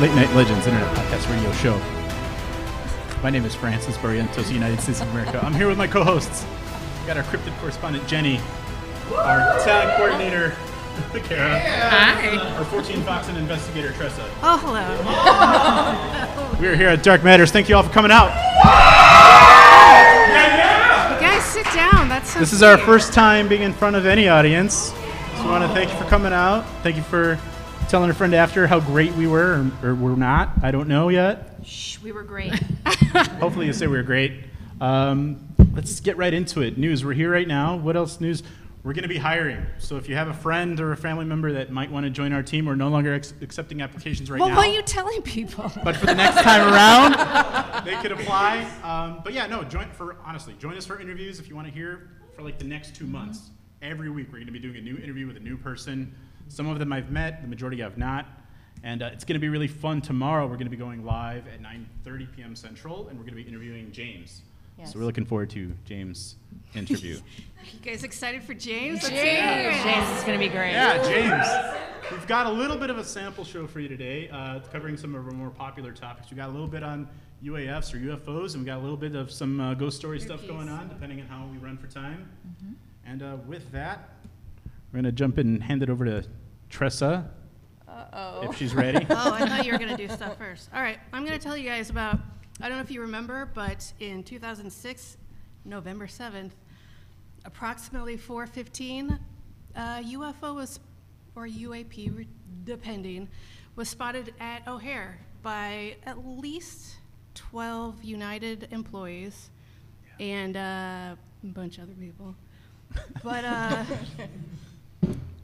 Late 0.00 0.14
Night 0.14 0.30
Legends 0.34 0.66
Internet 0.66 0.94
Podcast 0.94 1.30
Radio 1.32 1.50
Show. 1.52 1.80
My 3.22 3.30
name 3.30 3.46
is 3.46 3.54
Francis 3.54 3.96
Barrientos, 3.96 4.52
United 4.52 4.78
States 4.80 5.00
of 5.00 5.08
America. 5.10 5.40
I'm 5.42 5.54
here 5.54 5.68
with 5.68 5.78
my 5.78 5.86
co-hosts. 5.86 6.44
We 7.00 7.06
got 7.06 7.16
our 7.16 7.22
cryptid 7.22 7.58
correspondent 7.60 8.06
Jenny, 8.06 8.38
our 9.14 9.58
talent 9.64 9.96
coordinator 9.96 10.50
Kara, 11.24 11.58
Hi. 11.60 12.36
our 12.56 12.64
14 12.66 13.02
Fox 13.02 13.28
and 13.28 13.38
investigator 13.38 13.92
Tressa. 13.92 14.22
Oh, 14.42 14.58
hello. 14.58 16.56
We 16.60 16.68
are 16.68 16.76
here 16.76 16.88
at 16.88 17.02
Dark 17.02 17.22
Matters. 17.22 17.50
Thank 17.50 17.68
you 17.68 17.76
all 17.76 17.82
for 17.82 17.92
coming 17.92 18.10
out. 18.10 18.28
You 21.12 21.20
guys 21.20 21.42
sit 21.44 21.66
down. 21.74 22.08
That's 22.08 22.30
so 22.32 22.40
This 22.40 22.52
is 22.54 22.62
our 22.62 22.78
first 22.78 23.12
time 23.12 23.46
being 23.48 23.60
in 23.62 23.74
front 23.74 23.94
of 23.96 24.06
any 24.06 24.28
audience. 24.28 24.74
So 25.36 25.42
we 25.44 25.50
want 25.50 25.64
to 25.64 25.68
thank 25.74 25.90
you 25.92 25.98
for 25.98 26.04
coming 26.04 26.32
out. 26.32 26.64
Thank 26.82 26.96
you 26.96 27.02
for 27.02 27.38
telling 27.88 28.10
a 28.10 28.14
friend 28.14 28.34
after 28.34 28.66
how 28.66 28.80
great 28.80 29.12
we 29.14 29.26
were, 29.26 29.70
or, 29.82 29.90
or 29.90 29.94
we're 29.94 30.16
not. 30.16 30.50
I 30.62 30.70
don't 30.70 30.88
know 30.88 31.08
yet. 31.08 31.60
Shh, 31.64 31.98
we 32.00 32.12
were 32.12 32.22
great. 32.22 32.52
Hopefully, 33.40 33.66
you 33.66 33.72
say 33.72 33.86
we 33.86 33.96
were 33.96 34.02
great. 34.02 34.32
Um, 34.80 35.54
let's 35.74 36.00
get 36.00 36.16
right 36.16 36.32
into 36.32 36.62
it. 36.62 36.78
News. 36.78 37.04
We're 37.04 37.12
here 37.12 37.30
right 37.30 37.46
now. 37.48 37.76
What 37.76 37.96
else 37.96 38.20
news? 38.20 38.42
We're 38.82 38.92
going 38.92 39.02
to 39.02 39.08
be 39.08 39.18
hiring. 39.18 39.66
So 39.78 39.96
if 39.96 40.08
you 40.08 40.14
have 40.14 40.28
a 40.28 40.32
friend 40.32 40.78
or 40.78 40.92
a 40.92 40.96
family 40.96 41.24
member 41.24 41.52
that 41.54 41.72
might 41.72 41.90
want 41.90 42.04
to 42.04 42.10
join 42.10 42.32
our 42.32 42.42
team, 42.42 42.66
we're 42.66 42.76
no 42.76 42.86
longer 42.86 43.14
ex- 43.14 43.34
accepting 43.42 43.82
applications 43.82 44.30
right 44.30 44.38
well, 44.38 44.48
now. 44.48 44.56
why 44.56 44.68
are 44.68 44.72
you 44.72 44.82
telling 44.82 45.22
people? 45.22 45.72
but 45.82 45.96
for 45.96 46.06
the 46.06 46.14
next 46.14 46.40
time 46.42 46.72
around, 46.72 47.84
they 47.84 47.96
could 47.96 48.12
apply. 48.12 48.60
Um, 48.84 49.22
but 49.24 49.32
yeah, 49.32 49.48
no, 49.48 49.64
join 49.64 49.90
for 49.90 50.16
honestly, 50.24 50.54
join 50.60 50.76
us 50.76 50.86
for 50.86 51.00
interviews 51.00 51.40
if 51.40 51.48
you 51.48 51.56
want 51.56 51.66
to 51.66 51.74
hear 51.74 52.10
for 52.36 52.42
like 52.42 52.58
the 52.58 52.64
next 52.64 52.94
two 52.94 53.06
months. 53.06 53.50
Every 53.82 54.08
week, 54.08 54.28
we're 54.28 54.38
going 54.38 54.46
to 54.46 54.52
be 54.52 54.58
doing 54.60 54.76
a 54.76 54.80
new 54.80 54.96
interview 54.98 55.26
with 55.26 55.36
a 55.36 55.40
new 55.40 55.56
person. 55.56 56.14
Some 56.48 56.68
of 56.68 56.78
them 56.78 56.92
I've 56.92 57.10
met, 57.10 57.42
the 57.42 57.48
majority 57.48 57.82
I've 57.82 57.98
not. 57.98 58.26
And 58.82 59.02
uh, 59.02 59.10
it's 59.12 59.24
going 59.24 59.34
to 59.34 59.40
be 59.40 59.48
really 59.48 59.68
fun. 59.68 60.00
Tomorrow, 60.00 60.44
we're 60.46 60.54
going 60.54 60.66
to 60.66 60.70
be 60.70 60.76
going 60.76 61.04
live 61.04 61.46
at 61.48 61.62
9:30 61.62 62.36
p.m. 62.36 62.54
Central, 62.54 63.08
and 63.08 63.18
we're 63.18 63.24
going 63.24 63.36
to 63.36 63.42
be 63.42 63.48
interviewing 63.48 63.90
James. 63.90 64.42
So 64.84 64.98
we're 64.98 65.06
looking 65.06 65.24
forward 65.24 65.48
to 65.50 65.72
James' 65.86 66.36
interview. 66.74 67.18
you 67.72 67.80
guys 67.82 68.04
excited 68.04 68.42
for 68.42 68.52
James? 68.52 69.02
Let's 69.02 69.08
James. 69.08 69.22
hear 69.24 69.70
it. 69.70 69.82
James 69.82 70.18
is 70.18 70.24
gonna 70.24 70.38
be 70.38 70.48
great. 70.48 70.72
Yeah, 70.72 71.02
James. 71.02 72.12
We've 72.12 72.26
got 72.26 72.46
a 72.46 72.50
little 72.50 72.76
bit 72.76 72.90
of 72.90 72.98
a 72.98 73.04
sample 73.04 73.42
show 73.42 73.66
for 73.66 73.80
you 73.80 73.88
today, 73.88 74.28
uh, 74.28 74.60
covering 74.70 74.98
some 74.98 75.14
of 75.14 75.26
our 75.26 75.32
more 75.32 75.50
popular 75.50 75.92
topics. 75.92 76.30
We 76.30 76.36
got 76.36 76.50
a 76.50 76.52
little 76.52 76.68
bit 76.68 76.82
on 76.82 77.08
UAPs 77.42 77.94
or 77.94 77.98
UFOs, 77.98 78.52
and 78.52 78.62
we 78.62 78.66
got 78.66 78.78
a 78.78 78.82
little 78.82 78.98
bit 78.98 79.14
of 79.14 79.30
some 79.30 79.60
uh, 79.60 79.74
ghost 79.74 79.96
story 79.96 80.20
stuff 80.20 80.46
going 80.46 80.68
on, 80.68 80.88
depending 80.88 81.20
on 81.22 81.26
how 81.26 81.48
we 81.50 81.56
run 81.56 81.78
for 81.78 81.86
time. 81.86 82.28
And 83.06 83.22
uh, 83.22 83.38
with 83.46 83.72
that, 83.72 84.10
we're 84.92 84.98
gonna 84.98 85.12
jump 85.12 85.38
in 85.38 85.46
and 85.46 85.62
hand 85.62 85.82
it 85.82 85.90
over 85.90 86.04
to 86.04 86.24
Tressa, 86.68 87.30
Uh-oh. 87.88 88.48
if 88.50 88.56
she's 88.56 88.74
ready. 88.74 89.04
Oh, 89.10 89.32
I 89.32 89.46
thought 89.48 89.64
you 89.64 89.72
were 89.72 89.78
going 89.78 89.96
to 89.96 89.96
do 89.96 90.12
stuff 90.12 90.36
first. 90.38 90.68
All 90.74 90.80
right, 90.80 90.98
I'm 91.12 91.24
going 91.24 91.38
to 91.38 91.42
tell 91.42 91.56
you 91.56 91.68
guys 91.68 91.90
about, 91.90 92.18
I 92.60 92.68
don't 92.68 92.78
know 92.78 92.82
if 92.82 92.90
you 92.90 93.00
remember, 93.00 93.50
but 93.54 93.92
in 94.00 94.22
2006, 94.22 95.16
November 95.64 96.06
7th, 96.06 96.50
approximately 97.44 98.16
4:15, 98.16 99.18
uh, 99.76 99.80
UFO 99.98 100.54
was, 100.54 100.80
or 101.34 101.46
UAP, 101.46 102.26
depending, 102.64 103.28
was 103.76 103.88
spotted 103.88 104.34
at 104.40 104.66
O'Hare 104.66 105.18
by 105.42 105.96
at 106.04 106.26
least 106.26 106.96
12 107.34 108.02
United 108.02 108.68
employees 108.72 109.50
and 110.18 110.56
uh, 110.56 110.60
a 110.60 111.16
bunch 111.44 111.78
of 111.78 111.84
other 111.84 111.94
people. 111.94 112.34
But 113.22 113.44
uh, 113.44 113.84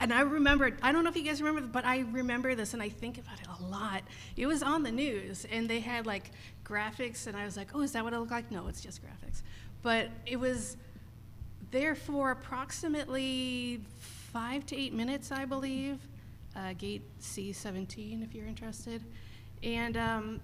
and 0.02 0.12
I 0.12 0.22
remember, 0.22 0.76
I 0.82 0.90
don't 0.90 1.04
know 1.04 1.10
if 1.10 1.16
you 1.16 1.22
guys 1.22 1.40
remember, 1.40 1.68
but 1.68 1.84
I 1.84 2.00
remember 2.10 2.56
this 2.56 2.74
and 2.74 2.82
I 2.82 2.88
think 2.88 3.18
about 3.18 3.40
it 3.40 3.46
a 3.60 3.62
lot. 3.66 4.02
It 4.36 4.48
was 4.48 4.60
on 4.60 4.82
the 4.82 4.90
news 4.90 5.46
and 5.50 5.70
they 5.70 5.78
had 5.78 6.06
like 6.06 6.32
graphics, 6.64 7.28
and 7.28 7.36
I 7.36 7.44
was 7.44 7.56
like, 7.56 7.68
oh, 7.72 7.82
is 7.82 7.92
that 7.92 8.02
what 8.02 8.12
it 8.12 8.18
looked 8.18 8.32
like? 8.32 8.50
No, 8.50 8.66
it's 8.66 8.80
just 8.80 9.00
graphics. 9.00 9.42
But 9.80 10.08
it 10.26 10.40
was 10.40 10.76
there 11.70 11.94
for 11.94 12.32
approximately 12.32 13.80
five 14.00 14.66
to 14.66 14.76
eight 14.76 14.92
minutes, 14.92 15.30
I 15.30 15.44
believe. 15.44 15.98
Uh, 16.56 16.72
gate 16.72 17.02
C17, 17.20 18.24
if 18.24 18.34
you're 18.34 18.46
interested. 18.46 19.04
And 19.62 19.96
um, 19.96 20.40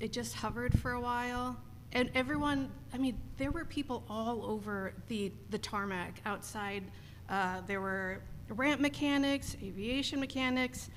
it 0.00 0.12
just 0.12 0.34
hovered 0.34 0.76
for 0.80 0.92
a 0.92 1.00
while. 1.00 1.56
And 1.92 2.10
everyone, 2.16 2.70
I 2.92 2.98
mean, 2.98 3.16
there 3.36 3.52
were 3.52 3.64
people 3.64 4.02
all 4.10 4.44
over 4.44 4.94
the, 5.06 5.32
the 5.50 5.58
tarmac 5.58 6.20
outside. 6.26 6.82
Uh, 7.28 7.60
there 7.66 7.80
were 7.80 8.20
ramp 8.48 8.80
mechanics, 8.80 9.56
aviation 9.62 10.20
mechanics, 10.20 10.90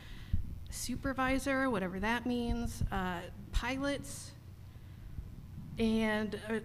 supervisor, 0.70 1.70
whatever 1.70 2.00
that 2.00 2.26
means, 2.26 2.84
uh, 2.92 3.20
pilots, 3.52 4.32
and 5.78 6.40
uh, 6.50 6.60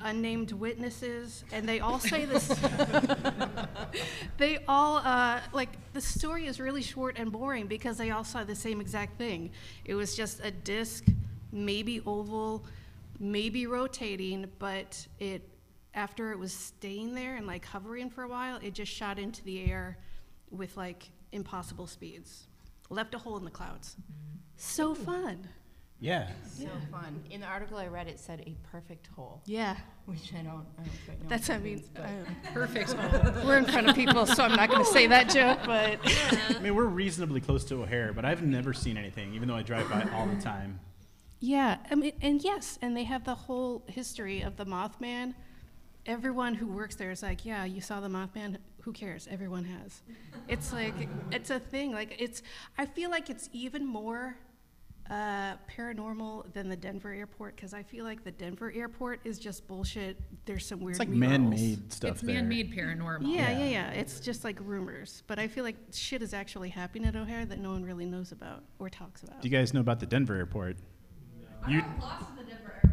unnamed 0.00 0.52
witnesses, 0.52 1.44
and 1.52 1.68
they 1.68 1.80
all 1.80 1.98
say 1.98 2.24
this. 2.24 2.48
they 4.36 4.58
all 4.68 4.98
uh, 4.98 5.40
like 5.52 5.70
the 5.92 6.00
story 6.00 6.46
is 6.46 6.60
really 6.60 6.82
short 6.82 7.18
and 7.18 7.32
boring 7.32 7.66
because 7.66 7.96
they 7.96 8.10
all 8.10 8.24
saw 8.24 8.44
the 8.44 8.54
same 8.54 8.80
exact 8.80 9.18
thing. 9.18 9.50
It 9.84 9.94
was 9.94 10.16
just 10.16 10.40
a 10.44 10.50
disc, 10.50 11.04
maybe 11.52 12.00
oval, 12.06 12.64
maybe 13.18 13.66
rotating, 13.66 14.50
but 14.58 15.06
it 15.18 15.42
after 15.94 16.32
it 16.32 16.38
was 16.38 16.52
staying 16.52 17.14
there 17.14 17.36
and 17.36 17.46
like 17.46 17.64
hovering 17.64 18.10
for 18.10 18.22
a 18.24 18.28
while, 18.28 18.58
it 18.62 18.74
just 18.74 18.92
shot 18.92 19.18
into 19.18 19.42
the 19.44 19.64
air 19.70 19.98
with 20.50 20.76
like 20.76 21.10
impossible 21.32 21.86
speeds, 21.86 22.46
left 22.90 23.14
a 23.14 23.18
hole 23.18 23.36
in 23.36 23.44
the 23.44 23.50
clouds. 23.50 23.96
So 24.56 24.94
fun. 24.94 25.48
Yeah. 26.00 26.28
So 26.58 26.66
fun. 26.90 27.22
In 27.30 27.40
the 27.40 27.46
article 27.46 27.78
I 27.78 27.86
read, 27.86 28.08
it 28.08 28.18
said 28.20 28.42
a 28.46 28.54
perfect 28.70 29.06
hole, 29.16 29.40
Yeah. 29.46 29.76
which 30.06 30.32
I 30.34 30.42
don't, 30.42 30.66
I 30.78 30.82
don't 30.82 30.90
quite 31.06 31.22
know. 31.22 31.28
That's, 31.28 31.48
what 31.48 31.54
I 31.54 31.58
that 31.58 31.64
mean, 31.64 31.74
means, 31.76 31.88
but- 31.94 32.04
I- 32.04 32.50
perfect. 32.52 32.94
We're 33.44 33.58
in 33.58 33.64
front 33.64 33.88
of 33.88 33.94
people, 33.96 34.26
so 34.26 34.44
I'm 34.44 34.54
not 34.56 34.68
going 34.68 34.84
to 34.84 34.90
say 34.90 35.06
that 35.06 35.30
joke, 35.30 35.60
but 35.64 35.98
I 36.04 36.58
mean, 36.60 36.74
we're 36.74 36.84
reasonably 36.84 37.40
close 37.40 37.64
to 37.66 37.76
O'Hare, 37.82 38.12
but 38.12 38.24
I've 38.24 38.42
never 38.42 38.72
seen 38.74 38.96
anything, 38.98 39.32
even 39.34 39.48
though 39.48 39.54
I 39.56 39.62
drive 39.62 39.88
by 39.88 40.02
all 40.14 40.26
the 40.26 40.40
time. 40.42 40.78
yeah, 41.40 41.78
I 41.90 41.94
mean, 41.94 42.12
and 42.20 42.42
yes, 42.42 42.78
and 42.82 42.96
they 42.96 43.04
have 43.04 43.24
the 43.24 43.34
whole 43.34 43.84
history 43.86 44.42
of 44.42 44.56
the 44.56 44.66
Mothman. 44.66 45.34
Everyone 46.06 46.54
who 46.54 46.66
works 46.66 46.96
there 46.96 47.10
is 47.10 47.22
like, 47.22 47.44
yeah, 47.46 47.64
you 47.64 47.80
saw 47.80 48.00
the 48.00 48.08
Mothman. 48.08 48.58
Who 48.82 48.92
cares? 48.92 49.26
Everyone 49.30 49.64
has. 49.64 50.02
It's 50.48 50.72
like 50.72 50.94
it's 51.32 51.48
a 51.50 51.58
thing. 51.58 51.92
Like 51.92 52.14
it's. 52.18 52.42
I 52.76 52.84
feel 52.84 53.10
like 53.10 53.30
it's 53.30 53.48
even 53.52 53.86
more 53.86 54.36
uh, 55.10 55.54
paranormal 55.74 56.52
than 56.52 56.68
the 56.68 56.76
Denver 56.76 57.10
airport 57.12 57.56
because 57.56 57.72
I 57.72 57.82
feel 57.82 58.04
like 58.04 58.22
the 58.24 58.30
Denver 58.30 58.70
airport 58.76 59.20
is 59.24 59.38
just 59.38 59.66
bullshit. 59.66 60.18
There's 60.44 60.66
some 60.66 60.80
weird. 60.80 60.96
It's 60.96 60.98
like 60.98 61.08
murals. 61.08 61.30
man-made 61.38 61.90
stuff 61.90 62.10
It's 62.12 62.20
there. 62.20 62.34
man-made 62.34 62.74
paranormal. 62.74 63.22
Yeah, 63.22 63.50
yeah, 63.52 63.58
Yeah. 63.60 63.64
yeah. 63.64 63.90
It's 63.92 64.20
just 64.20 64.44
like 64.44 64.58
rumors. 64.60 65.22
But 65.26 65.38
I 65.38 65.48
feel 65.48 65.64
like 65.64 65.76
shit 65.90 66.20
is 66.20 66.34
actually 66.34 66.68
happening 66.68 67.08
at 67.08 67.16
O'Hare 67.16 67.46
that 67.46 67.58
no 67.60 67.70
one 67.70 67.82
really 67.82 68.04
knows 68.04 68.30
about 68.32 68.64
or 68.78 68.90
talks 68.90 69.22
about. 69.22 69.40
Do 69.40 69.48
you 69.48 69.56
guys 69.56 69.72
know 69.72 69.80
about 69.80 70.00
the 70.00 70.06
Denver 70.06 70.34
airport? 70.36 70.76
You, 71.66 71.82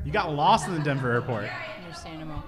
you 0.05 0.13
got 0.13 0.33
lost 0.33 0.69
in 0.69 0.75
the 0.75 0.79
Denver 0.79 1.11
airport. 1.11 1.49
Understandable. 1.83 2.41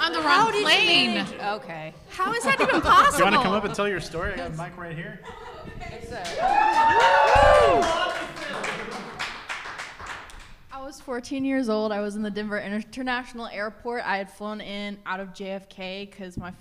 On 0.00 0.12
the 0.12 0.20
wrong 0.20 0.52
plane. 0.52 1.26
Okay. 1.42 1.94
How 2.10 2.32
is 2.34 2.44
that 2.44 2.60
even 2.60 2.82
possible? 2.82 3.12
Do 3.12 3.18
you 3.18 3.24
want 3.24 3.36
to 3.36 3.42
come 3.42 3.54
up 3.54 3.64
and 3.64 3.74
tell 3.74 3.88
your 3.88 4.00
story? 4.00 4.34
I 4.34 4.36
got 4.36 4.50
a 4.50 4.56
mic 4.56 4.76
right 4.76 4.94
here. 4.94 5.20
I 10.72 10.82
was 10.82 11.00
14 11.00 11.44
years 11.46 11.70
old. 11.70 11.90
I 11.90 12.00
was 12.00 12.16
in 12.16 12.22
the 12.22 12.30
Denver 12.30 12.60
International 12.60 13.46
Airport. 13.46 14.02
I 14.04 14.18
had 14.18 14.30
flown 14.30 14.60
in 14.60 14.98
out 15.06 15.20
of 15.20 15.28
JFK 15.28 16.10
because 16.10 16.36
my, 16.36 16.52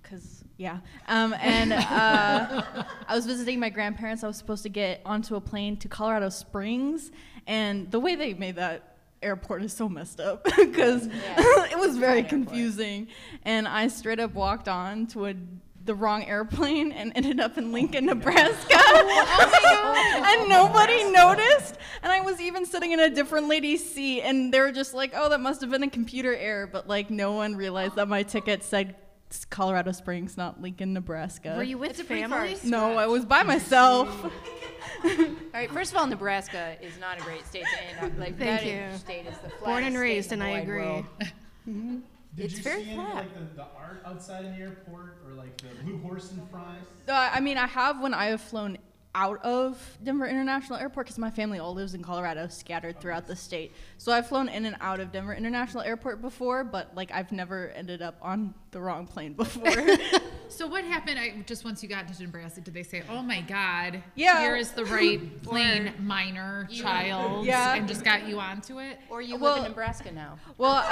because 0.00 0.44
yeah, 0.56 0.78
um, 1.08 1.34
and 1.40 1.72
uh, 1.72 2.62
I 3.08 3.16
was 3.16 3.26
visiting 3.26 3.58
my 3.58 3.68
grandparents. 3.68 4.22
I 4.22 4.28
was 4.28 4.36
supposed 4.36 4.62
to 4.62 4.68
get 4.68 5.00
onto 5.04 5.34
a 5.34 5.40
plane 5.40 5.76
to 5.78 5.88
Colorado 5.88 6.28
Springs, 6.28 7.10
and 7.48 7.90
the 7.90 7.98
way 7.98 8.14
they 8.14 8.32
made 8.34 8.56
that 8.56 8.93
airport 9.24 9.62
is 9.62 9.72
so 9.72 9.88
messed 9.88 10.20
up 10.20 10.44
because 10.56 11.06
it 11.06 11.78
was 11.78 11.96
very 11.96 12.22
confusing. 12.22 13.08
And 13.44 13.66
I 13.66 13.88
straight 13.88 14.20
up 14.20 14.34
walked 14.34 14.68
on 14.68 15.06
to 15.08 15.26
a 15.26 15.34
the 15.84 15.94
wrong 15.94 16.24
airplane 16.24 16.92
and 16.92 17.12
ended 17.14 17.40
up 17.40 17.58
in 17.58 17.72
Lincoln, 17.72 18.06
Nebraska. 18.06 18.74
and 18.74 20.48
nobody 20.48 21.04
noticed. 21.10 21.76
And 22.02 22.10
I 22.10 22.20
was 22.20 22.40
even 22.40 22.64
sitting 22.64 22.92
in 22.92 23.00
a 23.00 23.10
different 23.10 23.48
lady's 23.48 23.84
seat, 23.84 24.22
and 24.22 24.52
they 24.52 24.60
were 24.60 24.72
just 24.72 24.94
like, 24.94 25.12
"Oh, 25.14 25.28
that 25.28 25.40
must 25.40 25.60
have 25.60 25.70
been 25.70 25.82
a 25.82 25.90
computer 25.90 26.34
error." 26.34 26.66
But 26.66 26.88
like, 26.88 27.10
no 27.10 27.32
one 27.32 27.56
realized 27.56 27.96
that 27.96 28.08
my 28.08 28.22
ticket 28.22 28.62
said 28.62 28.96
Colorado 29.44 29.92
Springs, 29.92 30.36
not 30.36 30.60
Lincoln, 30.60 30.92
Nebraska. 30.92 31.54
Were 31.56 31.62
you 31.62 31.78
with 31.78 31.90
It's 31.90 32.00
a 32.00 32.04
pretty 32.04 32.22
far 32.26 32.46
family? 32.46 32.58
No, 32.70 32.96
I 32.98 33.06
was 33.06 33.24
by 33.24 33.42
myself. 33.42 34.08
all 35.04 35.10
right, 35.52 35.70
first 35.70 35.92
of 35.92 35.98
all, 35.98 36.06
Nebraska 36.06 36.76
is 36.80 36.98
not 37.00 37.18
a 37.18 37.22
great 37.22 37.44
state 37.46 37.64
to 37.64 37.84
end 37.84 38.12
up. 38.12 38.18
Like, 38.18 38.38
Thank 38.38 38.62
that 38.62 38.66
you. 38.92 38.98
state 38.98 39.26
is 39.26 39.36
the 39.38 39.50
Born 39.64 39.82
and 39.84 39.94
state 39.94 40.00
raised, 40.02 40.32
in 40.32 40.40
and 40.40 40.48
I 40.48 40.52
wide 40.52 40.62
agree. 40.62 40.80
world. 40.82 41.04
Did 42.36 42.46
It's 42.46 42.56
you 42.58 42.62
very 42.64 42.82
see 42.84 42.90
any 42.90 42.96
flat. 42.96 43.14
like 43.16 43.34
the, 43.34 43.54
the 43.56 43.66
art 43.76 44.02
outside 44.04 44.44
in 44.44 44.52
the 44.56 44.60
airport 44.60 45.18
or 45.26 45.34
like 45.34 45.56
the 45.58 45.68
blue 45.84 45.98
horse 45.98 46.32
in 46.32 46.44
front? 46.48 46.78
Uh, 47.08 47.30
I 47.32 47.40
mean, 47.40 47.56
I 47.58 47.66
have 47.66 48.00
when 48.00 48.12
I 48.12 48.26
have 48.26 48.40
flown 48.40 48.76
out 49.14 49.42
of 49.44 49.78
Denver 50.02 50.26
International 50.26 50.78
Airport 50.78 51.06
because 51.06 51.18
my 51.18 51.30
family 51.30 51.58
all 51.60 51.72
lives 51.74 51.94
in 51.94 52.02
Colorado, 52.02 52.48
scattered 52.48 53.00
throughout 53.00 53.26
the 53.26 53.36
state. 53.36 53.72
So 53.98 54.12
I've 54.12 54.26
flown 54.26 54.48
in 54.48 54.64
and 54.66 54.76
out 54.80 54.98
of 55.00 55.12
Denver 55.12 55.34
International 55.34 55.82
Airport 55.82 56.20
before, 56.20 56.64
but 56.64 56.94
like 56.96 57.10
I've 57.12 57.30
never 57.32 57.68
ended 57.70 58.02
up 58.02 58.16
on 58.20 58.54
the 58.72 58.80
wrong 58.80 59.06
plane 59.06 59.32
before. 59.36 59.70
So 60.46 60.68
what 60.68 60.84
happened? 60.84 61.18
I, 61.18 61.42
just 61.46 61.64
once 61.64 61.82
you 61.82 61.88
got 61.88 62.06
to 62.06 62.22
Nebraska, 62.22 62.60
did 62.60 62.74
they 62.74 62.84
say, 62.84 63.02
"Oh 63.10 63.22
my 63.22 63.40
God, 63.40 64.00
Yeah. 64.14 64.38
here 64.40 64.54
is 64.54 64.70
the 64.70 64.84
right 64.84 65.42
plane, 65.42 65.92
minor 65.98 66.68
child," 66.70 67.44
Yeah. 67.46 67.74
and 67.74 67.88
just 67.88 68.04
got 68.04 68.28
you 68.28 68.38
onto 68.38 68.78
it? 68.78 69.00
Or 69.10 69.20
you 69.20 69.32
live 69.32 69.40
Well- 69.40 69.56
in 69.56 69.62
Nebraska 69.64 70.12
now. 70.12 70.38
well, 70.58 70.84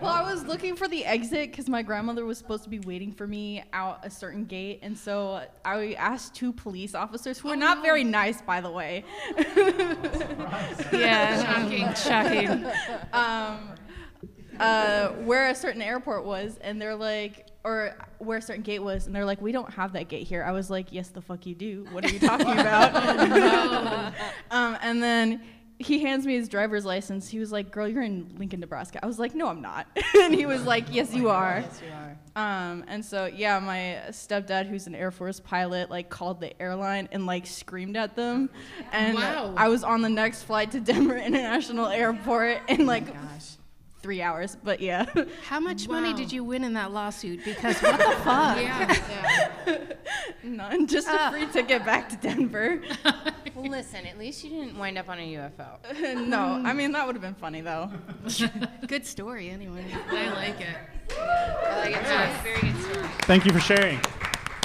well, 0.00 0.12
I 0.12 0.22
was 0.30 0.44
looking 0.44 0.76
for 0.76 0.86
the 0.86 1.04
exit 1.04 1.50
because 1.50 1.68
my 1.68 1.82
grandmother 1.82 2.24
was 2.24 2.36
supposed 2.38 2.62
to 2.64 2.70
be 2.70 2.78
waiting 2.80 3.10
for 3.10 3.26
me 3.26 3.64
out 3.72 4.00
a 4.04 4.10
certain 4.10 4.44
gate, 4.44 4.80
and 4.82 4.96
so 4.96 5.42
I 5.64 5.83
asked 5.92 6.34
two 6.34 6.52
police 6.52 6.94
officers 6.94 7.38
who 7.38 7.50
are 7.50 7.56
not 7.56 7.82
very 7.82 8.04
nice, 8.04 8.40
by 8.42 8.60
the 8.60 8.70
way. 8.70 9.04
Yeah. 10.92 11.44
Shocking. 11.94 11.94
Shocking. 11.94 12.66
um, 13.12 13.74
uh, 14.60 15.08
where 15.24 15.48
a 15.48 15.54
certain 15.54 15.82
airport 15.82 16.24
was, 16.24 16.58
and 16.58 16.80
they're 16.80 16.94
like, 16.94 17.46
or 17.64 17.96
where 18.18 18.38
a 18.38 18.42
certain 18.42 18.62
gate 18.62 18.80
was, 18.80 19.06
and 19.06 19.14
they're 19.14 19.24
like, 19.24 19.40
we 19.40 19.52
don't 19.52 19.72
have 19.72 19.92
that 19.94 20.08
gate 20.08 20.26
here. 20.26 20.44
I 20.44 20.52
was 20.52 20.70
like, 20.70 20.92
yes, 20.92 21.08
the 21.08 21.22
fuck 21.22 21.46
you 21.46 21.54
do. 21.54 21.86
What 21.92 22.04
are 22.04 22.10
you 22.10 22.20
talking 22.20 22.46
about? 22.58 22.94
um, 24.50 24.78
and 24.82 25.02
then 25.02 25.42
he 25.84 26.00
hands 26.00 26.26
me 26.26 26.34
his 26.34 26.48
driver's 26.48 26.84
license. 26.84 27.28
He 27.28 27.38
was 27.38 27.52
like, 27.52 27.70
girl, 27.70 27.86
you're 27.88 28.02
in 28.02 28.34
Lincoln, 28.38 28.60
Nebraska. 28.60 28.98
I 29.02 29.06
was 29.06 29.18
like, 29.18 29.34
no, 29.34 29.48
I'm 29.48 29.60
not. 29.62 29.86
and 30.20 30.34
he 30.34 30.46
was 30.46 30.64
like, 30.64 30.86
yes, 30.90 31.14
you 31.14 31.28
are. 31.30 31.60
Yes, 31.60 31.80
you 31.86 31.92
are. 31.92 32.16
Um, 32.36 32.84
and 32.88 33.04
so 33.04 33.26
yeah, 33.26 33.58
my 33.60 34.00
stepdad, 34.10 34.66
who's 34.66 34.86
an 34.86 34.94
Air 34.94 35.10
Force 35.10 35.38
pilot, 35.40 35.90
like 35.90 36.08
called 36.10 36.40
the 36.40 36.60
airline 36.60 37.08
and 37.12 37.26
like 37.26 37.46
screamed 37.46 37.96
at 37.96 38.16
them. 38.16 38.50
And 38.92 39.16
Wow. 39.16 39.54
I 39.56 39.68
was 39.68 39.84
on 39.84 40.02
the 40.02 40.08
next 40.08 40.42
flight 40.42 40.72
to 40.72 40.80
Denver 40.80 41.16
International 41.30 41.86
Airport 41.86 42.62
and 42.68 42.86
like 42.86 43.06
Gosh. 43.06 43.50
Three 44.04 44.20
hours. 44.20 44.54
But 44.62 44.80
yeah, 44.80 45.06
How 45.44 45.58
much 45.58 45.88
money 45.88 46.12
did 46.12 46.30
you 46.30 46.44
win 46.44 46.62
in 46.62 46.74
that 46.74 46.92
lawsuit? 46.92 47.42
Because 47.42 47.80
what 47.80 47.96
the 47.96 48.04
fuck? 48.22 48.58
Yeah. 48.58 49.78
none, 50.44 50.86
just 50.86 51.08
a 51.08 51.18
ah. 51.18 51.30
free 51.30 51.46
ticket 51.46 51.86
back 51.86 52.10
to 52.10 52.16
Denver. 52.16 52.82
Well, 53.54 53.70
listen, 53.70 54.04
at 54.04 54.18
least 54.18 54.44
you 54.44 54.50
didn't 54.50 54.78
wind 54.78 54.98
up 54.98 55.08
on 55.08 55.18
a 55.18 55.34
UFO. 55.34 56.26
no, 56.28 56.62
I 56.64 56.74
mean 56.74 56.92
that 56.92 57.06
would 57.06 57.16
have 57.16 57.22
been 57.22 57.34
funny 57.34 57.62
though. 57.62 57.90
Good 58.86 59.06
story, 59.06 59.48
anyway. 59.48 59.86
I 60.10 60.28
like 60.34 60.60
it. 60.60 60.76
I 61.18 61.78
like 61.78 61.96
it. 61.96 62.02
It's 62.02 62.10
a 62.10 62.42
very 62.42 62.72
good 62.72 62.82
story. 62.82 63.08
Thank 63.22 63.46
you 63.46 63.52
for 63.54 63.60
sharing. 63.60 64.00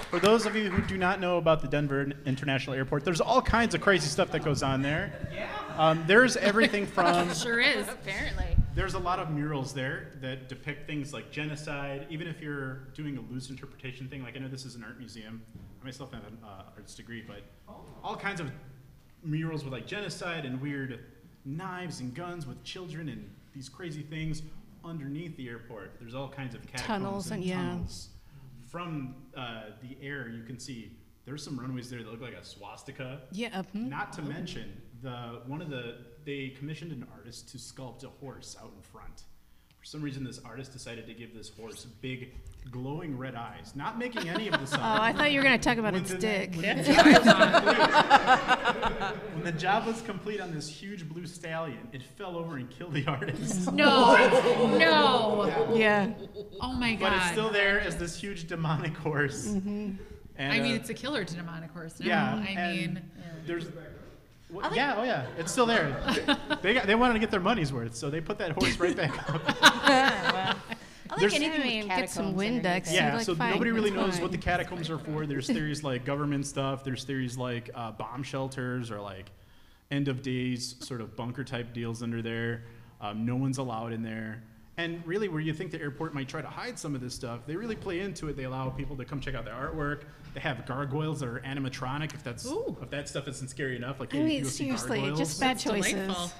For 0.09 0.19
those 0.19 0.45
of 0.45 0.55
you 0.55 0.69
who 0.69 0.81
do 0.81 0.97
not 0.97 1.21
know 1.21 1.37
about 1.37 1.61
the 1.61 1.67
Denver 1.67 2.11
International 2.25 2.75
Airport, 2.75 3.05
there's 3.05 3.21
all 3.21 3.41
kinds 3.41 3.73
of 3.75 3.79
crazy 3.79 4.09
stuff 4.09 4.31
that 4.31 4.43
goes 4.43 4.63
on 4.63 4.81
there. 4.81 5.13
Um, 5.79 6.03
there's 6.07 6.35
everything 6.35 6.85
from 6.95 7.33
Sure 7.33 7.61
is. 7.61 7.87
Apparently. 7.87 8.47
There's 8.75 8.95
a 8.95 8.99
lot 8.99 9.19
of 9.19 9.29
murals 9.31 9.73
there 9.73 10.11
that 10.21 10.49
depict 10.49 10.85
things 10.85 11.13
like 11.13 11.31
genocide. 11.31 12.05
Even 12.09 12.27
if 12.27 12.41
you're 12.41 12.89
doing 12.93 13.17
a 13.17 13.21
loose 13.31 13.49
interpretation 13.49 14.09
thing, 14.09 14.21
like 14.21 14.35
I 14.35 14.39
know 14.39 14.49
this 14.49 14.65
is 14.65 14.75
an 14.75 14.83
art 14.83 14.99
museum. 14.99 15.41
I 15.81 15.85
myself 15.85 16.11
have 16.11 16.25
an 16.25 16.37
uh, 16.43 16.63
arts 16.75 16.95
degree, 16.95 17.23
but 17.25 17.43
all 18.03 18.17
kinds 18.17 18.41
of 18.41 18.51
murals 19.23 19.63
with 19.63 19.71
like 19.71 19.87
genocide 19.87 20.43
and 20.45 20.59
weird 20.61 20.99
knives 21.45 22.01
and 22.01 22.13
guns 22.13 22.45
with 22.45 22.61
children 22.65 23.07
and 23.07 23.29
these 23.55 23.69
crazy 23.69 24.01
things 24.01 24.41
underneath 24.83 25.35
the 25.37 25.47
airport. 25.47 25.95
There's 25.97 26.13
all 26.13 26.27
kinds 26.27 26.55
of 26.55 26.61
catacombs 26.67 26.87
Tunnels 26.87 27.31
and- 27.31 27.43
yeah. 27.43 27.55
tunnels. 27.55 28.09
From 28.67 29.15
uh, 29.35 29.61
the 29.81 29.97
air, 30.05 30.27
you 30.27 30.43
can 30.43 30.59
see 30.59 30.91
there's 31.25 31.43
some 31.43 31.57
runways 31.59 31.89
there 31.89 32.03
that 32.03 32.11
look 32.11 32.21
like 32.21 32.33
a 32.33 32.43
swastika. 32.43 33.21
Yeah. 33.31 33.63
mhm. 33.73 33.87
Not 33.89 34.11
to 34.13 34.21
mention 34.21 34.71
the 35.01 35.41
one 35.47 35.61
of 35.61 35.69
the 35.69 35.95
they 36.25 36.49
commissioned 36.57 36.91
an 36.91 37.05
artist 37.17 37.49
to 37.49 37.57
sculpt 37.57 38.03
a 38.03 38.09
horse 38.19 38.55
out 38.61 38.71
in 38.75 38.81
front. 38.81 39.23
For 39.79 39.85
some 39.85 40.01
reason, 40.01 40.25
this 40.25 40.41
artist 40.43 40.73
decided 40.73 41.07
to 41.07 41.13
give 41.13 41.33
this 41.33 41.49
horse 41.57 41.85
big, 42.01 42.33
glowing 42.69 43.17
red 43.17 43.33
eyes. 43.33 43.71
Not 43.75 43.97
making 43.97 44.27
any 44.27 44.49
of 44.49 44.59
this 44.59 44.73
Oh. 44.73 44.79
I 44.81 45.13
thought 45.13 45.31
you 45.31 45.39
were 45.39 45.43
going 45.45 45.57
to 45.57 45.63
talk 45.63 45.77
about 45.77 45.93
When 45.93 46.01
its 46.01 46.11
the- 46.11 46.17
dick. 46.17 46.53
When 46.53 46.77
the, 46.77 46.83
job 46.83 47.05
was 47.05 47.23
complete, 47.23 49.35
when 49.35 49.43
the 49.45 49.51
job 49.53 49.85
was 49.87 50.01
complete 50.01 50.41
on 50.41 50.53
this 50.53 50.67
huge 50.67 51.07
blue 51.07 51.25
stallion, 51.25 51.87
it 51.93 52.03
fell 52.03 52.35
over 52.35 52.57
and 52.57 52.69
killed 52.69 52.93
the 52.93 53.07
artist. 53.07 53.71
No. 53.71 54.17
No. 54.77 55.71
Yeah. 55.73 56.11
Oh 56.59 56.73
my 56.73 56.95
god. 56.95 57.11
But 57.11 57.13
it's 57.13 57.31
still 57.31 57.49
there 57.49 57.79
as 57.79 57.95
this 57.95 58.19
huge 58.19 58.47
demonic 58.47 58.97
horse. 58.97 59.47
And, 59.47 59.97
I 60.37 60.59
mean, 60.59 60.73
uh, 60.73 60.75
it's 60.75 60.89
a 60.89 60.93
killer 60.93 61.23
demonic 61.23 61.71
horse. 61.71 61.97
Now. 62.01 62.05
yeah. 62.05 62.35
I 62.35 62.49
and 62.51 62.93
mean, 62.95 63.01
there's 63.45 63.67
Well, 64.51 64.73
yeah, 64.73 64.95
oh 64.97 65.03
yeah, 65.03 65.27
it's 65.37 65.51
still 65.51 65.65
there. 65.67 65.95
they 66.61 66.73
got, 66.73 66.87
they 66.87 66.95
wanted 66.95 67.13
to 67.13 67.19
get 67.19 67.29
their 67.29 67.39
money's 67.39 67.71
worth, 67.71 67.95
so 67.95 68.09
they 68.09 68.19
put 68.19 68.37
that 68.39 68.51
horse 68.51 68.79
right 68.79 68.95
back 68.95 69.29
up. 69.29 69.41
I 71.09 71.13
like 71.13 71.19
There's- 71.19 71.33
anything 71.33 71.61
I 71.61 71.63
mean, 71.63 71.87
with 71.87 71.97
get 71.97 72.09
some 72.09 72.35
catacombs 72.35 72.41
underneath 72.41 72.63
Windex. 72.63 72.93
Yeah, 72.93 73.15
like, 73.15 73.25
so 73.25 73.35
fine, 73.35 73.51
nobody 73.51 73.71
really 73.71 73.89
that's 73.89 74.01
knows 74.15 74.21
what 74.21 74.31
the 74.31 74.37
catacombs 74.37 74.89
are 74.89 74.99
for. 74.99 75.25
There's 75.25 75.47
theories 75.47 75.83
like 75.83 76.05
government 76.05 76.45
stuff. 76.45 76.83
There's 76.83 77.03
theories 77.03 77.37
like 77.37 77.69
uh, 77.73 77.91
bomb 77.91 78.23
shelters 78.23 78.91
or 78.91 78.99
like 79.01 79.31
end 79.91 80.07
of 80.07 80.21
days 80.21 80.75
sort 80.79 81.01
of 81.01 81.15
bunker 81.15 81.43
type 81.43 81.73
deals 81.73 82.03
under 82.03 82.21
there. 82.21 82.63
Um, 83.01 83.25
no 83.25 83.35
one's 83.35 83.57
allowed 83.57 83.91
in 83.93 84.03
there. 84.03 84.43
And 84.79 85.05
really, 85.05 85.27
where 85.27 85.41
you 85.41 85.53
think 85.53 85.71
the 85.71 85.81
airport 85.81 86.13
might 86.13 86.29
try 86.29 86.41
to 86.41 86.47
hide 86.47 86.79
some 86.79 86.95
of 86.95 87.01
this 87.01 87.13
stuff, 87.13 87.41
they 87.45 87.57
really 87.57 87.75
play 87.75 87.99
into 87.99 88.29
it. 88.29 88.37
They 88.37 88.45
allow 88.45 88.69
people 88.69 88.95
to 88.95 89.03
come 89.03 89.19
check 89.19 89.35
out 89.35 89.43
their 89.43 89.53
artwork. 89.53 90.03
They 90.33 90.39
have 90.39 90.65
gargoyles 90.65 91.19
that 91.19 91.27
are 91.27 91.41
animatronic. 91.41 92.13
If 92.13 92.23
that's 92.23 92.45
Ooh. 92.45 92.77
if 92.81 92.89
that 92.89 93.09
stuff 93.09 93.27
isn't 93.27 93.49
scary 93.49 93.75
enough, 93.75 93.99
like 93.99 94.13
I 94.13 94.17
hey, 94.17 94.23
you 94.23 94.27
mean, 94.29 94.37
can 94.37 94.43
go 94.45 94.49
see 94.49 94.63
seriously, 94.63 94.97
gargoyles. 94.99 95.19
just 95.19 95.39
bad 95.41 95.57
That's 95.57 95.63
choices. 95.65 95.91
delightful. 95.93 96.31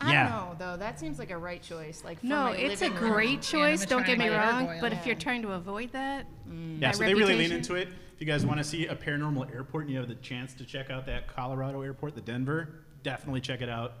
I 0.00 0.12
Yeah. 0.12 0.28
don't 0.28 0.38
know 0.38 0.54
though. 0.56 0.76
That 0.76 1.00
seems 1.00 1.18
like 1.18 1.32
a 1.32 1.36
right 1.38 1.60
choice. 1.60 2.04
Like 2.04 2.20
for 2.20 2.26
No, 2.26 2.46
it's 2.48 2.80
a 2.80 2.84
living 2.84 3.02
room. 3.02 3.12
great 3.12 3.42
choice. 3.42 3.84
Don't 3.84 4.06
get 4.06 4.18
me 4.18 4.28
wrong. 4.28 4.66
gargoyle. 4.66 4.80
But 4.80 4.92
if 4.92 5.04
you're 5.04 5.16
trying 5.16 5.42
to 5.42 5.52
avoid 5.52 5.90
that, 5.92 6.26
mm. 6.48 6.80
Yeah, 6.80 6.88
my 6.88 6.92
so 6.92 7.04
they 7.04 7.14
really 7.14 7.34
lean 7.34 7.50
into 7.50 7.74
it. 7.74 7.88
If 7.88 8.20
you 8.20 8.26
guys 8.26 8.46
want 8.46 8.58
to 8.58 8.64
see 8.64 8.86
a 8.86 8.94
paranormal 8.94 9.52
airport 9.52 9.84
and 9.86 9.92
you 9.92 9.98
have 9.98 10.06
the 10.08 10.14
chance 10.16 10.54
to 10.54 10.64
check 10.64 10.90
out 10.90 11.06
that 11.06 11.26
Colorado 11.26 11.82
airport, 11.82 12.14
the 12.14 12.20
Denver, 12.20 12.68
definitely 13.02 13.40
check 13.40 13.62
it 13.62 13.68
out. 13.68 13.94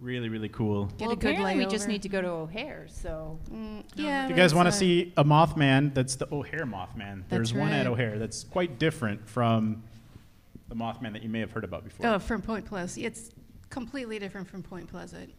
Really, 0.00 0.28
really 0.28 0.48
cool. 0.48 0.86
get 0.86 1.00
well, 1.00 1.10
a 1.10 1.16
good 1.16 1.30
apparently 1.34 1.64
we 1.64 1.70
just 1.70 1.88
need 1.88 2.02
to 2.02 2.08
go 2.08 2.20
to 2.20 2.28
O'Hare. 2.28 2.86
So 2.88 3.38
Mm, 3.50 3.82
yeah. 3.96 4.24
If 4.24 4.30
you 4.30 4.36
guys 4.36 4.54
want 4.54 4.66
to 4.66 4.72
see 4.72 5.12
a 5.16 5.24
Mothman, 5.24 5.92
that's 5.92 6.14
the 6.16 6.32
O'Hare 6.32 6.64
Mothman. 6.66 7.24
There's 7.28 7.50
That's 7.50 7.60
one 7.60 7.72
at. 7.72 7.86
O'Hare 7.86 8.18
that's 8.18 8.44
quite 8.44 8.78
different 8.78 9.28
from 9.28 9.82
the 10.68 10.76
Mothman 10.76 11.12
that 11.14 11.22
you 11.22 11.28
may 11.28 11.40
have 11.40 11.50
heard 11.50 11.64
about 11.64 11.82
before. 11.84 12.06
Oh, 12.06 12.18
from 12.20 12.42
Point 12.42 12.64
Pleasant. 12.66 13.04
It's 13.06 13.30
completely 13.70 14.18
different 14.20 14.46
from 14.48 14.62
Point 14.62 14.88
Pleasant. 14.88 15.32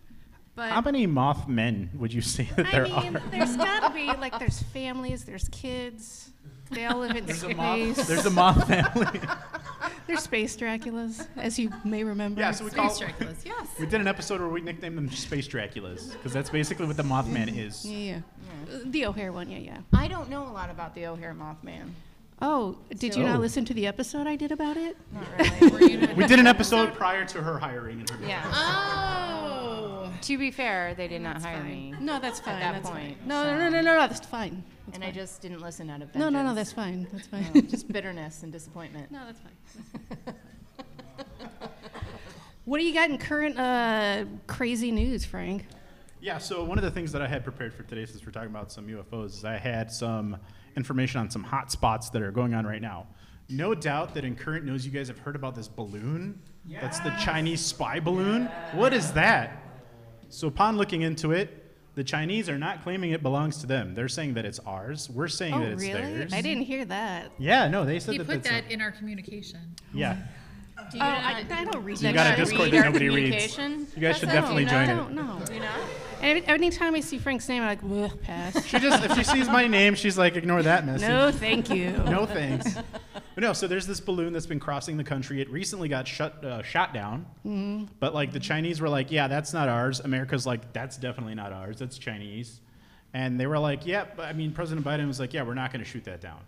But 0.55 0.71
How 0.71 0.81
many 0.81 1.07
Mothmen 1.07 1.89
would 1.95 2.13
you 2.13 2.19
say 2.21 2.49
that 2.57 2.65
I 2.65 2.71
there 2.71 2.83
mean, 2.83 3.15
are? 3.15 3.23
there's 3.31 3.55
got 3.57 3.87
to 3.87 3.93
be 3.93 4.07
like 4.07 4.37
there's 4.39 4.61
families, 4.61 5.23
there's 5.23 5.47
kids. 5.49 6.31
They 6.71 6.85
all 6.85 6.99
live 6.99 7.15
in 7.15 7.25
There's 7.25 7.43
a 7.43 7.51
space. 7.51 7.55
moth. 7.97 8.07
There's 8.07 8.25
a 8.25 8.29
moth 8.29 8.67
family. 8.67 9.21
They're 10.09 10.17
space 10.17 10.57
Draculas, 10.57 11.27
as 11.37 11.59
you 11.59 11.71
may 11.83 12.03
remember. 12.03 12.41
yeah, 12.41 12.49
so 12.51 12.65
we 12.65 12.71
call. 12.71 12.89
Space 12.89 13.09
Draculas, 13.11 13.45
yes. 13.45 13.67
We 13.79 13.85
did 13.85 14.01
an 14.01 14.07
episode 14.07 14.41
where 14.41 14.49
we 14.49 14.59
nicknamed 14.59 14.97
them 14.97 15.09
Space 15.11 15.47
Draculas 15.47 16.13
because 16.13 16.33
that's 16.33 16.49
basically 16.49 16.87
what 16.87 16.97
the 16.97 17.03
Mothman 17.03 17.55
is. 17.55 17.85
Yeah, 17.85 17.97
yeah. 17.97 18.75
Uh, 18.75 18.79
The 18.85 19.05
O'Hare 19.05 19.31
one, 19.31 19.51
yeah, 19.51 19.59
yeah. 19.59 19.77
I 19.93 20.07
don't 20.07 20.29
know 20.29 20.47
a 20.47 20.51
lot 20.51 20.71
about 20.71 20.95
the 20.95 21.05
O'Hare 21.05 21.35
Mothman. 21.35 21.91
Oh, 22.41 22.77
did 22.97 23.15
you 23.15 23.23
not 23.23 23.41
listen 23.41 23.65
to 23.65 23.73
the 23.73 23.85
episode 23.85 24.25
I 24.27 24.35
did 24.37 24.51
about 24.51 24.77
it? 24.77 24.95
Not 25.11 25.23
really. 25.61 25.71
Were 25.71 25.81
you 25.81 26.07
We 26.15 26.25
did 26.25 26.39
an 26.39 26.47
episode 26.47 26.93
prior 26.93 27.25
to 27.25 27.41
her 27.41 27.59
hiring 27.59 27.99
and 27.99 28.09
her. 28.09 28.25
yeah. 28.25 28.49
Oh. 28.53 30.11
To 30.21 30.37
be 30.37 30.49
fair, 30.51 30.93
they 30.95 31.07
did 31.07 31.21
not 31.21 31.41
hire 31.41 31.57
fine. 31.57 31.67
me, 31.67 31.93
No, 31.99 32.19
that's 32.19 32.39
fine. 32.39 32.59
that 32.59 32.73
that's 32.73 32.89
point, 32.89 33.17
fine. 33.17 33.27
No, 33.27 33.43
so- 33.43 33.51
no, 33.51 33.57
no, 33.57 33.69
no, 33.69 33.81
no, 33.81 33.93
no, 33.93 34.07
that's 34.07 34.25
fine. 34.25 34.63
That's 34.85 34.95
and 34.95 35.03
I 35.03 35.07
fine. 35.07 35.15
just 35.15 35.41
didn't 35.41 35.59
listen 35.61 35.89
out 35.89 36.01
of 36.01 36.13
No, 36.15 36.29
no, 36.29 36.43
no, 36.43 36.53
that's 36.55 36.71
fine. 36.73 37.07
That's 37.11 37.27
fine. 37.27 37.45
No, 37.53 37.61
just 37.61 37.91
bitterness 37.91 38.43
and 38.43 38.51
disappointment. 38.51 39.11
no, 39.11 39.19
that's 39.25 39.39
fine. 39.39 40.35
what 42.65 42.79
do 42.79 42.85
you 42.85 42.93
got 42.93 43.09
in 43.09 43.17
current 43.17 43.57
uh, 43.57 44.25
crazy 44.47 44.91
news, 44.91 45.25
Frank? 45.25 45.65
Yeah, 46.21 46.37
so 46.37 46.63
one 46.63 46.77
of 46.77 46.83
the 46.83 46.91
things 46.91 47.11
that 47.13 47.21
I 47.21 47.27
had 47.27 47.43
prepared 47.43 47.73
for 47.73 47.83
today, 47.83 48.05
since 48.05 48.25
we're 48.25 48.31
talking 48.31 48.49
about 48.49 48.71
some 48.71 48.87
UFOs, 48.87 49.27
is 49.27 49.45
I 49.45 49.57
had 49.57 49.89
some 49.91 50.37
information 50.77 51.19
on 51.19 51.29
some 51.29 51.43
hot 51.43 51.71
spots 51.71 52.09
that 52.11 52.21
are 52.21 52.31
going 52.31 52.53
on 52.53 52.65
right 52.65 52.81
now. 52.81 53.07
No 53.49 53.73
doubt 53.73 54.13
that 54.13 54.23
in 54.25 54.35
current 54.35 54.65
news, 54.65 54.85
you 54.85 54.91
guys 54.91 55.07
have 55.07 55.17
heard 55.19 55.35
about 55.35 55.55
this 55.55 55.67
balloon. 55.67 56.39
That's 56.69 56.99
the 56.99 57.09
Chinese 57.19 57.61
spy 57.61 57.99
balloon. 57.99 58.45
What 58.73 58.93
is 58.93 59.11
that? 59.13 59.63
So, 60.29 60.47
upon 60.47 60.77
looking 60.77 61.01
into 61.01 61.31
it, 61.31 61.65
the 61.95 62.03
Chinese 62.03 62.47
are 62.47 62.57
not 62.59 62.83
claiming 62.83 63.11
it 63.11 63.23
belongs 63.23 63.57
to 63.61 63.67
them. 63.67 63.95
They're 63.95 64.07
saying 64.07 64.35
that 64.35 64.45
it's 64.45 64.59
ours. 64.59 65.09
We're 65.09 65.27
saying 65.27 65.55
Oh, 65.55 65.59
that 65.61 65.69
it's 65.71 65.81
really? 65.81 65.93
theirs. 65.93 66.33
I 66.33 66.41
didn't 66.41 66.63
hear 66.63 66.85
that. 66.85 67.31
Yeah, 67.39 67.67
no, 67.67 67.83
they 67.85 67.99
said 67.99 68.11
He 68.11 68.17
that. 68.19 68.27
put 68.27 68.43
that's 68.43 68.49
that 68.67 68.71
in 68.71 68.79
our 68.81 68.91
communication. 68.91 69.59
yeah, 69.93 70.13
Do 70.91 70.97
you 70.97 71.03
Oh, 71.03 71.07
not, 71.07 71.23
I, 71.23 71.45
I 71.61 71.65
don't 71.65 71.83
read 71.83 71.97
you 71.97 72.03
that. 72.03 72.13
got 72.13 72.33
a. 72.33 72.35
Discord 72.37 72.71
read 72.71 72.73
that 72.73 72.85
nobody 72.85 73.09
reads. 73.09 73.55
communication? 73.55 73.87
You 73.95 74.01
guys 74.01 74.19
should 74.19 74.29
definitely 74.29 74.65
no, 74.65 74.69
join 74.71 74.79
I 74.89 74.93
it. 74.93 74.95
don't 74.95 75.13
know. 75.15 75.41
Do 75.45 75.53
you 75.55 75.59
not? 76.21 76.27
Any, 76.27 76.45
anytime 76.45 76.95
I 76.95 76.99
see 76.99 77.17
Frank's 77.17 77.47
name, 77.47 77.63
I'm 77.63 77.69
like, 77.69 78.11
Ugh, 78.11 78.21
pass. 78.21 78.65
She 78.65 78.79
just, 78.79 79.03
if 79.03 79.15
she 79.15 79.23
sees 79.23 79.47
my 79.47 79.67
name, 79.67 79.95
she's 79.95 80.17
like, 80.17 80.35
ignore 80.35 80.61
that 80.63 80.85
message. 80.85 81.07
no, 81.07 81.31
thank 81.31 81.69
you. 81.69 81.91
no 82.05 82.25
thanks. 82.25 82.75
But 83.13 83.43
no, 83.43 83.53
so 83.53 83.67
there's 83.67 83.87
this 83.87 83.99
balloon 83.99 84.33
that's 84.33 84.45
been 84.45 84.59
crossing 84.59 84.97
the 84.97 85.03
country. 85.03 85.41
It 85.41 85.49
recently 85.49 85.87
got 85.87 86.07
shut, 86.07 86.43
uh, 86.43 86.61
shot 86.63 86.93
down. 86.93 87.25
Mm-hmm. 87.45 87.85
But 87.99 88.13
like 88.13 88.33
the 88.33 88.39
Chinese 88.39 88.81
were 88.81 88.89
like, 88.89 89.11
yeah, 89.11 89.27
that's 89.27 89.53
not 89.53 89.69
ours. 89.69 89.99
America's 90.01 90.45
like, 90.45 90.73
that's 90.73 90.97
definitely 90.97 91.35
not 91.35 91.53
ours. 91.53 91.79
That's 91.79 91.97
Chinese. 91.97 92.59
And 93.13 93.39
they 93.39 93.47
were 93.47 93.59
like, 93.59 93.85
yeah, 93.85 94.05
but 94.15 94.25
I 94.25 94.33
mean, 94.33 94.51
President 94.51 94.85
Biden 94.85 95.07
was 95.07 95.19
like, 95.19 95.33
yeah, 95.33 95.43
we're 95.43 95.53
not 95.53 95.71
going 95.71 95.83
to 95.83 95.89
shoot 95.89 96.03
that 96.05 96.21
down. 96.21 96.39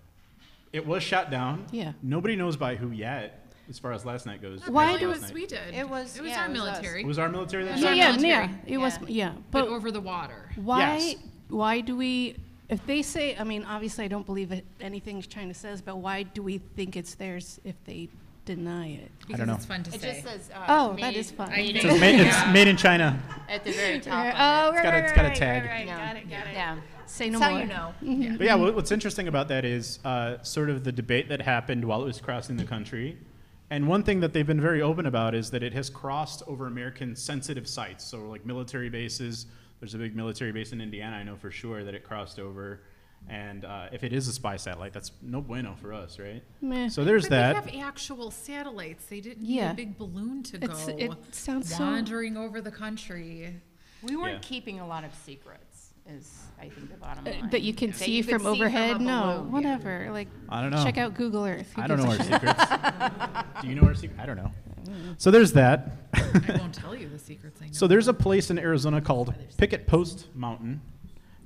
It 0.74 0.86
was 0.86 1.04
shot 1.04 1.32
down. 1.32 1.66
Yeah. 1.72 1.94
Nobody 2.02 2.36
knows 2.36 2.56
by 2.56 2.76
who 2.76 2.92
yet, 2.92 3.41
as 3.72 3.80
far 3.80 3.94
as 3.94 4.06
last 4.06 4.26
night 4.28 4.42
goes. 4.42 4.62
Why 4.68 4.92
Well, 4.92 4.98
do- 5.00 5.12
it 5.12 5.34
we 5.34 5.48
did. 5.48 5.74
It 5.74 5.90
was- 5.90 6.16
It 6.18 6.22
was 6.22 6.30
yeah, 6.32 6.42
our 6.42 6.46
it 6.46 6.50
was 6.52 6.60
us. 6.60 6.68
military. 6.68 7.02
It 7.02 7.08
was 7.08 7.18
our 7.18 7.30
military 7.30 7.64
that 7.64 7.72
was 7.72 7.82
Yeah, 7.82 7.88
shot 7.88 7.92
our 7.92 7.96
yeah, 7.98 8.12
down? 8.12 8.24
yeah. 8.24 8.40
military. 8.48 8.62
It 8.74 8.78
was, 8.78 8.94
Yeah. 9.00 9.06
yeah. 9.08 9.32
but 9.50 9.66
But 9.66 9.68
over 9.70 9.90
the 9.92 10.02
water. 10.02 10.50
why? 10.58 10.98
Yes. 10.98 11.16
Why 11.48 11.82
do 11.82 11.96
we? 11.98 12.36
If 12.70 12.86
they 12.86 13.02
say, 13.02 13.36
I 13.38 13.44
mean, 13.44 13.66
obviously, 13.66 14.06
I 14.06 14.08
don't 14.08 14.26
believe 14.26 14.52
it, 14.52 14.66
anything 14.80 15.22
China 15.24 15.54
says, 15.54 15.82
but 15.82 15.98
why 15.98 16.24
do 16.24 16.44
we 16.44 16.60
think 16.76 16.96
it's 16.96 17.16
theirs 17.16 17.60
if 17.66 17.76
they 17.86 18.08
deny 18.46 18.90
it? 18.92 19.12
Because 19.20 19.38
don't 19.40 19.48
know. 19.48 19.56
it's 19.56 19.66
fun 19.66 19.84
to 19.84 19.94
It 19.96 20.02
say. 20.02 20.12
just 20.14 20.24
says. 20.28 20.50
Uh, 20.54 20.66
Oh, 20.70 20.94
made, 20.94 21.04
that 21.04 21.14
is 21.16 21.32
fun. 21.32 21.50
I 21.52 21.58
made 21.58 21.76
It 21.76 21.82
think- 21.82 21.92
says 21.92 22.00
made, 22.02 22.16
Yeah. 22.20 22.28
it's 22.46 22.54
made 22.54 22.68
in 22.68 22.78
China. 22.78 23.20
at 23.50 23.64
the 23.66 23.72
very 23.72 24.00
top. 24.10 24.14
oh, 24.38 24.70
of 24.70 24.76
it. 24.76 24.78
right, 24.78 24.84
got 24.84 24.94
a- 24.94 24.98
right, 24.98 25.04
it's 25.04 25.14
got 25.14 25.26
a 25.26 25.28
right, 25.30 25.38
tag. 25.38 25.64
Right, 25.64 25.70
right. 25.72 25.86
Yeah. 25.88 26.08
Got 26.14 26.16
it, 26.18 26.30
got 26.30 26.48
it. 26.48 26.54
Yeah. 26.54 26.78
Say 27.08 27.30
no 27.30 27.40
That's 27.40 27.52
more. 27.52 27.60
how 27.60 27.66
you 27.66 28.14
know. 28.18 28.26
Yeah. 28.30 28.36
But 28.38 28.46
yeah, 28.46 28.56
what's 28.56 28.92
interesting 28.94 29.28
about 29.28 29.50
that 29.50 29.66
is 29.66 30.00
uh, 30.06 30.42
sort 30.44 30.70
of 30.70 30.86
the 30.86 30.94
debate 30.94 31.28
that 31.28 31.42
happened 31.42 31.84
while 31.84 32.02
it 32.02 32.06
was 32.06 32.22
crossing 32.22 32.56
the 32.56 32.64
country. 32.64 33.18
And 33.72 33.88
one 33.88 34.04
thing 34.04 34.20
that 34.20 34.34
they've 34.34 34.46
been 34.46 34.60
very 34.60 34.82
open 34.82 35.06
about 35.06 35.34
is 35.34 35.50
that 35.52 35.64
it 35.64 35.72
has 35.74 35.90
crossed 35.90 36.44
over 36.46 36.68
American 36.68 37.16
sensitive 37.16 37.66
sites. 37.68 38.04
So, 38.04 38.28
like 38.28 38.46
military 38.46 38.90
bases, 38.90 39.46
there's 39.80 39.96
a 39.96 39.98
big 39.98 40.14
military 40.14 40.52
base 40.52 40.74
in 40.74 40.82
Indiana, 40.82 41.16
I 41.16 41.24
know 41.24 41.38
for 41.38 41.50
sure 41.52 41.86
that 41.86 41.96
it 41.96 42.04
crossed 42.04 42.38
over. 42.38 42.82
And 43.30 43.64
uh, 43.64 43.88
if 43.94 44.04
it 44.04 44.12
is 44.12 44.28
a 44.28 44.34
spy 44.34 44.58
satellite, 44.58 44.92
that's 44.92 45.12
no 45.22 45.40
bueno 45.40 45.76
for 45.82 45.94
us, 45.94 46.20
right? 46.20 46.44
Meh. 46.60 46.90
So, 46.90 47.06
there's 47.06 47.24
but 47.24 47.30
that. 47.30 47.66
they 47.66 47.78
have 47.78 47.88
actual 47.88 48.30
satellites. 48.30 49.06
They 49.06 49.22
didn't 49.22 49.46
Yeah. 49.46 49.68
need 49.68 49.72
a 49.72 49.76
big 49.76 49.98
balloon 49.98 50.44
to 50.44 50.58
It's- 50.58 50.86
go 50.88 50.98
it 50.98 51.34
sounds 51.34 51.74
so- 51.74 51.82
wandering 51.82 52.36
over 52.36 52.60
the 52.60 52.72
country. 52.72 53.56
We 54.04 54.18
weren't 54.18 54.34
Yeah. 54.44 54.50
keeping 54.50 54.80
a 54.82 54.88
lot 54.88 55.06
of 55.06 55.16
secrets, 55.16 55.94
is 56.10 56.44
I 56.62 56.70
think 56.70 56.92
the 56.92 56.98
bottom 56.98 57.28
Uh, 57.28 57.32
line. 57.32 57.50
that 57.50 57.62
you 57.64 57.74
can 57.74 57.90
That 57.90 57.98
see 58.00 58.12
you 58.12 58.24
could 58.24 58.32
from 58.34 58.40
see 58.42 58.46
from 58.46 58.54
overhead? 58.62 58.96
a 58.98 59.04
no, 59.04 59.22
balloon. 59.40 59.52
whatever. 59.52 60.10
Like, 60.12 60.28
I 60.48 60.62
don't 60.62 60.70
know. 60.72 60.84
check 60.84 60.98
out 60.98 61.16
Google 61.16 61.46
Earth. 61.46 61.72
Who 61.76 61.82
I 61.82 61.88
don't 61.88 61.98
know 61.98 62.06
gives 62.16 62.20
our 62.20 62.26
a 62.26 62.40
shit? 62.40 62.42
secrets. 62.42 63.62
Do 63.62 63.68
you 63.68 63.76
know 63.76 63.88
our 63.88 63.96
secrets? 63.96 64.22
I 64.22 64.26
don't 64.28 64.38
know. 64.38 64.52
So, 65.18 65.32
there's 65.32 65.54
that. 65.54 65.92
I 66.14 66.58
won't 66.60 66.74
tell 66.74 66.96
you 66.96 67.08
the 67.10 67.20
secrets 67.20 67.60
I 67.62 67.66
know. 67.68 67.72
So 67.74 67.88
there's 67.88 68.08
a 68.08 68.14
place 68.14 68.50
in 68.52 68.60
Arizona 68.60 69.02
called 69.02 69.34
Picket 69.58 69.88
Post 69.88 70.28
Mountain, 70.36 70.82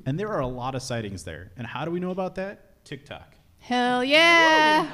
and 0.05 0.19
there 0.19 0.29
are 0.29 0.39
a 0.41 0.48
lot 0.48 0.75
of 0.75 0.81
sightings 0.81 1.24
there. 1.24 1.51
And 1.57 1.65
how 1.67 1.86
do 1.86 1.91
we 1.91 2.00
know 2.00 2.12
about 2.12 2.36
that? 2.36 2.84
TikTok. 2.86 3.36
Hell 3.60 4.03
yeah, 4.03 4.88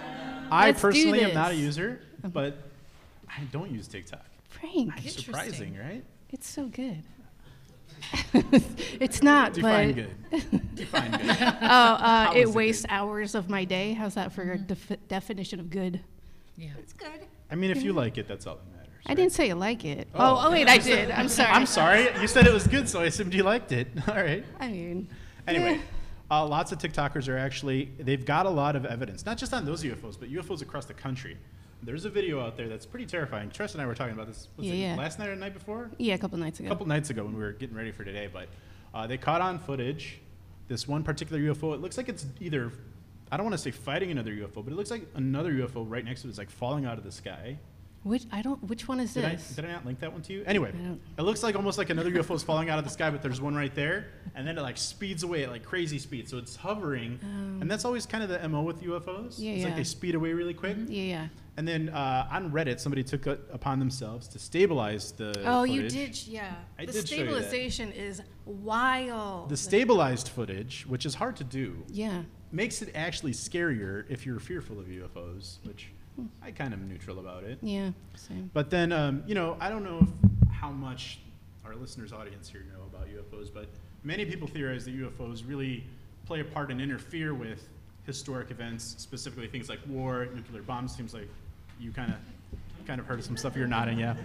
I 0.52 0.68
Let's 0.68 0.80
do 0.82 0.88
personally 0.88 1.22
am 1.24 1.34
not 1.34 1.52
a 1.52 1.56
this. 1.56 1.62
user, 1.64 2.02
but 2.24 2.58
I 3.28 3.42
don't 3.52 3.70
use 3.72 3.88
TikTok. 3.88 4.26
Frank. 4.50 4.94
It's 5.06 5.24
surprising, 5.26 5.78
right? 5.78 6.04
It's 6.30 6.48
so 6.48 6.68
good. 6.68 7.04
it's 9.00 9.22
not, 9.22 9.54
Define 9.54 9.94
but 9.94 9.96
good. 9.96 10.76
Define 10.76 11.12
good. 11.12 11.22
oh, 11.30 11.34
uh, 11.36 12.26
How 12.26 12.34
it 12.34 12.42
is 12.42 12.50
it 12.50 12.56
wastes 12.56 12.82
good? 12.84 12.92
hours 12.92 13.36
of 13.36 13.50
my 13.50 13.64
day. 13.66 13.94
How's 13.94 14.16
that 14.16 14.32
for 14.32 14.52
a 14.52 14.58
defi- 14.58 14.98
definition 15.08 15.60
of 15.60 15.70
good? 15.70 16.00
yeah. 16.58 16.70
It's 16.80 16.94
good. 16.94 17.10
I 17.52 17.56
mean, 17.56 17.72
if 17.72 17.84
you 17.84 17.92
like 17.94 18.18
it, 18.18 18.28
that's 18.28 18.48
all 18.48 18.56
that 18.56 18.66
matters. 18.78 18.88
I 19.06 19.14
didn't 19.14 19.34
say 19.34 19.48
you 19.48 19.56
like 19.56 19.84
it. 19.84 20.08
Oh. 20.14 20.20
Oh, 20.20 20.48
oh, 20.48 20.52
wait, 20.52 20.68
I 20.70 20.78
did. 20.78 21.12
I'm 21.12 21.28
sorry. 21.38 21.50
I'm 21.50 21.66
sorry. 21.66 22.08
You 22.22 22.28
said 22.28 22.48
it 22.48 22.54
was 22.54 22.68
good, 22.68 22.88
so 22.88 23.02
I 23.02 23.06
assumed 23.06 23.34
you 23.34 23.44
liked 23.44 23.72
it. 23.72 23.88
All 24.08 24.16
right. 24.16 24.44
I 24.60 24.68
mean, 24.70 25.08
Anyway, 25.48 25.82
uh, 26.30 26.46
lots 26.46 26.72
of 26.72 26.78
TikTokers 26.78 27.28
are 27.28 27.38
actually, 27.38 27.92
they've 28.00 28.24
got 28.26 28.46
a 28.46 28.50
lot 28.50 28.76
of 28.76 28.86
evidence, 28.86 29.26
not 29.26 29.38
just 29.38 29.54
on 29.54 29.66
those 29.66 29.84
UFOs, 29.84 30.18
but 30.20 30.32
UFOs 30.32 30.62
across 30.62 30.86
the 30.86 30.94
country. 30.94 31.38
There's 31.84 32.06
a 32.06 32.10
video 32.10 32.40
out 32.40 32.58
there 32.58 32.68
that's 32.70 32.86
pretty 32.86 33.06
terrifying. 33.06 33.50
Tress 33.50 33.74
and 33.74 33.82
I 33.82 33.86
were 33.86 33.96
talking 33.96 34.14
about 34.14 34.28
this 34.28 34.48
was 34.56 34.68
Yeah, 34.68 34.74
it 34.74 34.78
yeah. 34.78 34.96
last 34.96 35.18
night 35.20 35.30
or 35.30 35.36
the 35.36 35.40
night 35.42 35.54
before? 35.54 35.90
yeah, 35.98 36.14
a 36.14 36.18
couple 36.18 36.38
nights 36.38 36.60
ago. 36.60 36.68
a 36.68 36.70
couple 36.70 36.86
nights 36.88 37.10
ago 37.10 37.24
when 37.24 37.34
we 37.34 37.40
were 37.42 37.54
getting 37.54 37.76
ready 37.76 37.92
for 37.92 38.04
today, 38.04 38.30
but 38.32 38.48
uh, 38.94 39.08
they 39.08 39.18
caught 39.18 39.42
on 39.42 39.58
footage 39.60 40.20
this 40.68 40.88
one 40.88 41.04
particular 41.04 41.42
UFO. 41.42 41.74
It 41.74 41.82
looks 41.82 41.98
like 41.98 42.08
it's 42.10 42.26
either, 42.40 42.72
I 43.32 43.38
don't 43.38 43.46
want 43.46 43.54
to 43.56 43.58
say 43.62 43.72
fighting 43.72 44.12
another 44.12 44.32
UFO, 44.32 44.64
but 44.64 44.68
it 44.68 44.76
looks 44.76 44.92
like 44.92 45.08
another 45.16 45.52
UFO 45.54 45.84
right 45.90 46.06
next 46.06 46.22
to 46.22 46.28
it 46.28 46.32
is 46.32 46.38
like 46.38 46.50
falling 46.52 46.86
out 46.86 46.98
of 46.98 47.04
the 47.04 47.12
sky. 47.12 47.58
Which 48.04 48.24
I 48.32 48.42
don't. 48.42 48.64
Which 48.64 48.88
one 48.88 49.00
is 49.00 49.14
Did 49.14 49.26
I, 49.26 49.36
this? 49.36 49.50
did 49.56 49.64
I 49.64 49.74
not 49.74 49.86
link 49.86 50.00
that 50.00 50.12
one 50.12 50.24
to 50.24 50.34
you? 50.34 50.44
Anyway, 50.48 50.72
it 51.20 51.22
looks 51.22 51.44
like 51.44 51.56
almost 51.56 51.78
like 51.78 51.92
another 51.92 52.10
UFO 52.10 52.34
is 52.34 52.42
falling 52.42 52.68
out 52.68 52.80
of 52.80 52.84
the 52.84 52.90
sky, 52.90 53.12
but 53.12 53.22
there's 53.22 53.40
one 53.40 53.54
right 53.54 53.76
there, 53.76 54.08
and 54.34 54.48
then 54.48 54.58
it 54.58 54.62
like 54.62 54.78
speeds 54.78 55.22
away 55.22 55.44
at 55.44 55.52
like 55.52 55.64
crazy 55.64 56.00
speed. 56.00 56.28
So 56.28 56.40
it's 56.40 56.56
hovering, 56.56 57.20
and 57.62 57.70
that's 57.70 57.86
always 57.86 58.08
kind 58.08 58.24
of 58.24 58.30
the 58.32 58.50
mo 58.50 58.64
with 58.64 58.82
UFOs. 58.82 59.36
Yeah, 59.38 59.52
it's 59.52 59.66
like 59.66 59.76
they 59.76 59.84
speed 59.84 60.16
away 60.16 60.34
really 60.34 60.56
quick. 60.56 60.78
yeah, 60.88 61.04
yeah. 61.04 61.28
And 61.58 61.68
then 61.68 61.90
uh, 61.90 62.28
on 62.32 62.52
Reddit, 62.52 62.80
somebody 62.80 63.04
took 63.04 63.28
it 63.28 63.42
upon 63.52 63.80
themselves 63.80 64.28
to 64.30 64.40
stabilize 64.40 65.12
the. 65.12 65.34
Oh, 65.46 65.64
you 65.64 65.90
did, 65.90 66.26
yeah. 66.26 66.56
I 66.80 66.86
the 66.86 66.94
did 66.94 67.08
show 67.08 67.16
you 67.16 67.26
that. 67.26 67.44
stabilization 67.44 67.92
is 67.92 68.22
wild. 68.46 69.50
The 69.50 69.58
stabilized 69.58 70.30
footage, 70.30 70.86
which 70.88 71.06
is 71.06 71.14
hard 71.14 71.36
to 71.38 71.44
do, 71.44 71.84
yeah. 71.90 72.22
makes 72.52 72.82
it 72.82 72.92
actually 72.96 73.34
scarier 73.34 74.06
if 74.10 74.26
you're 74.26 74.40
fearful 74.40 74.80
of 74.80 74.86
UFOs, 74.86 75.58
which 75.64 75.90
I 76.42 76.52
kind 76.52 76.74
of 76.74 76.80
am 76.80 76.90
neutral 76.90 77.20
about 77.20 77.44
it. 77.44 77.60
Yeah. 77.62 77.92
Same. 78.16 78.50
But 78.54 78.70
then, 78.70 78.92
um, 78.92 79.24
you 79.28 79.36
know, 79.36 79.58
I 79.60 79.70
don't 79.70 79.84
know 79.84 80.00
if, 80.02 80.52
how 80.52 80.72
much 80.72 81.20
our 81.66 81.76
listeners' 81.76 82.14
audience 82.14 82.50
here 82.50 82.66
know 82.74 82.84
about 82.84 83.08
UFOs, 83.08 83.54
but 83.54 83.68
many 84.04 84.26
people 84.26 84.48
theorize 84.48 84.86
that 84.86 84.98
UFOs 84.98 85.48
really 85.48 85.84
play 86.26 86.40
a 86.40 86.46
part 86.46 86.72
and 86.72 86.82
interfere 86.82 87.34
with 87.34 87.68
historic 88.06 88.52
events, 88.52 88.96
specifically 88.98 89.48
things 89.48 89.70
like 89.70 89.80
war, 89.88 90.28
nuclear 90.34 90.62
bombs. 90.64 90.96
Seems 90.96 91.14
like 91.14 91.30
you 91.80 91.92
kind 91.92 92.12
of 92.12 92.18
kind 92.88 93.00
of 93.00 93.06
heard 93.06 93.20
of 93.20 93.26
some 93.26 93.38
stuff. 93.38 93.56
You're 93.56 93.68
nodding, 93.68 94.00
yeah. 94.00 94.16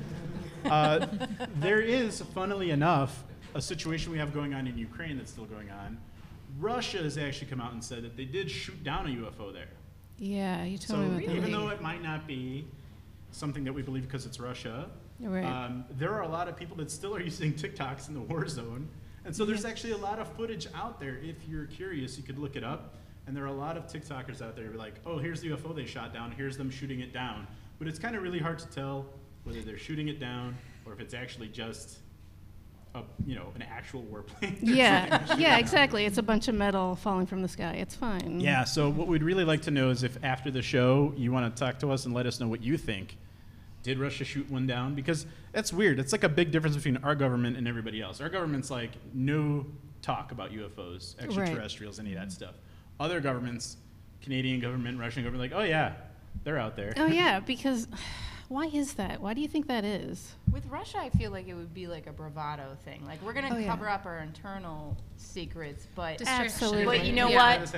Uh, 0.64 1.06
there 1.56 1.80
is, 1.80 2.20
funnily 2.34 2.70
enough, 2.70 3.22
a 3.54 3.60
situation 3.60 4.10
we 4.12 4.18
have 4.18 4.32
going 4.32 4.54
on 4.54 4.66
in 4.66 4.78
Ukraine 4.78 5.16
that's 5.18 5.30
still 5.30 5.44
going 5.44 5.70
on. 5.70 5.98
Russia 6.58 6.98
has 6.98 7.18
actually 7.18 7.48
come 7.48 7.60
out 7.60 7.72
and 7.72 7.84
said 7.84 8.02
that 8.02 8.16
they 8.16 8.24
did 8.24 8.50
shoot 8.50 8.82
down 8.82 9.06
a 9.06 9.10
UFO 9.10 9.52
there. 9.52 9.68
Yeah, 10.18 10.64
you 10.64 10.78
told 10.78 10.86
So 10.88 10.96
me 11.06 11.06
about 11.24 11.26
that. 11.26 11.36
even 11.36 11.52
though 11.52 11.68
it 11.68 11.82
might 11.82 12.02
not 12.02 12.26
be 12.26 12.66
something 13.30 13.62
that 13.64 13.72
we 13.74 13.82
believe 13.82 14.04
because 14.04 14.24
it's 14.24 14.40
Russia, 14.40 14.88
Right. 15.20 15.44
um, 15.44 15.84
there 15.90 16.12
are 16.14 16.22
a 16.22 16.28
lot 16.28 16.48
of 16.48 16.56
people 16.56 16.76
that 16.78 16.90
still 16.90 17.14
are 17.14 17.20
using 17.32 17.52
TikToks 17.52 18.08
in 18.08 18.14
the 18.14 18.20
war 18.20 18.48
zone. 18.48 18.88
And 19.26 19.36
so 19.36 19.44
there's 19.44 19.64
actually 19.66 19.92
a 19.92 19.96
lot 19.98 20.18
of 20.18 20.28
footage 20.34 20.66
out 20.74 20.98
there. 20.98 21.18
If 21.22 21.36
you're 21.46 21.66
curious, 21.66 22.16
you 22.16 22.22
could 22.22 22.38
look 22.38 22.56
it 22.56 22.64
up. 22.64 22.94
And 23.26 23.36
there 23.36 23.44
are 23.44 23.48
a 23.48 23.52
lot 23.52 23.76
of 23.76 23.86
TikTokers 23.86 24.40
out 24.40 24.54
there 24.54 24.66
who 24.66 24.74
are 24.74 24.78
like, 24.78 24.94
oh, 25.04 25.18
here's 25.18 25.40
the 25.40 25.50
UFO 25.50 25.74
they 25.74 25.84
shot 25.84 26.14
down. 26.14 26.30
Here's 26.30 26.56
them 26.56 26.70
shooting 26.70 27.00
it 27.00 27.12
down. 27.12 27.46
But 27.78 27.88
it's 27.88 27.98
kind 27.98 28.14
of 28.14 28.22
really 28.22 28.38
hard 28.38 28.58
to 28.60 28.66
tell 28.68 29.06
whether 29.44 29.62
they're 29.62 29.78
shooting 29.78 30.08
it 30.08 30.20
down 30.20 30.56
or 30.84 30.92
if 30.92 31.00
it's 31.00 31.14
actually 31.14 31.48
just 31.48 31.98
a, 32.94 33.02
you 33.26 33.34
know, 33.34 33.52
an 33.54 33.62
actual 33.62 34.02
warplane. 34.02 34.58
yeah, 34.62 35.36
yeah, 35.36 35.58
exactly. 35.58 36.06
It's 36.06 36.18
a 36.18 36.22
bunch 36.22 36.48
of 36.48 36.54
metal 36.54 36.94
falling 36.96 37.26
from 37.26 37.42
the 37.42 37.48
sky. 37.48 37.74
It's 37.74 37.94
fine. 37.94 38.40
Yeah, 38.40 38.64
so 38.64 38.88
what 38.88 39.08
we'd 39.08 39.22
really 39.22 39.44
like 39.44 39.62
to 39.62 39.70
know 39.70 39.90
is 39.90 40.02
if 40.02 40.22
after 40.24 40.50
the 40.50 40.62
show 40.62 41.12
you 41.16 41.32
want 41.32 41.54
to 41.54 41.60
talk 41.60 41.78
to 41.80 41.90
us 41.90 42.06
and 42.06 42.14
let 42.14 42.26
us 42.26 42.40
know 42.40 42.48
what 42.48 42.62
you 42.62 42.76
think. 42.76 43.16
Did 43.82 44.00
Russia 44.00 44.24
shoot 44.24 44.50
one 44.50 44.66
down? 44.66 44.96
Because 44.96 45.26
that's 45.52 45.72
weird. 45.72 46.00
It's 46.00 46.10
like 46.10 46.24
a 46.24 46.28
big 46.28 46.50
difference 46.50 46.74
between 46.74 46.96
our 47.04 47.14
government 47.14 47.56
and 47.56 47.68
everybody 47.68 48.02
else. 48.02 48.20
Our 48.20 48.28
government's 48.28 48.68
like 48.68 48.90
no 49.14 49.64
talk 50.02 50.32
about 50.32 50.50
UFOs, 50.50 51.14
extraterrestrials, 51.22 52.00
any 52.00 52.12
of 52.12 52.18
that 52.18 52.32
stuff. 52.32 52.54
Other 52.98 53.20
governments, 53.20 53.76
Canadian 54.22 54.60
government, 54.60 54.98
Russian 54.98 55.22
government, 55.24 55.52
like, 55.52 55.60
oh 55.60 55.64
yeah, 55.64 55.94
they're 56.44 56.58
out 56.58 56.76
there. 56.76 56.92
Oh 56.96 57.06
yeah, 57.06 57.40
because 57.46 57.88
why 58.48 58.66
is 58.66 58.94
that? 58.94 59.20
Why 59.20 59.34
do 59.34 59.40
you 59.40 59.48
think 59.48 59.66
that 59.66 59.84
is? 59.84 60.32
With 60.52 60.64
Russia, 60.66 60.98
I 60.98 61.10
feel 61.10 61.32
like 61.32 61.48
it 61.48 61.54
would 61.54 61.74
be 61.74 61.88
like 61.88 62.06
a 62.06 62.12
bravado 62.12 62.76
thing. 62.84 63.04
Like 63.04 63.20
we're 63.22 63.32
gonna 63.32 63.48
Oh, 63.52 63.58
yeah. 63.58 63.66
cover 63.68 63.88
up 63.88 64.06
our 64.06 64.20
internal 64.20 64.96
secrets, 65.16 65.86
but 65.96 66.22
Absolutely. 66.24 66.84
but 66.84 67.04
you 67.04 67.12
know 67.12 67.28
Yeah. 67.28 67.58
What? 67.60 67.72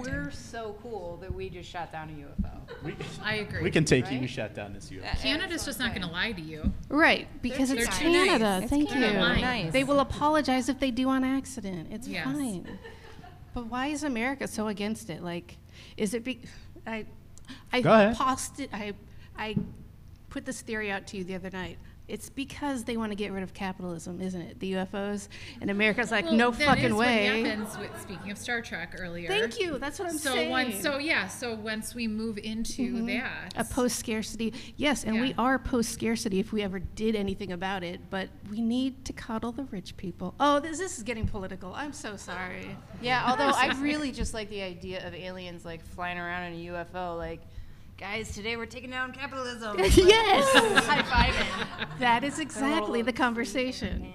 We're 0.00 0.30
so 0.32 0.76
cool 0.82 1.18
that 1.20 1.32
we 1.32 1.48
just 1.48 1.70
shot 1.70 1.92
down 1.92 2.10
a 2.10 2.12
UFO. 2.12 2.84
We, 2.84 2.94
I 3.22 3.34
agree. 3.36 3.62
we 3.62 3.70
can 3.70 3.84
take 3.84 4.10
you. 4.10 4.18
We 4.20 4.26
shot 4.26 4.54
down 4.54 4.72
this 4.74 4.90
UFO. 4.90 5.02
That- 5.02 5.18
Canada's 5.20 5.64
just 5.64 5.78
not 5.78 5.90
going 5.94 6.02
to 6.06 6.12
lie 6.12 6.32
to 6.32 6.40
you. 6.42 6.70
Right, 6.88 7.28
because 7.40 7.70
too 7.70 7.76
it's. 7.78 7.98
Canada. 7.98 8.58
It's 8.62 8.70
Thank 8.70 8.88
Canada. 8.90 9.12
you. 9.12 9.18
Nice. 9.20 9.40
Nice. 9.40 9.72
They 9.72 9.84
will 9.84 10.00
apologize 10.00 10.68
if 10.68 10.78
they 10.80 10.90
do 10.90 11.08
on 11.08 11.24
accident. 11.24 11.88
It's 11.92 12.06
Yes. 12.08 12.24
fine. 12.24 12.66
But 13.58 13.66
why 13.66 13.88
is 13.88 14.04
America 14.04 14.46
so 14.46 14.68
against 14.68 15.10
it? 15.10 15.20
Like, 15.20 15.56
is 15.96 16.14
it 16.14 16.22
be? 16.22 16.38
I, 16.86 17.04
I 17.72 17.80
Go 17.80 17.92
ahead. 17.92 18.14
posted. 18.16 18.70
I, 18.72 18.92
I 19.36 19.56
put 20.30 20.44
this 20.44 20.60
theory 20.60 20.92
out 20.92 21.08
to 21.08 21.16
you 21.16 21.24
the 21.24 21.34
other 21.34 21.50
night. 21.50 21.76
It's 22.08 22.30
because 22.30 22.84
they 22.84 22.96
want 22.96 23.12
to 23.12 23.16
get 23.16 23.32
rid 23.32 23.42
of 23.42 23.52
capitalism, 23.52 24.20
isn't 24.20 24.40
it? 24.40 24.60
The 24.60 24.72
UFOs, 24.72 25.28
and 25.60 25.70
America's 25.70 26.10
like, 26.10 26.24
Well, 26.24 26.34
no 26.34 26.50
that 26.50 26.66
fucking 26.66 26.86
is 26.86 26.94
way. 26.94 27.42
What 27.42 27.50
happens 27.50 27.78
with, 27.78 28.00
speaking 28.00 28.30
of 28.30 28.38
Star 28.38 28.62
Trek 28.62 28.96
earlier. 28.98 29.28
Thank 29.28 29.60
you. 29.60 29.78
That's 29.78 29.98
what 29.98 30.08
I'm 30.08 30.18
so 30.18 30.32
saying. 30.32 30.50
once, 30.50 30.80
so 30.80 30.98
yeah, 30.98 31.28
so 31.28 31.54
once 31.54 31.94
we 31.94 32.08
move 32.08 32.38
into 32.38 32.94
mm-hmm. 32.94 33.06
that, 33.06 33.52
a 33.56 33.64
post 33.64 33.98
scarcity. 33.98 34.54
Yes, 34.76 35.04
and 35.04 35.20
we 35.20 35.34
are 35.36 35.58
post 35.58 35.90
scarcity 35.90 36.40
if 36.40 36.52
we 36.52 36.62
ever 36.62 36.78
did 36.78 37.14
anything 37.14 37.52
about 37.52 37.84
it, 37.84 38.00
but 38.10 38.28
we 38.50 38.60
need 38.60 39.04
to 39.04 39.12
coddle 39.12 39.52
the 39.52 39.64
rich 39.64 39.96
people. 39.96 40.34
Oh, 40.40 40.60
this, 40.60 40.78
this 40.78 40.96
is 40.96 41.04
getting 41.04 41.26
political. 41.26 41.74
I'm 41.74 41.92
so 41.92 42.16
sorry. 42.16 42.74
Yeah, 43.02 43.24
although 43.26 43.50
I 43.54 43.78
really 43.80 44.12
just 44.12 44.32
like 44.32 44.48
the 44.48 44.62
idea 44.62 45.06
of 45.06 45.14
aliens 45.14 45.64
like 45.64 45.84
flying 45.84 46.18
around 46.18 46.52
in 46.52 46.54
a 46.54 46.72
UFO, 46.72 47.16
like, 47.16 47.40
guys, 47.98 48.32
today 48.32 48.56
we're 48.56 48.66
taking 48.66 48.90
down 48.90 49.12
capitalism. 49.12 49.76
yes, 49.78 49.94
High 50.86 51.02
fiving. 51.02 51.98
that 51.98 52.24
is 52.24 52.38
exactly 52.38 53.02
the 53.02 53.12
conversation. 53.12 54.12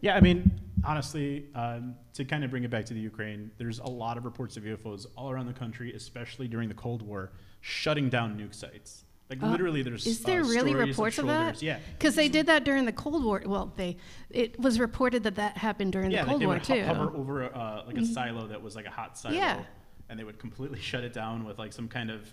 Yeah, 0.00 0.14
I 0.14 0.20
mean, 0.20 0.50
honestly, 0.84 1.46
um, 1.54 1.94
to 2.14 2.24
kind 2.24 2.44
of 2.44 2.50
bring 2.50 2.64
it 2.64 2.70
back 2.70 2.84
to 2.86 2.94
the 2.94 3.00
Ukraine, 3.00 3.50
there's 3.58 3.80
a 3.80 3.86
lot 3.86 4.16
of 4.16 4.24
reports 4.24 4.56
of 4.56 4.62
UFOs 4.62 5.06
all 5.16 5.30
around 5.30 5.46
the 5.46 5.52
country, 5.52 5.92
especially 5.94 6.46
during 6.46 6.68
the 6.68 6.74
Cold 6.74 7.02
War, 7.02 7.32
shutting 7.60 8.08
down 8.08 8.38
nuke 8.38 8.54
sites. 8.54 9.04
Like 9.28 9.42
literally, 9.42 9.82
there's 9.82 10.06
Is 10.06 10.20
there 10.20 10.40
uh, 10.40 10.48
really 10.48 10.74
reports 10.74 11.18
of, 11.18 11.26
shoulders. 11.26 11.60
that? 11.60 11.62
Yeah, 11.62 11.78
because 11.98 12.14
they 12.14 12.28
did 12.30 12.46
that 12.46 12.64
during 12.64 12.86
the 12.86 12.92
Cold 12.92 13.22
War. 13.24 13.42
Well, 13.44 13.74
they 13.76 13.98
it 14.30 14.58
was 14.58 14.80
reported 14.80 15.22
that 15.24 15.34
that 15.34 15.58
happened 15.58 15.92
during 15.92 16.10
yeah, 16.10 16.22
the 16.22 16.28
Cold 16.30 16.40
they 16.40 16.46
War 16.46 16.54
would 16.54 16.64
too. 16.64 16.74
Mm-hmm. 16.74 16.88
ho- 16.88 16.94
hover 16.94 17.16
over 17.16 17.44
uh, 17.54 17.82
like 17.86 17.98
a 17.98 18.06
silo 18.06 18.46
that 18.46 18.62
was 18.62 18.74
like 18.74 18.86
a 18.86 18.90
hot 18.90 19.18
silo, 19.18 19.34
Yeah. 19.34 19.64
and 20.08 20.18
they 20.18 20.24
would 20.24 20.38
completely 20.38 20.80
shut 20.80 21.04
it 21.04 21.12
down 21.12 21.44
with 21.44 21.58
like 21.58 21.74
some 21.74 21.88
kind 21.88 22.10
of, 22.10 22.32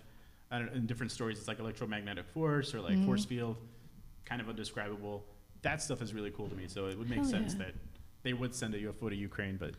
I 0.56 0.60
don't 0.60 0.68
know, 0.72 0.74
in 0.78 0.86
different 0.86 1.12
stories, 1.12 1.38
it's 1.38 1.48
like 1.48 1.60
electromagnetic 1.60 2.28
force 2.30 2.74
or 2.74 2.82
like 2.82 2.94
Mm-hmm. 2.94 3.06
force 3.06 3.26
field, 3.26 3.58
kind 4.24 4.40
of 4.42 4.48
undescribable. 4.48 5.26
That 5.64 5.82
stuff 5.82 6.02
is 6.02 6.14
really 6.14 6.32
cool 6.32 6.48
to 6.48 6.56
me. 6.56 6.66
So 6.68 6.88
it 6.88 6.98
would 6.98 7.10
make 7.10 7.20
Hell 7.20 7.28
sense 7.30 7.54
yeah. 7.54 7.66
that 7.66 7.74
they 8.24 8.34
would 8.34 8.56
send 8.56 8.74
a 8.74 8.80
UFO 8.80 9.10
to 9.10 9.16
Ukraine, 9.16 9.58
but 9.58 9.72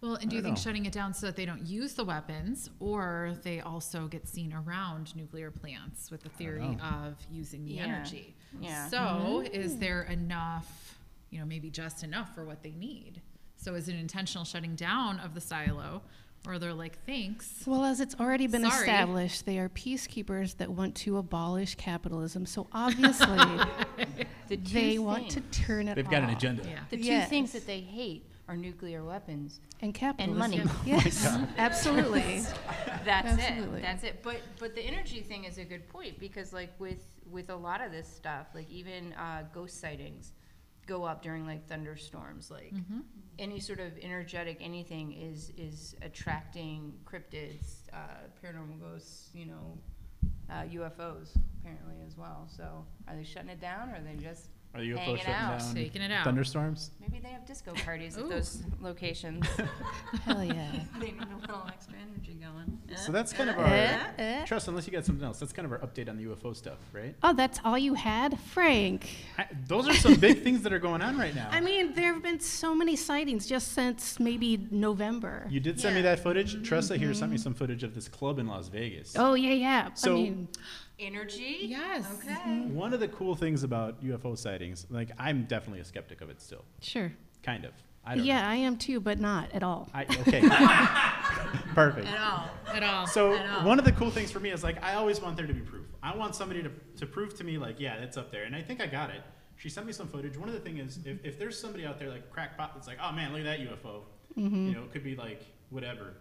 well, 0.00 0.14
and 0.14 0.30
do 0.30 0.36
you 0.36 0.42
think 0.42 0.56
know. 0.56 0.60
shutting 0.62 0.86
it 0.86 0.92
down 0.92 1.12
so 1.12 1.26
that 1.26 1.34
they 1.34 1.44
don't 1.44 1.66
use 1.66 1.94
the 1.94 2.04
weapons, 2.04 2.70
or 2.78 3.32
they 3.42 3.60
also 3.60 4.06
get 4.06 4.28
seen 4.28 4.52
around 4.52 5.16
nuclear 5.16 5.50
plants 5.50 6.08
with 6.10 6.22
the 6.22 6.28
theory 6.28 6.78
of 6.80 7.16
using 7.32 7.64
the 7.64 7.72
Yeah. 7.72 7.84
energy? 7.86 8.36
Yeah. 8.60 8.88
So, 8.88 9.44
is 9.52 9.78
there 9.78 10.02
enough? 10.02 10.98
You 11.30 11.40
know, 11.40 11.46
maybe 11.46 11.68
just 11.70 12.04
enough 12.04 12.32
for 12.34 12.44
what 12.44 12.62
they 12.62 12.70
need. 12.72 13.22
So, 13.56 13.74
is 13.74 13.88
it 13.88 13.94
an 13.94 13.98
intentional 14.00 14.44
shutting 14.44 14.76
down 14.76 15.18
of 15.18 15.34
the 15.34 15.40
silo, 15.40 16.02
or 16.46 16.58
they're 16.58 16.74
like, 16.74 16.98
thanks? 17.04 17.64
Well, 17.66 17.84
as 17.84 18.00
it's 18.00 18.14
already 18.18 18.46
been 18.46 18.62
Sorry. 18.62 18.74
established, 18.80 19.44
they 19.44 19.58
are 19.58 19.68
peacekeepers 19.68 20.56
that 20.58 20.70
want 20.70 20.94
to 20.96 21.18
abolish 21.18 21.74
capitalism. 21.74 22.46
So 22.46 22.66
obviously, 22.72 23.26
The 24.48 24.56
two 24.56 24.72
they 24.74 24.98
want 24.98 25.30
to 25.32 25.40
turn 25.42 25.88
it 25.88 25.96
they've 25.96 26.08
got 26.08 26.22
an 26.22 26.30
agenda. 26.30 26.62
Yeah. 26.66 26.78
The 26.90 26.96
two 26.96 27.02
Yes. 27.04 27.28
things 27.28 27.52
that 27.52 27.66
they 27.66 27.80
hate 27.80 28.24
are 28.48 28.56
nuclear 28.56 29.04
weapons. 29.04 29.60
and 29.82 29.92
capitalism. 29.92 30.38
money. 30.38 30.62
Yes, 30.86 31.26
absolutely. 31.58 32.40
That's 33.04 33.38
Absolutely. 33.38 33.80
it. 33.80 33.82
That's 33.82 34.04
it. 34.04 34.22
But 34.22 34.40
but 34.58 34.74
the 34.74 34.80
energy 34.82 35.20
thing 35.20 35.44
is 35.44 35.58
a 35.58 35.64
good 35.64 35.86
point 35.88 36.18
because 36.18 36.52
like 36.54 36.72
with 36.78 37.02
with 37.30 37.50
a 37.50 37.54
lot 37.56 37.82
of 37.82 37.92
this 37.92 38.08
stuff, 38.08 38.46
like 38.54 38.70
even 38.70 39.12
uh, 39.14 39.42
ghost 39.52 39.80
sightings 39.80 40.32
go 40.88 41.04
up 41.04 41.22
during 41.22 41.46
like 41.46 41.68
thunderstorms. 41.68 42.50
Like 42.50 42.72
any 43.38 43.60
sort 43.60 43.78
of 43.78 43.92
energetic 44.02 44.58
anything 44.60 45.12
is 45.12 45.52
is 45.56 45.94
attracting 46.02 46.94
cryptids, 47.04 47.82
uh, 47.92 48.26
paranormal 48.42 48.80
ghosts, 48.80 49.30
you 49.34 49.46
know, 49.46 49.78
uh, 50.50 50.62
UFOs 50.62 51.36
apparently 51.60 51.96
as 52.06 52.16
well. 52.16 52.48
So 52.48 52.84
are 53.06 53.14
they 53.14 53.22
shutting 53.24 53.50
it 53.50 53.60
down 53.60 53.90
or 53.90 53.96
are 53.96 54.00
they 54.00 54.16
just 54.20 54.48
Are 54.74 54.80
the 54.80 54.90
UFO 54.90 54.98
Hanging 54.98 55.16
shutting 55.18 55.34
out. 55.34 55.58
down 55.60 55.74
Taking 55.74 56.02
it 56.02 56.12
out. 56.12 56.24
thunderstorms? 56.24 56.90
maybe 57.00 57.20
they 57.20 57.30
have 57.30 57.46
disco 57.46 57.72
parties 57.72 58.16
at 58.18 58.28
those 58.28 58.62
locations? 58.80 59.46
Hell 60.24 60.44
yeah. 60.44 60.70
they 61.00 61.06
need 61.12 61.22
a 61.32 61.36
little 61.40 61.64
extra 61.68 61.94
energy 61.94 62.34
going. 62.40 62.78
So 62.96 63.10
that's 63.10 63.32
kind 63.32 63.48
of 63.50 63.58
our 63.58 63.64
Uh, 63.66 64.22
uh. 64.22 64.46
trust. 64.46 64.68
Unless 64.68 64.86
you 64.86 64.92
got 64.92 65.04
something 65.06 65.24
else, 65.24 65.38
that's 65.38 65.52
kind 65.54 65.64
of 65.66 65.72
our 65.72 65.78
update 65.78 66.08
on 66.08 66.16
the 66.18 66.24
UFO 66.26 66.54
stuff, 66.54 66.76
right? 66.92 67.14
Oh, 67.22 67.32
that's 67.32 67.58
all 67.64 67.78
you 67.78 67.94
had, 67.94 68.38
Frank. 68.40 69.08
I, 69.38 69.46
those 69.66 69.88
are 69.88 69.94
some 69.94 70.14
big 70.16 70.42
things 70.42 70.62
that 70.62 70.72
are 70.72 70.78
going 70.78 71.00
on 71.02 71.16
right 71.16 71.34
now. 71.34 71.48
I 71.50 71.60
mean, 71.60 71.94
there 71.94 72.12
have 72.12 72.22
been 72.22 72.40
so 72.40 72.74
many 72.74 72.94
sightings 72.94 73.46
just 73.46 73.72
since 73.72 74.20
maybe 74.20 74.66
November. 74.70 75.46
you 75.50 75.60
did 75.60 75.80
send 75.80 75.94
me 75.94 76.02
Yeah. 76.02 76.14
that 76.14 76.22
footage. 76.22 76.62
Tressa 76.62 76.96
here 76.98 77.14
sent 77.14 77.32
me 77.32 77.38
some 77.38 77.54
footage 77.54 77.82
of 77.84 77.94
this 77.94 78.06
club 78.08 78.38
in 78.38 78.46
Las 78.46 78.68
Vegas. 78.68 79.14
Oh 79.18 79.32
yeah, 79.34 79.54
yeah. 79.54 79.88
So- 79.94 80.12
I 80.12 80.14
mean, 80.20 80.48
Energy? 80.98 81.58
Yes. 81.62 82.06
Okay. 82.24 82.60
One 82.68 82.92
of 82.92 83.00
the 83.00 83.08
cool 83.08 83.34
things 83.34 83.62
about 83.62 84.02
UFO 84.02 84.36
sightings, 84.36 84.86
like 84.90 85.10
I'm 85.18 85.44
definitely 85.44 85.80
a 85.80 85.84
skeptic 85.84 86.20
of 86.20 86.30
it 86.30 86.40
still, 86.40 86.64
sure. 86.80 87.12
kind 87.42 87.64
of. 87.64 87.72
I 88.04 88.14
don't 88.14 88.24
Yeah, 88.24 88.48
I 88.48 88.54
am 88.56 88.76
too, 88.76 89.00
but 89.00 89.18
not 89.20 89.52
at 89.52 89.62
all. 89.62 89.88
I, 89.92 90.04
okay. 90.04 90.40
Perfect. 91.74 92.06
At 92.06 92.18
all. 92.20 92.48
At 92.74 92.82
all. 92.82 93.06
So 93.06 93.34
I 93.34 93.60
know. 93.62 93.68
one 93.68 93.78
of 93.78 93.84
the 93.84 93.92
cool 93.92 94.10
things 94.10 94.30
for 94.30 94.40
me 94.40 94.50
is 94.50 94.62
like 94.64 94.82
I 94.82 94.94
always 94.94 95.20
want 95.20 95.36
there 95.36 95.46
to 95.46 95.54
be 95.54 95.60
proof. 95.60 95.86
I 96.02 96.16
want 96.16 96.34
somebody 96.34 96.62
to, 96.62 96.70
to 96.98 97.06
prove 97.06 97.36
to 97.38 97.44
me 97.44 97.58
like 97.58 97.78
yeah 97.80 97.94
it's 97.96 98.16
up 98.16 98.30
there, 98.30 98.44
and 98.44 98.54
I 98.56 98.62
think 98.62 98.80
I 98.80 98.86
got 98.86 99.10
it. 99.10 99.22
She 99.56 99.68
sent 99.68 99.86
me 99.86 99.92
some 99.92 100.08
footage. 100.08 100.36
One 100.38 100.48
of 100.48 100.54
the 100.54 100.60
things 100.60 100.96
is 100.96 101.06
if, 101.06 101.24
if 101.24 101.38
there's 101.38 101.60
somebody 101.60 101.84
out 101.84 101.98
there 101.98 102.08
like 102.08 102.30
crackpot 102.30 102.74
that's 102.74 102.86
like 102.86 102.98
oh 103.02 103.12
man 103.12 103.32
look 103.32 103.40
at 103.42 103.44
that 103.46 103.60
UFO, 103.60 104.02
Mm-hmm. 104.38 104.68
you 104.68 104.74
know 104.74 104.82
it 104.84 104.92
could 104.92 105.02
be 105.04 105.16
like 105.16 105.42
whatever. 105.70 106.14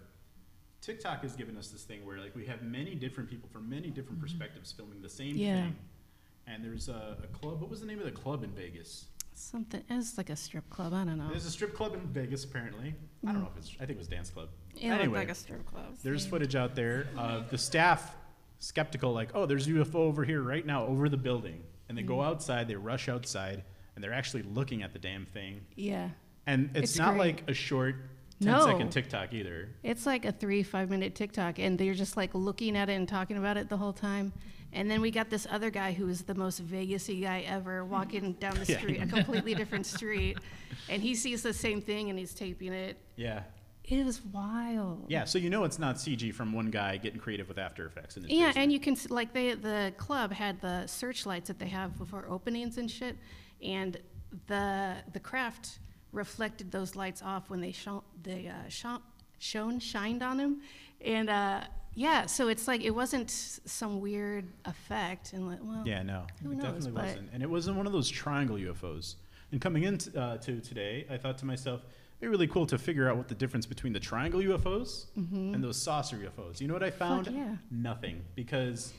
TikTok 0.81 1.21
has 1.23 1.35
given 1.35 1.57
us 1.57 1.69
this 1.69 1.83
thing 1.83 2.05
where 2.05 2.19
like 2.19 2.35
we 2.35 2.45
have 2.45 2.61
many 2.61 2.95
different 2.95 3.29
people 3.29 3.49
from 3.51 3.69
many 3.69 3.89
different 3.89 4.19
perspectives 4.21 4.71
filming 4.71 5.01
the 5.01 5.09
same 5.09 5.35
Yeah. 5.35 5.63
thing. 5.63 5.75
And 6.45 6.63
there's 6.63 6.87
a, 6.87 7.17
a 7.23 7.27
club. 7.27 7.59
What 7.59 7.69
was 7.69 7.81
the 7.81 7.85
name 7.87 7.99
of 7.99 8.05
the 8.05 8.11
club 8.11 8.43
in 8.43 8.51
Vegas? 8.51 9.05
Something, 9.33 9.83
it's 9.89 10.17
like 10.17 10.29
a 10.29 10.35
strip 10.35 10.67
club, 10.69 10.93
I 10.93 11.03
don't 11.03 11.17
know. 11.17 11.27
There's 11.29 11.45
a 11.45 11.51
strip 11.51 11.73
club 11.75 11.93
in 11.93 12.01
Vegas 12.07 12.43
apparently. 12.45 12.95
I 13.27 13.31
don't 13.33 13.41
know 13.41 13.49
if 13.51 13.57
it's. 13.57 13.71
I 13.75 13.85
think 13.85 13.91
it 13.91 13.97
was 13.97 14.07
dance 14.07 14.29
club. 14.29 14.49
It 14.75 14.87
looked 14.89 15.01
anyway, 15.01 15.19
like 15.19 15.29
a 15.29 15.35
strip 15.35 15.65
club. 15.65 15.95
There's 16.03 16.25
footage 16.25 16.55
out 16.55 16.73
there 16.75 17.07
of 17.17 17.49
the 17.49 17.57
staff 17.57 18.15
skeptical, 18.59 19.13
like, 19.13 19.29
oh, 19.35 19.45
there's 19.45 19.67
UFO 19.67 19.95
over 19.95 20.23
here 20.23 20.41
right 20.41 20.65
now 20.65 20.85
over 20.87 21.09
the 21.09 21.17
building. 21.17 21.61
And 21.89 21.97
they 21.97 22.01
go 22.01 22.17
Mm. 22.17 22.25
outside, 22.27 22.67
they 22.67 22.75
rush 22.75 23.07
outside, 23.09 23.63
and 23.95 24.03
they're 24.03 24.13
actually 24.13 24.43
looking 24.43 24.81
at 24.83 24.93
the 24.93 24.99
damn 24.99 25.25
thing. 25.25 25.61
Yeah. 25.75 26.09
And 26.47 26.69
it's, 26.73 26.91
It's 26.91 26.97
not 26.97 27.15
great. 27.15 27.19
like 27.37 27.49
a 27.49 27.53
short 27.53 27.95
10 28.41 28.51
No. 28.51 28.65
second 28.65 28.89
TikTok 28.91 29.33
either. 29.33 29.69
It's 29.83 30.05
like 30.05 30.25
a 30.25 30.31
three, 30.31 30.63
five 30.63 30.89
minute 30.89 31.15
TikTok, 31.15 31.59
and 31.59 31.77
they're 31.77 31.93
just 31.95 32.17
like 32.17 32.33
looking 32.35 32.75
at 32.77 32.89
it 32.89 32.93
and 32.93 33.07
talking 33.07 33.37
about 33.37 33.57
it 33.57 33.69
the 33.69 33.77
whole 33.77 33.93
time. 33.93 34.31
And 34.73 34.91
then 34.91 35.01
we 35.01 35.11
got 35.11 35.29
this 35.29 35.47
other 35.49 35.69
guy 35.69 35.93
who 35.93 36.07
is 36.09 36.23
the 36.23 36.35
most 36.35 36.65
Vegasy 36.65 37.21
guy 37.23 37.41
ever 37.47 37.83
walking 37.85 38.33
down 38.39 38.55
the 38.55 38.65
Yeah. 38.71 38.77
street, 38.77 39.01
a 39.01 39.07
completely 39.07 39.55
different 39.55 39.85
street, 39.97 40.37
and 40.89 41.01
he 41.01 41.15
sees 41.15 41.41
the 41.41 41.53
same 41.53 41.81
thing 41.81 42.09
and 42.09 42.19
he's 42.19 42.33
taping 42.33 42.73
it. 42.73 42.97
Yeah. 43.15 43.43
It 43.85 44.05
was 44.05 44.21
wild. 44.21 45.05
Yeah, 45.07 45.23
so 45.23 45.39
you 45.39 45.49
know 45.49 45.63
it's 45.63 45.79
not 45.79 45.95
CG 45.95 46.33
from 46.33 46.51
one 46.51 46.69
guy 46.71 46.97
getting 46.97 47.19
creative 47.21 47.47
with 47.47 47.57
After 47.57 47.85
Effects 47.85 48.15
his 48.15 48.25
Yeah, 48.25 48.47
basement. 48.47 48.57
and 48.57 48.71
you 48.73 48.79
can 48.81 48.97
like 49.09 49.31
they 49.31 49.53
the 49.53 49.93
club 49.95 50.33
had 50.33 50.59
the 50.59 50.85
searchlights 50.87 51.47
that 51.47 51.57
they 51.57 51.69
have 51.69 51.97
before 51.97 52.25
openings 52.27 52.77
and 52.77 52.91
shit, 52.91 53.15
and 53.63 53.97
the 54.47 54.95
the 55.13 55.21
craft 55.21 55.79
reflected 56.17 56.71
those 56.71 56.95
lights 56.95 57.21
off 57.21 57.49
when 57.49 57.61
they 57.61 57.71
shone 57.71 58.01
they 58.23 58.47
uh, 58.47 58.67
shone 58.69 59.01
shone 59.39 59.79
shined 59.79 60.23
on 60.23 60.37
them, 60.37 60.61
and 60.99 61.29
uh, 61.29 61.61
yeah, 61.93 62.25
so 62.25 62.47
it's 62.47 62.67
like 62.67 62.83
it 62.83 62.91
wasn't 62.91 63.29
some 63.29 64.01
weird 64.01 64.45
effect, 64.65 65.33
and 65.33 65.47
like, 65.47 65.59
well, 65.61 65.83
Yeah, 65.85 66.03
no, 66.03 66.25
it 66.43 66.47
knows, 66.47 66.61
definitely 66.61 66.91
wasn't. 66.91 67.29
And 67.33 67.41
it 67.41 67.49
wasn't 67.49 67.77
one 67.77 67.87
of 67.87 67.93
those 67.93 68.09
triangle 68.09 68.57
UFOs. 68.57 69.15
And 69.51 69.61
coming 69.61 69.83
into 69.83 70.19
uh, 70.19 70.37
to 70.37 70.59
today, 70.59 71.05
I 71.09 71.17
thought 71.17 71.37
to 71.39 71.45
myself, 71.45 71.81
it'd 71.85 72.21
be 72.21 72.27
really 72.27 72.47
cool 72.47 72.65
to 72.67 72.77
figure 72.77 73.09
out 73.09 73.17
what 73.17 73.27
the 73.29 73.35
difference 73.35 73.65
between 73.65 73.93
the 73.93 73.99
triangle 73.99 74.41
UFOs 74.41 75.05
and 75.15 75.63
those 75.63 75.81
saucer 75.81 76.17
UFOs. 76.17 76.59
You 76.61 76.67
know 76.67 76.73
what 76.73 76.83
I 76.83 76.91
found? 76.91 77.27
yeah. 77.27 77.55
Nothing, 77.71 78.23
because 78.35 78.93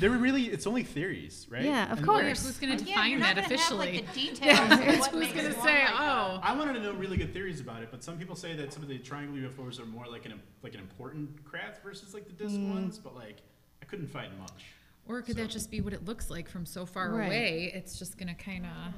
they 0.00 0.08
were 0.08 0.18
really 0.18 0.46
it's 0.46 0.66
only 0.66 0.82
theories, 0.82 1.46
right? 1.50 1.64
Yeah, 1.64 1.90
of 1.92 1.98
And- 1.98 2.06
course. 2.06 2.22
Yeah, 2.42 2.46
who's 2.46 2.58
going 2.58 2.76
to 2.78 2.84
Yeah, 2.84 2.94
define 2.94 3.10
you're 3.10 3.20
that 3.20 3.36
not 3.36 3.42
gonna 3.44 3.54
officially? 3.54 3.86
Have, 3.96 4.04
like, 4.06 4.14
the 4.14 4.20
details. 4.20 4.58
of 4.72 4.78
Who's 5.12 5.32
going 5.32 5.46
to 5.46 5.52
say, 5.52 5.58
like 5.60 5.62
that. 5.62 5.94
oh, 5.98 6.40
I 6.42 6.56
wanted 6.56 6.72
to 6.74 6.80
know 6.80 6.92
really 6.92 7.16
good 7.16 7.32
theories 7.32 7.60
about 7.60 7.82
it, 7.82 7.88
but 7.90 8.02
some 8.02 8.18
people 8.18 8.34
say 8.36 8.54
that 8.56 8.72
some 8.72 8.82
of 8.82 8.88
the 8.88 8.98
triangle 8.98 9.36
UFOs 9.36 9.80
are 9.80 9.86
more 9.86 10.06
like 10.06 10.26
an 10.26 10.40
like 10.62 10.74
an 10.74 10.80
important 10.80 11.44
craft 11.44 11.82
versus 11.82 12.12
like 12.14 12.26
the 12.26 12.32
disc 12.32 12.54
Mm. 12.56 12.74
ones. 12.74 12.98
But 12.98 13.14
like, 13.14 13.36
I 13.80 13.84
couldn't 13.84 14.08
find 14.08 14.36
much. 14.38 14.64
or 15.06 15.22
could 15.22 15.36
So- 15.36 15.42
that 15.42 15.48
just 15.50 15.70
be 15.70 15.80
what 15.80 15.92
it 15.94 16.04
looks 16.04 16.28
like 16.28 16.48
from 16.50 16.66
so 16.66 16.84
far 16.84 17.10
Right. 17.10 17.26
away? 17.26 17.72
It's 17.74 17.98
just 17.98 18.18
going 18.18 18.28
to 18.28 18.34
kind 18.34 18.66
of. 18.66 18.92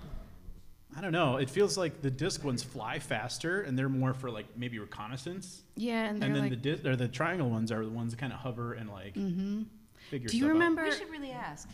I 0.97 1.01
don't 1.01 1.13
know. 1.13 1.37
It 1.37 1.49
feels 1.49 1.79
like 1.79 2.03
the 2.03 2.11
disc 2.11 2.43
ones 2.43 2.65
fly 2.65 2.99
faster, 2.99 3.61
and 3.61 3.79
they're 3.79 3.89
more 3.89 4.13
for 4.13 4.29
like 4.29 4.47
maybe 4.57 4.79
reconnaissance. 4.81 5.63
yeah, 5.77 6.07
and 6.09 6.25
And 6.25 6.35
then 6.35 6.43
like, 6.43 6.51
the 6.51 6.57
disc 6.57 6.85
or 6.85 6.97
the 6.97 7.07
triangle 7.07 7.49
ones 7.49 7.71
are 7.71 7.85
the 7.85 7.91
ones 7.93 8.11
that 8.13 8.19
kind 8.19 8.33
of 8.33 8.41
hover 8.41 8.73
and 8.73 8.91
like 8.91 9.15
mm-hmm. 9.15 9.63
Figure 10.11 10.29
do 10.29 10.37
you 10.37 10.43
stuff 10.43 10.51
out. 10.51 10.53
remember? 10.55 10.85
We 10.85 10.93
should 10.93 11.11
really 11.11 11.31
ask. 11.31 11.69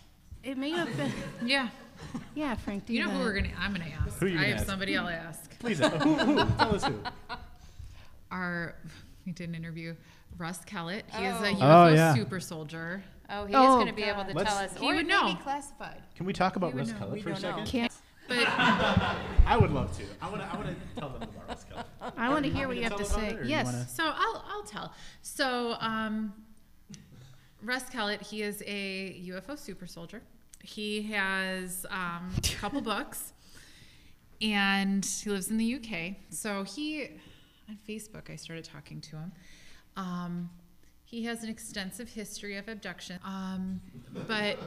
It 0.44 0.57
may 0.59 0.70
have 0.70 0.94
been, 0.96 1.12
Yeah. 1.44 1.68
yeah, 2.35 2.55
Frank. 2.55 2.87
Do 2.87 2.92
You 2.92 3.05
know 3.05 3.11
who 3.11 3.18
we're 3.20 3.33
going 3.33 3.51
to. 3.51 3.57
I'm 3.59 3.75
going 3.75 3.85
to 3.88 3.92
ask. 3.96 4.18
Who 4.18 4.27
you 4.27 4.33
I 4.35 4.37
gonna 4.37 4.46
have 4.49 4.57
ask? 4.59 4.66
somebody 4.66 4.96
I'll 4.96 5.09
ask. 5.09 5.59
Please, 5.59 5.81
uh, 5.81 5.90
who, 5.90 6.14
who? 6.14 6.37
Tell 6.57 6.75
us 6.75 6.85
who. 6.85 6.94
Our. 8.31 8.75
We 9.25 9.33
did 9.33 9.49
an 9.49 9.55
interview. 9.55 9.94
Russ 10.38 10.59
Kellett. 10.66 11.05
He 11.12 11.25
is 11.25 11.35
a 11.35 11.38
Oh. 11.38 11.55
UFO 11.55 11.62
Oh, 11.62 11.94
yeah. 11.94 12.14
super 12.14 12.38
soldier. 12.40 13.03
Oh, 13.31 13.46
he 13.46 13.55
Oh, 13.55 13.62
is 13.70 13.75
going 13.77 13.87
to 13.88 13.92
be 13.92 14.03
able 14.05 14.25
to 14.25 14.33
Let's- 14.35 14.51
tell 14.53 14.62
us. 14.62 14.77
He 14.77 14.85
or 14.87 14.94
would 14.94 15.01
it 15.05 15.07
may 15.09 15.12
know. 15.14 15.35
be 15.35 15.40
classified. 15.42 16.03
Can 16.14 16.27
we 16.27 16.33
talk 16.33 16.55
about 16.57 16.75
Russ 16.75 16.90
know. 16.92 16.99
Keller 16.99 17.12
We 17.14 17.22
for 17.22 17.31
a 17.31 17.33
don't 17.33 17.42
know. 17.42 17.49
second? 17.64 17.66
Can't, 17.66 17.92
But 18.29 18.38
I 18.49 19.57
would 19.59 19.70
love 19.72 19.96
to. 19.99 20.05
I 20.20 20.29
want 20.29 20.42
to. 20.42 20.49
I 20.53 20.57
want 20.57 20.68
to 20.68 21.01
tell 21.01 21.09
them 21.11 21.22
about 21.22 21.49
Russ 21.49 21.64
Keller. 21.64 21.85
I 22.16 22.29
want 22.29 22.44
to 22.44 22.51
hear 22.51 22.68
what 22.68 22.77
you 22.77 22.83
have 22.85 22.96
to 22.96 23.05
say. 23.05 23.29
it, 23.29 23.38
or 23.38 23.42
you 23.44 23.51
Yes. 23.51 23.66
wanna- 23.66 23.88
So 23.88 24.05
I'll 24.05 24.44
I'll 24.49 24.62
tell. 24.64 24.92
So 25.22 25.77
um, 25.81 26.33
Russ 27.62 27.88
Kellett, 27.88 28.23
he 28.23 28.42
is 28.42 28.62
a 28.66 29.21
UFO 29.29 29.59
super 29.59 29.87
soldier. 29.87 30.23
He 30.62 31.03
has 31.03 31.87
um, 31.90 32.33
a 32.37 32.57
couple 32.61 32.81
books, 32.83 33.33
and 34.40 35.05
he 35.05 35.31
lives 35.31 35.51
in 35.51 35.57
the 35.57 35.75
UK. 35.77 36.16
So 36.31 36.64
he 36.64 37.09
on 37.69 37.79
Facebook, 37.88 38.31
I 38.31 38.37
started 38.37 38.64
talking 38.64 39.01
to 39.03 39.16
him. 39.16 39.33
Um, 39.97 40.51
he 41.05 41.25
has 41.25 41.42
an 41.42 41.49
extensive 41.49 42.09
history 42.09 42.57
of 42.57 42.69
abduction, 42.69 43.19
um, 43.25 43.81
but 44.27 44.59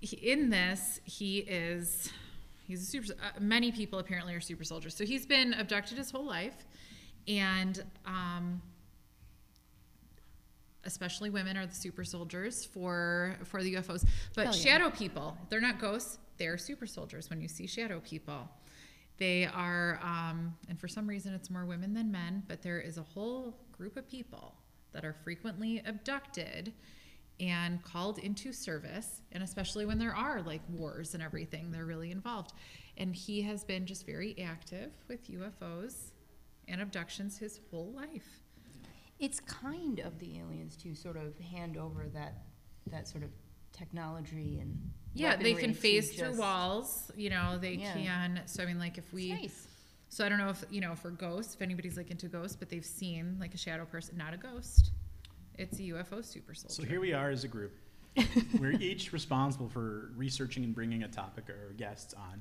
he, 0.00 0.16
in 0.16 0.50
this, 0.50 1.00
he 1.04 1.38
is 1.38 2.12
he's 2.66 2.82
a 2.82 2.84
super. 2.84 3.12
Uh, 3.12 3.40
many 3.40 3.72
people 3.72 3.98
apparently 3.98 4.34
are 4.34 4.40
super 4.40 4.64
soldiers. 4.64 4.94
So 4.94 5.04
he's 5.04 5.26
been 5.26 5.54
abducted 5.54 5.98
his 5.98 6.10
whole 6.10 6.26
life, 6.26 6.64
and 7.26 7.82
um, 8.06 8.60
especially 10.84 11.30
women 11.30 11.56
are 11.56 11.66
the 11.66 11.74
super 11.74 12.04
soldiers 12.04 12.64
for 12.64 13.36
for 13.44 13.62
the 13.62 13.74
UFOs. 13.74 14.04
But 14.34 14.46
yeah. 14.46 14.52
shadow 14.52 14.90
people, 14.90 15.36
they're 15.48 15.60
not 15.60 15.78
ghosts. 15.78 16.18
They're 16.36 16.58
super 16.58 16.86
soldiers. 16.86 17.30
When 17.30 17.40
you 17.40 17.48
see 17.48 17.66
shadow 17.66 18.00
people, 18.00 18.48
they 19.18 19.46
are, 19.46 20.00
um, 20.02 20.56
and 20.68 20.78
for 20.78 20.88
some 20.88 21.06
reason 21.06 21.32
it's 21.32 21.50
more 21.50 21.64
women 21.64 21.94
than 21.94 22.10
men. 22.10 22.42
But 22.48 22.62
there 22.62 22.80
is 22.80 22.98
a 22.98 23.02
whole 23.02 23.56
group 23.72 23.96
of 23.96 24.08
people 24.08 24.54
that 24.92 25.04
are 25.04 25.12
frequently 25.12 25.82
abducted 25.86 26.72
and 27.40 27.82
called 27.82 28.18
into 28.18 28.52
service 28.52 29.20
and 29.32 29.42
especially 29.42 29.84
when 29.84 29.98
there 29.98 30.14
are 30.14 30.40
like 30.42 30.60
wars 30.68 31.14
and 31.14 31.22
everything 31.22 31.70
they're 31.72 31.84
really 31.84 32.12
involved 32.12 32.52
and 32.96 33.14
he 33.14 33.42
has 33.42 33.64
been 33.64 33.84
just 33.86 34.06
very 34.06 34.36
active 34.40 34.92
with 35.08 35.28
ufos 35.28 36.12
and 36.68 36.80
abductions 36.80 37.36
his 37.36 37.58
whole 37.70 37.92
life 37.92 38.43
It's 39.18 39.40
kind 39.40 40.00
of 40.00 40.18
the 40.18 40.38
aliens 40.38 40.76
to 40.78 40.94
sort 40.94 41.16
of 41.16 41.38
hand 41.38 41.76
over 41.76 42.08
that 42.14 42.42
that 42.90 43.08
sort 43.08 43.24
of 43.24 43.30
technology 43.72 44.58
and 44.60 44.78
yeah 45.14 45.34
they 45.36 45.54
can 45.54 45.72
to 45.72 45.74
phase 45.74 46.12
through 46.12 46.36
walls 46.36 47.10
you 47.16 47.28
know 47.30 47.58
they 47.58 47.72
Yeah. 47.74 47.92
can 47.94 48.40
so 48.46 48.62
i 48.62 48.66
mean 48.66 48.78
like 48.78 48.98
if 48.98 49.12
we 49.12 49.32
nice. 49.32 49.66
so 50.08 50.24
i 50.24 50.28
don't 50.28 50.38
know 50.38 50.48
if 50.50 50.64
you 50.70 50.80
know 50.80 50.94
for 50.94 51.10
ghosts 51.10 51.54
if 51.56 51.62
anybody's 51.62 51.96
like 51.96 52.10
into 52.10 52.28
ghosts 52.28 52.54
but 52.56 52.68
they've 52.68 52.84
seen 52.84 53.36
like 53.40 53.52
a 53.52 53.56
shadow 53.58 53.84
person 53.84 54.16
not 54.16 54.32
a 54.32 54.36
ghost 54.36 54.92
it's 55.56 55.78
a 55.80 55.82
ufo 55.82 56.24
super 56.24 56.54
soldier 56.54 56.74
So 56.74 56.82
here 56.84 57.00
we 57.00 57.12
are 57.12 57.30
as 57.30 57.42
a 57.44 57.48
group. 57.48 57.72
We're 58.60 58.72
each 58.72 59.12
responsible 59.12 59.68
for 59.68 60.10
researching 60.16 60.62
and 60.64 60.72
bringing 60.74 61.02
a 61.04 61.08
topic 61.08 61.48
or 61.50 61.72
guests 61.76 62.14
on. 62.14 62.40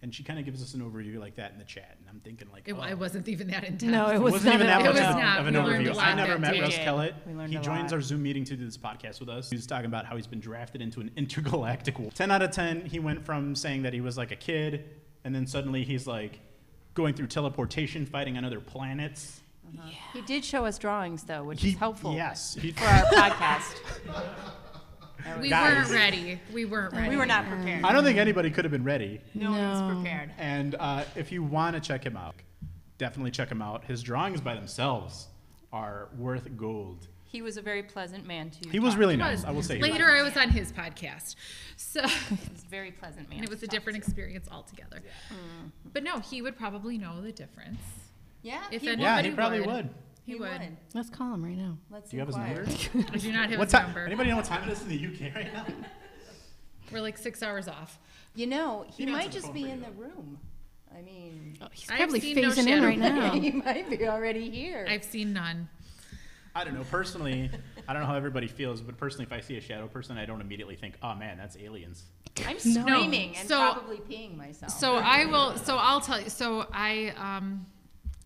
And 0.00 0.14
she 0.14 0.22
kind 0.22 0.38
of 0.38 0.44
gives 0.44 0.62
us 0.62 0.74
an 0.74 0.80
overview 0.80 1.18
like 1.18 1.34
that 1.36 1.50
in 1.52 1.58
the 1.58 1.64
chat. 1.64 1.96
And 1.98 2.08
I'm 2.08 2.20
thinking 2.20 2.46
like, 2.52 2.68
it, 2.68 2.76
oh, 2.78 2.82
it 2.84 2.96
wasn't 2.96 3.26
even 3.28 3.48
that 3.48 3.64
intense 3.64 3.90
No, 3.90 4.08
it 4.10 4.14
it 4.14 4.18
was 4.22 4.34
wasn't 4.34 4.54
even 4.54 4.66
not 4.68 4.82
that 4.84 4.86
at 4.90 4.94
much 4.94 5.02
of, 5.02 5.14
was 5.14 5.22
not. 5.24 5.40
of 5.40 5.46
an 5.48 5.54
We 5.54 5.60
learned 5.60 5.86
a 5.88 5.90
overview. 5.90 5.98
I 6.00 6.14
never 6.14 6.38
met 6.38 6.52
day. 6.52 6.60
Russ 6.60 6.76
Yeah. 6.78 6.84
Kellett. 6.84 7.14
He 7.48 7.54
joins 7.56 7.66
lot. 7.66 7.92
our 7.94 8.00
Zoom 8.00 8.22
meeting 8.22 8.44
to 8.44 8.56
do 8.56 8.64
this 8.64 8.76
podcast 8.78 9.18
with 9.18 9.28
us. 9.28 9.50
He 9.50 9.56
was 9.56 9.66
talking 9.66 9.86
about 9.86 10.06
how 10.06 10.14
he's 10.14 10.28
been 10.28 10.38
drafted 10.38 10.80
into 10.82 11.00
an 11.00 11.10
intergalactic 11.16 11.98
war. 11.98 12.12
10 12.12 12.30
out 12.30 12.42
of 12.42 12.52
10, 12.52 12.86
he 12.86 13.00
went 13.00 13.24
from 13.24 13.56
saying 13.56 13.82
that 13.82 13.92
he 13.92 14.00
was 14.00 14.16
like 14.16 14.30
a 14.30 14.36
kid, 14.36 14.84
and 15.24 15.34
then 15.34 15.48
suddenly 15.48 15.82
he's 15.82 16.06
like 16.06 16.38
going 16.94 17.14
through 17.14 17.26
teleportation, 17.26 18.06
fighting 18.06 18.36
on 18.38 18.44
other 18.44 18.60
planets. 18.60 19.40
Uh-huh. 19.76 19.90
He 20.12 20.22
did 20.22 20.44
show 20.44 20.64
us 20.64 20.78
drawings 20.78 21.24
though, 21.24 21.42
which 21.42 21.60
He- 21.60 21.70
is 21.70 21.74
helpful 21.76 22.14
Yes. 22.14 22.54
He, 22.54 22.70
for 22.70 22.84
our 22.84 23.02
podcast. 23.12 23.74
we 25.40 25.48
Guys. 25.48 25.74
weren't 25.88 25.90
ready 25.90 26.40
we 26.52 26.64
weren't 26.64 26.92
ready 26.94 27.08
We 27.08 27.16
were 27.16 27.26
not 27.26 27.46
prepared. 27.48 27.84
I 27.84 27.92
don't 27.92 28.04
think 28.04 28.18
anybody 28.18 28.50
could 28.50 28.64
have 28.64 28.72
been 28.72 28.84
ready. 28.84 29.20
No 29.34 29.50
one 29.50 29.60
was 29.70 29.80
No. 29.80 30.00
prepared. 30.00 30.30
And 30.38 30.74
uh, 30.78 31.04
if 31.16 31.32
you 31.32 31.42
want 31.42 31.74
to 31.74 31.80
check 31.80 32.04
him 32.04 32.16
out, 32.16 32.34
definitely 32.98 33.30
check 33.30 33.50
him 33.50 33.60
out. 33.62 33.84
His 33.84 34.02
drawings 34.02 34.40
by 34.40 34.54
themselves 34.54 35.28
are 35.72 36.08
worth 36.16 36.48
gold. 36.56 37.08
He 37.24 37.42
was 37.42 37.58
a 37.58 37.62
very 37.62 37.82
pleasant 37.82 38.26
man 38.26 38.48
to. 38.50 38.58
You. 38.64 38.70
He 38.70 38.78
was 38.78 38.94
talk 38.94 39.00
really 39.00 39.14
to. 39.14 39.18
nice. 39.18 39.44
I 39.44 39.50
will 39.50 39.62
say. 39.62 39.74
he 39.76 39.82
was 39.82 39.90
later 39.90 40.08
i 40.10 40.22
was 40.22 40.34
on 40.36 40.48
his 40.48 40.72
podcast 40.72 41.34
so 41.76 42.00
He 42.06 42.34
was 42.52 42.64
a 42.64 42.68
very 42.70 42.90
pleasant 42.90 43.28
man. 43.28 43.40
and 43.40 43.44
it 43.46 43.50
was 43.50 43.58
to 43.60 43.66
a 43.66 43.68
talk 43.68 43.72
different 43.74 43.96
to. 44.02 44.04
experience 44.04 44.48
altogether. 44.50 45.02
But 45.92 46.04
no, 46.04 46.20
he 46.20 46.40
would 46.42 46.56
probably 46.56 46.96
know 46.96 47.20
the 47.20 47.32
difference. 47.32 47.80
Yeah, 48.42 48.62
If 48.70 48.80
he 48.82 48.88
any- 48.88 48.96
would. 48.96 49.02
Yeah, 49.02 49.20
he 49.22 49.30
probably 49.32 49.60
would. 49.60 49.68
would. 49.68 49.88
He, 50.28 50.34
would. 50.34 50.76
Let's 50.94 51.08
call 51.08 51.32
him 51.32 51.42
right 51.42 51.56
now. 51.56 51.78
Let's 51.90 52.10
Do 52.10 52.16
you 52.16 52.20
have 52.20 52.28
his 52.28 52.36
number? 52.36 52.66
I 53.12 53.16
do 53.16 53.32
not 53.32 53.48
have 53.50 53.58
What 53.58 53.64
his 53.66 53.72
time? 53.72 53.84
number. 53.84 54.04
Anybody 54.04 54.28
know 54.30 54.36
what 54.36 54.44
time 54.44 54.68
it 54.68 54.72
is 54.72 54.82
in 54.82 54.88
the 54.88 55.06
UK 55.06 55.34
right 55.34 55.52
now? 55.52 55.66
We're 56.92 57.00
like 57.00 57.16
six 57.16 57.42
hours 57.42 57.66
off. 57.66 57.98
You 58.34 58.46
know, 58.46 58.84
he 58.88 59.04
He'd 59.04 59.12
might 59.12 59.30
just 59.30 59.52
be 59.54 59.62
in 59.70 59.78
you, 59.78 59.84
the 59.86 59.90
room. 59.92 60.38
I 60.96 61.00
mean, 61.02 61.56
Oh, 61.62 61.66
he's 61.72 61.86
probably 61.86 62.20
seen 62.20 62.36
no 62.36 62.50
phasing 62.50 62.66
in 62.68 62.82
right 62.82 62.98
now. 62.98 63.30
he 63.40 63.50
might 63.52 63.88
be 63.88 64.06
already 64.06 64.50
here. 64.50 64.86
I've 64.88 65.04
seen 65.04 65.32
none. 65.32 65.68
I 66.54 66.64
don't 66.64 66.74
know. 66.74 66.84
Personally, 66.90 67.50
I 67.86 67.92
don't 67.92 68.02
know 68.02 68.08
how 68.08 68.16
everybody 68.16 68.48
feels, 68.48 68.80
but 68.82 68.96
personally, 68.98 69.24
if 69.26 69.32
I 69.32 69.40
see 69.40 69.56
a 69.56 69.60
shadow 69.60 69.86
person, 69.86 70.18
I 70.18 70.24
don't 70.26 70.40
immediately 70.40 70.76
think, 70.76 70.96
"Oh 71.02 71.14
man, 71.14 71.36
that's 71.38 71.56
aliens." 71.56 72.04
I'm 72.46 72.58
screaming 72.58 73.36
and 73.36 73.48
so- 73.48 73.72
probably 73.72 73.98
peeing 73.98 74.36
myself. 74.36 74.72
So 74.72 74.96
I 74.96 75.24
will. 75.26 75.56
So 75.56 75.76
I'll 75.76 76.00
tell 76.00 76.20
you. 76.20 76.28
So 76.30 76.66
I 76.72 77.12
um, 77.16 77.66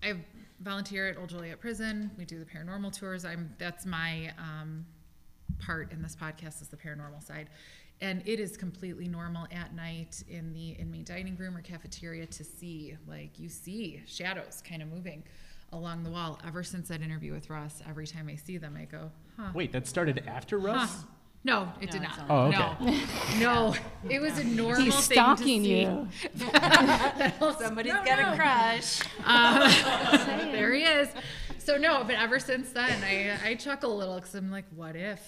I 0.03 0.09
have 0.09 0.19
volunteer 0.62 1.09
at 1.09 1.18
Old 1.18 1.29
Joliet 1.29 1.61
Prison. 1.61 2.11
We 2.16 2.25
do 2.25 2.38
the 2.38 2.44
paranormal 2.44 2.92
tours. 2.92 3.25
I'm 3.25 3.55
that's 3.59 3.85
my 3.87 4.33
um, 4.38 4.87
part 5.59 5.92
in 5.92 6.03
this 6.03 6.16
podcast 6.16 6.62
is 6.62 6.68
the 6.68 6.77
paranormal 6.77 7.22
side, 7.22 7.51
and 8.01 8.22
it 8.27 8.40
is 8.40 8.57
completely 8.57 9.09
normal 9.09 9.46
at 9.53 9.75
night 9.75 10.22
in 10.29 10.53
the 10.53 10.70
inmate 10.70 11.07
dining 11.07 11.37
room 11.37 11.57
or 11.57 11.62
cafeteria 11.62 12.27
to 12.27 12.44
see 12.44 12.96
like 13.07 13.38
you 13.38 13.48
see 13.48 14.03
shadows 14.07 14.62
kind 14.66 14.83
of 14.83 14.88
moving 14.88 15.25
along 15.72 16.03
the 16.05 16.11
wall. 16.11 16.38
Ever 16.46 16.62
since 16.62 16.88
that 16.88 17.03
interview 17.03 17.33
with 17.33 17.51
Russ, 17.51 17.83
every 17.88 18.07
time 18.07 18.29
I 18.29 18.37
see 18.37 18.59
them, 18.59 18.77
I 18.81 18.85
go, 18.85 19.11
huh. 19.37 19.51
Wait, 19.55 19.72
that 19.72 19.87
started 19.87 20.22
after 20.27 20.59
Huh. 21.01 21.07
Russ? 21.45 21.45
No, 21.45 21.73
it 21.81 21.87
No, 21.87 21.93
did 21.93 22.03
not. 22.03 22.19
not. 22.19 22.27
Oh, 22.31 22.47
okay. 22.87 23.01
No, 23.41 23.71
no, 23.71 23.75
it 24.11 24.21
was 24.21 24.39
a 24.39 24.45
normal 24.45 24.83
He's 24.83 24.95
thing 25.07 25.17
stalking 25.17 25.63
to 25.63 25.69
see. 25.69 25.81
you. 25.83 26.09
Somebody's 27.59 27.93
got 27.93 28.19
a 28.19 28.37
crush. 28.37 29.01
Um, 29.25 30.51
there 30.53 30.73
he 30.73 30.83
is. 30.85 31.09
So 31.59 31.77
no, 31.77 32.03
but 32.05 32.17
ever 32.17 32.39
since 32.39 32.71
then, 32.71 33.03
I 33.05 33.39
I 33.51 33.55
chuckle 33.55 33.93
a 33.95 33.97
little 33.99 34.17
because 34.17 34.35
I'm 34.35 34.51
like, 34.51 34.65
what 34.75 34.97
if? 34.97 35.21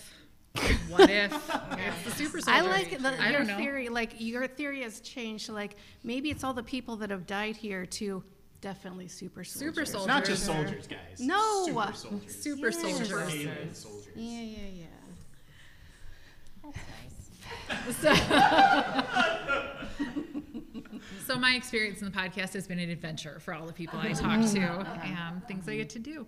What 0.89 1.11
if 1.11 1.33
it's 1.73 2.05
the 2.05 2.11
super 2.13 2.41
soldier? 2.41 2.59
I 2.59 2.61
like 2.63 2.99
the, 3.01 3.09
I 3.21 3.31
your 3.31 3.39
don't 3.39 3.47
know. 3.49 3.57
theory. 3.57 3.89
Like 3.89 4.15
your 4.19 4.47
theory 4.47 4.83
has 4.83 5.01
changed. 5.01 5.49
Like 5.49 5.77
maybe 6.05 6.31
it's 6.31 6.45
all 6.45 6.55
the 6.55 6.63
people 6.63 6.97
that 6.97 7.11
have 7.11 7.27
died 7.27 7.57
here 7.57 7.87
to 7.87 8.23
definitely 8.61 9.09
super 9.09 9.43
soldiers. 9.45 9.75
Super 9.77 9.85
soldiers. 9.85 10.07
Not 10.09 10.25
just 10.25 10.45
soldiers, 10.47 10.87
guys. 10.87 11.19
No. 11.21 11.67
Super 11.67 11.93
soldiers. 11.93 12.37
Super 12.43 12.69
Yes. 12.71 12.81
soldiers. 12.81 13.09
Super 13.09 13.75
soldiers. 13.75 14.09
Yeah, 14.17 14.41
yeah, 14.41 14.59
yeah. 14.73 14.85
So 18.01 18.15
so 21.27 21.39
my 21.39 21.55
experience 21.55 22.01
in 22.01 22.11
the 22.11 22.17
podcast 22.17 22.55
has 22.55 22.67
been 22.67 22.79
an 22.79 22.91
adventure 22.91 23.39
for 23.41 23.55
all 23.55 23.67
the 23.67 23.73
people 23.73 23.99
I 23.99 24.13
talk 24.13 24.41
to 24.53 24.61
and 25.05 25.47
things 25.47 25.69
I 25.69 25.77
get 25.77 25.91
to 25.91 25.99
do. 25.99 26.27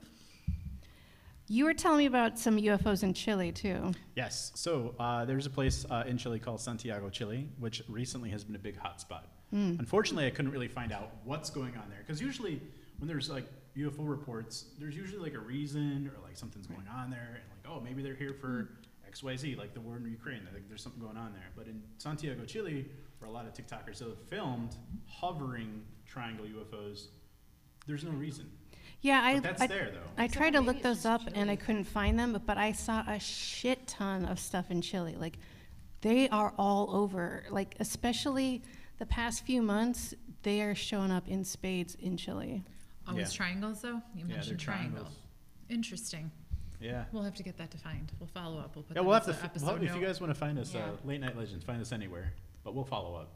You 1.49 1.65
were 1.65 1.75
telling 1.75 1.99
me 1.99 2.07
about 2.07 2.39
some 2.39 2.57
UFOs 2.57 3.03
in 3.03 3.15
Chile 3.15 3.53
too. 3.53 3.93
Yes. 4.17 4.53
So 4.55 4.95
uh, 4.99 5.25
there's 5.25 5.47
a 5.47 5.51
place 5.51 5.87
uh, 5.89 6.05
in 6.07 6.19
Chile 6.19 6.41
called 6.41 6.61
Santiago, 6.61 7.09
Chile, 7.09 7.49
which 7.59 7.83
recently 7.89 8.31
has 8.31 8.43
been 8.43 8.57
a 8.57 8.61
big 8.61 8.79
hotspot. 8.79 9.23
Unfortunately, 9.53 10.27
I 10.27 10.31
couldn't 10.31 10.51
really 10.51 10.69
find 10.69 10.93
out 10.93 11.13
what's 11.25 11.51
going 11.51 11.77
on 11.77 11.89
there 11.89 12.01
because 12.01 12.21
usually 12.21 12.61
when 12.99 13.09
there's 13.09 13.31
like 13.31 13.47
UFO 13.77 14.07
reports, 14.09 14.67
there's 14.79 14.97
usually 14.97 15.23
like 15.23 15.35
a 15.35 15.39
reason 15.39 16.11
or 16.13 16.21
like 16.27 16.37
something's 16.37 16.67
going 16.67 16.87
on 16.95 17.11
there, 17.11 17.41
and 17.41 17.45
like 17.51 17.73
oh 17.73 17.81
maybe 17.81 18.03
they're 18.03 18.15
here 18.15 18.35
for 18.35 18.71
X 19.17 19.23
Y 19.23 19.35
Z, 19.37 19.55
like 19.57 19.73
the 19.73 19.81
war 19.81 19.97
in 19.97 20.05
Ukraine. 20.05 20.43
I 20.47 20.53
think 20.53 20.69
there's 20.69 20.83
something 20.83 21.01
going 21.01 21.17
on 21.17 21.33
there. 21.33 21.49
But 21.57 21.69
in 21.69 21.83
Santiago, 21.97 22.45
Chile, 22.45 22.85
where 23.19 23.31
a 23.31 23.33
lot 23.33 23.47
of 23.47 23.55
TikTokers 23.55 24.01
have 24.01 24.19
filmed 24.29 24.77
hovering 25.07 25.83
triangle 26.07 26.45
UFOs, 26.45 27.07
there's 27.87 28.05
no 28.05 28.11
reason. 28.11 28.51
Yeah, 29.01 29.23
I 29.23 29.41
that's 29.41 29.63
I, 29.63 29.69
there 29.69 29.91
though. 29.91 30.23
I 30.23 30.29
tried 30.29 30.51
to 30.53 30.61
look 30.61 30.83
those 30.83 31.07
up 31.07 31.23
and 31.35 31.51
I 31.51 31.57
couldn't 31.57 31.85
find 31.85 32.19
them, 32.19 32.35
but, 32.35 32.45
but 32.45 32.59
I 32.59 32.73
saw 32.73 33.05
a 33.09 33.19
shit 33.19 33.87
ton 33.87 34.27
of 34.27 34.39
stuff 34.39 34.71
in 34.71 34.83
Chile. 34.83 35.17
Like 35.19 35.39
they 36.03 36.29
are 36.29 36.53
all 36.59 36.95
over. 36.95 37.45
Like 37.51 37.75
especially 37.81 38.63
the 38.99 39.07
past 39.07 39.47
few 39.47 39.63
months, 39.63 40.13
they 40.43 40.61
are 40.61 40.75
showing 40.75 41.11
up 41.11 41.27
in 41.27 41.43
spades 41.43 41.95
in 41.95 42.19
Chile. 42.19 42.63
Always 43.09 43.31
Yeah. 43.33 43.37
triangles 43.37 43.81
though? 43.81 43.89
You 43.89 44.03
Yeah, 44.17 44.25
they're 44.27 44.37
mentioned 44.37 44.61
triangle. 44.61 44.91
triangles. 45.05 45.17
Interesting. 45.71 46.31
Yeah. 46.81 47.05
We'll 47.13 47.23
have 47.23 47.35
to 47.37 47.43
get 47.43 47.57
that 47.59 47.71
defined. 47.71 48.13
We'll 48.21 48.29
follow 48.29 48.59
up. 48.59 48.75
We'll 48.77 48.83
put 48.85 48.97
Yeah, 48.97 49.03
that 49.03 49.05
we'll 49.05 49.15
have 49.15 49.25
to. 49.27 49.31
f- 49.33 49.45
episode 49.45 49.67
well, 49.67 49.83
if 49.83 49.95
you 49.95 50.01
guys 50.01 50.21
want 50.21 50.33
to 50.33 50.39
find 50.39 50.59
us, 50.59 50.75
Yeah. 50.75 50.87
uh, 50.87 50.91
late 51.05 51.21
night 51.21 51.37
legends, 51.37 51.65
find 51.65 51.81
us 51.81 51.93
anywhere. 51.93 52.33
But 52.65 52.75
we'll 52.75 52.85
follow 52.85 53.15
up. 53.15 53.31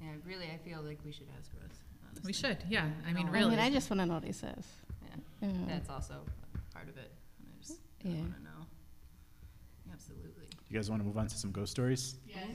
Yeah, 0.00 0.08
really, 0.24 0.46
I 0.50 0.56
feel 0.58 0.80
like 0.82 0.98
we 1.04 1.12
should 1.12 1.26
ask 1.38 1.50
Russ. 1.60 1.78
Honestly. 2.06 2.22
We 2.24 2.32
should, 2.32 2.58
yeah. 2.68 2.88
I 3.06 3.12
mean, 3.12 3.26
I 3.26 3.30
really. 3.30 3.46
I 3.46 3.50
mean, 3.50 3.58
I 3.58 3.70
just 3.70 3.90
want 3.90 4.00
to 4.00 4.06
know 4.06 4.14
what 4.14 4.24
he 4.24 4.32
says. 4.32 4.64
Yeah, 5.42 5.48
Yeah. 5.48 5.52
that's 5.66 5.90
also 5.90 6.14
part 6.72 6.88
of 6.88 6.96
it. 6.96 7.10
And 7.40 7.48
I 7.54 7.60
just 7.60 7.80
I 8.04 8.08
Yeah. 8.08 8.20
want 8.20 8.36
to 8.36 8.42
know. 8.42 8.66
Absolutely. 9.92 10.46
You 10.68 10.76
guys 10.78 10.90
want 10.90 11.00
to 11.02 11.06
move 11.06 11.16
on 11.18 11.26
to 11.26 11.36
some 11.36 11.50
ghost 11.50 11.72
stories? 11.72 12.16
Yes. 12.26 12.46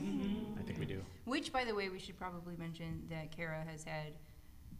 I 0.59 0.61
think 0.63 0.79
we 0.79 0.85
do. 0.85 1.01
Which, 1.25 1.51
by 1.51 1.65
the 1.65 1.73
way, 1.75 1.89
we 1.89 1.99
should 1.99 2.17
probably 2.17 2.55
mention 2.57 3.05
that 3.09 3.31
Kara 3.35 3.63
has 3.63 3.83
had 3.83 4.13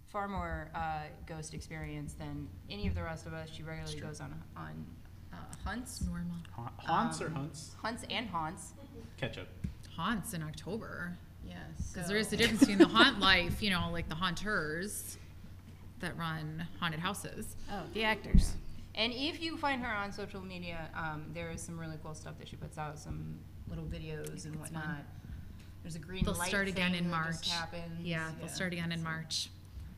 far 0.08 0.28
more 0.28 0.70
uh, 0.76 1.04
ghost 1.26 1.54
experience 1.54 2.14
than 2.14 2.48
any 2.70 2.88
of 2.88 2.94
the 2.96 3.02
rest 3.04 3.26
of 3.26 3.34
us. 3.34 3.50
She 3.52 3.64
regularly 3.64 3.98
true. 4.00 4.08
goes 4.08 4.22
on 4.22 4.34
on 4.56 4.86
uh, 5.34 5.70
hunts, 5.70 6.02
normal. 6.02 6.38
Ha- 6.56 6.72
haunts 6.78 7.22
or 7.22 7.28
Um, 7.28 7.36
hunts? 7.36 7.76
hunts 7.82 8.04
and 8.10 8.28
haunts. 8.30 8.74
Ketchup. 9.18 9.48
Haunts 9.96 10.34
in 10.34 10.44
October. 10.44 11.18
Yes, 11.46 11.92
Because 11.92 12.08
there 12.08 12.18
is 12.18 12.32
a 12.34 12.38
difference 12.38 12.62
between 12.62 12.78
the 12.80 12.88
haunt 12.98 13.20
life, 13.20 13.62
you 13.62 13.70
know, 13.70 13.90
like 13.92 14.08
the 14.10 14.16
haunters 14.16 15.18
that 16.00 16.18
run 16.18 16.66
haunted 16.80 17.00
houses. 17.00 17.56
Oh, 17.72 17.82
the 17.94 18.04
actors. 18.04 18.54
And 18.96 19.12
if 19.14 19.42
you 19.42 19.58
find 19.58 19.82
her 19.82 19.94
on 19.94 20.12
social 20.12 20.42
media, 20.42 20.90
um, 20.96 21.26
there 21.34 21.50
is 21.52 21.62
some 21.62 21.80
really 21.80 21.98
cool 22.04 22.14
stuff 22.14 22.38
that 22.40 22.48
she 22.48 22.56
puts 22.56 22.78
out, 22.78 22.98
some 23.00 23.40
little 23.68 23.86
videos 23.86 24.46
and 24.46 24.56
whatnot. 24.58 25.00
There's 25.82 25.96
a 25.96 26.00
green 26.00 26.24
They'll 26.24 26.36
light 26.36 26.48
start 26.50 26.68
again 26.68 26.92
thing 26.94 27.06
in 27.06 27.12
that 27.12 27.26
just 27.28 27.48
March. 27.48 27.52
happens. 27.60 28.00
Yeah, 28.02 28.30
they'll 28.40 28.48
start 28.50 28.72
again 28.74 28.92
in 28.92 29.04
March 29.04 29.50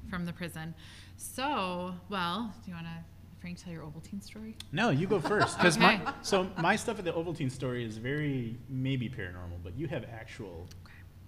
from 0.09 0.25
the 0.25 0.33
prison. 0.33 0.73
So, 1.17 1.93
well, 2.09 2.53
do 2.63 2.71
you 2.71 2.75
want 2.75 2.87
to, 2.87 3.03
Frank, 3.45 3.63
tell 3.63 3.71
your 3.71 3.83
Ovaltine 3.83 4.23
story? 4.23 4.55
No, 4.71 4.89
you 4.89 5.05
go 5.05 5.19
first. 5.19 5.55
Because 5.59 5.77
Okay. 5.77 5.97
my 5.97 6.13
so 6.23 6.49
my 6.57 6.75
stuff 6.75 6.97
at 6.97 7.05
the 7.05 7.11
Ovaltine 7.11 7.51
story 7.51 7.85
is 7.85 7.99
very 7.99 8.57
maybe 8.69 9.07
paranormal, 9.07 9.59
but 9.63 9.77
you 9.77 9.87
have 9.87 10.03
actual. 10.11 10.67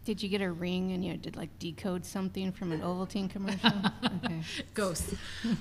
Did 0.03 0.23
you 0.23 0.27
get 0.27 0.41
a 0.41 0.51
ring 0.51 0.93
and 0.93 1.05
you 1.05 1.15
did 1.15 1.35
like 1.35 1.51
decode 1.59 2.03
something 2.03 2.51
from 2.51 2.71
an 2.71 2.81
Ovaltine 2.81 3.29
commercial? 3.29 3.71
okay. 4.25 4.41
ghosts. 4.73 5.13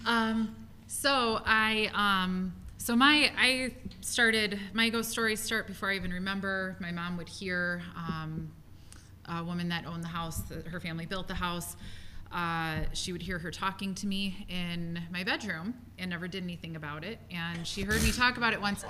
um, 0.06 0.56
so 0.86 1.42
I, 1.44 1.90
um, 1.92 2.54
so 2.78 2.96
my, 2.96 3.30
I 3.36 3.74
started 4.00 4.58
my 4.72 4.88
ghost 4.88 5.10
stories 5.10 5.40
start 5.40 5.66
before 5.66 5.90
I 5.90 5.96
even 5.96 6.10
remember. 6.10 6.76
My 6.80 6.90
mom 6.90 7.18
would 7.18 7.28
hear 7.28 7.82
um, 7.94 8.50
a 9.26 9.44
woman 9.44 9.68
that 9.68 9.84
owned 9.84 10.02
the 10.02 10.08
house, 10.08 10.38
that 10.48 10.68
her 10.68 10.80
family 10.80 11.04
built 11.04 11.28
the 11.28 11.34
house. 11.34 11.76
Uh, 12.32 12.80
she 12.92 13.12
would 13.12 13.22
hear 13.22 13.38
her 13.38 13.50
talking 13.50 13.94
to 13.94 14.06
me 14.06 14.46
in 14.48 15.00
my 15.10 15.24
bedroom 15.24 15.74
and 15.98 16.10
never 16.10 16.28
did 16.28 16.42
anything 16.42 16.76
about 16.76 17.04
it. 17.04 17.18
And 17.30 17.66
she 17.66 17.82
heard 17.82 18.02
me 18.02 18.12
talk 18.12 18.36
about 18.36 18.52
it 18.52 18.60
once. 18.60 18.84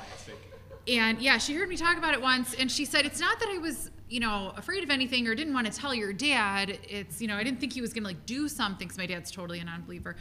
And 0.89 1.21
yeah, 1.21 1.39
she 1.39 1.55
heard 1.55 1.69
me 1.69 1.77
talk 1.77 1.99
about 1.99 2.15
it 2.15 2.23
once, 2.23 2.55
and 2.55 2.71
she 2.71 2.85
said, 2.85 3.05
It's 3.07 3.19
not 3.19 3.41
that 3.41 3.49
I 3.49 3.59
was, 3.59 3.91
you 4.09 4.21
know, 4.21 4.53
afraid 4.57 4.85
of 4.85 4.91
anything 4.91 5.27
or 5.27 5.35
didn't 5.35 5.53
want 5.53 5.67
to 5.67 5.73
tell 5.73 5.93
your 5.93 6.13
dad. 6.13 6.79
It's, 6.89 7.21
you 7.21 7.27
know, 7.27 7.37
I 7.37 7.43
didn't 7.43 7.59
think 7.59 7.73
he 7.73 7.81
was 7.81 7.93
going 7.93 8.05
to 8.05 8.09
like 8.09 8.25
do 8.25 8.49
something 8.49 8.87
because 8.87 8.99
my 8.99 9.07
dad's 9.07 9.31
totally 9.31 9.59
a 9.59 9.65
non 9.65 9.83
believer 9.83 10.17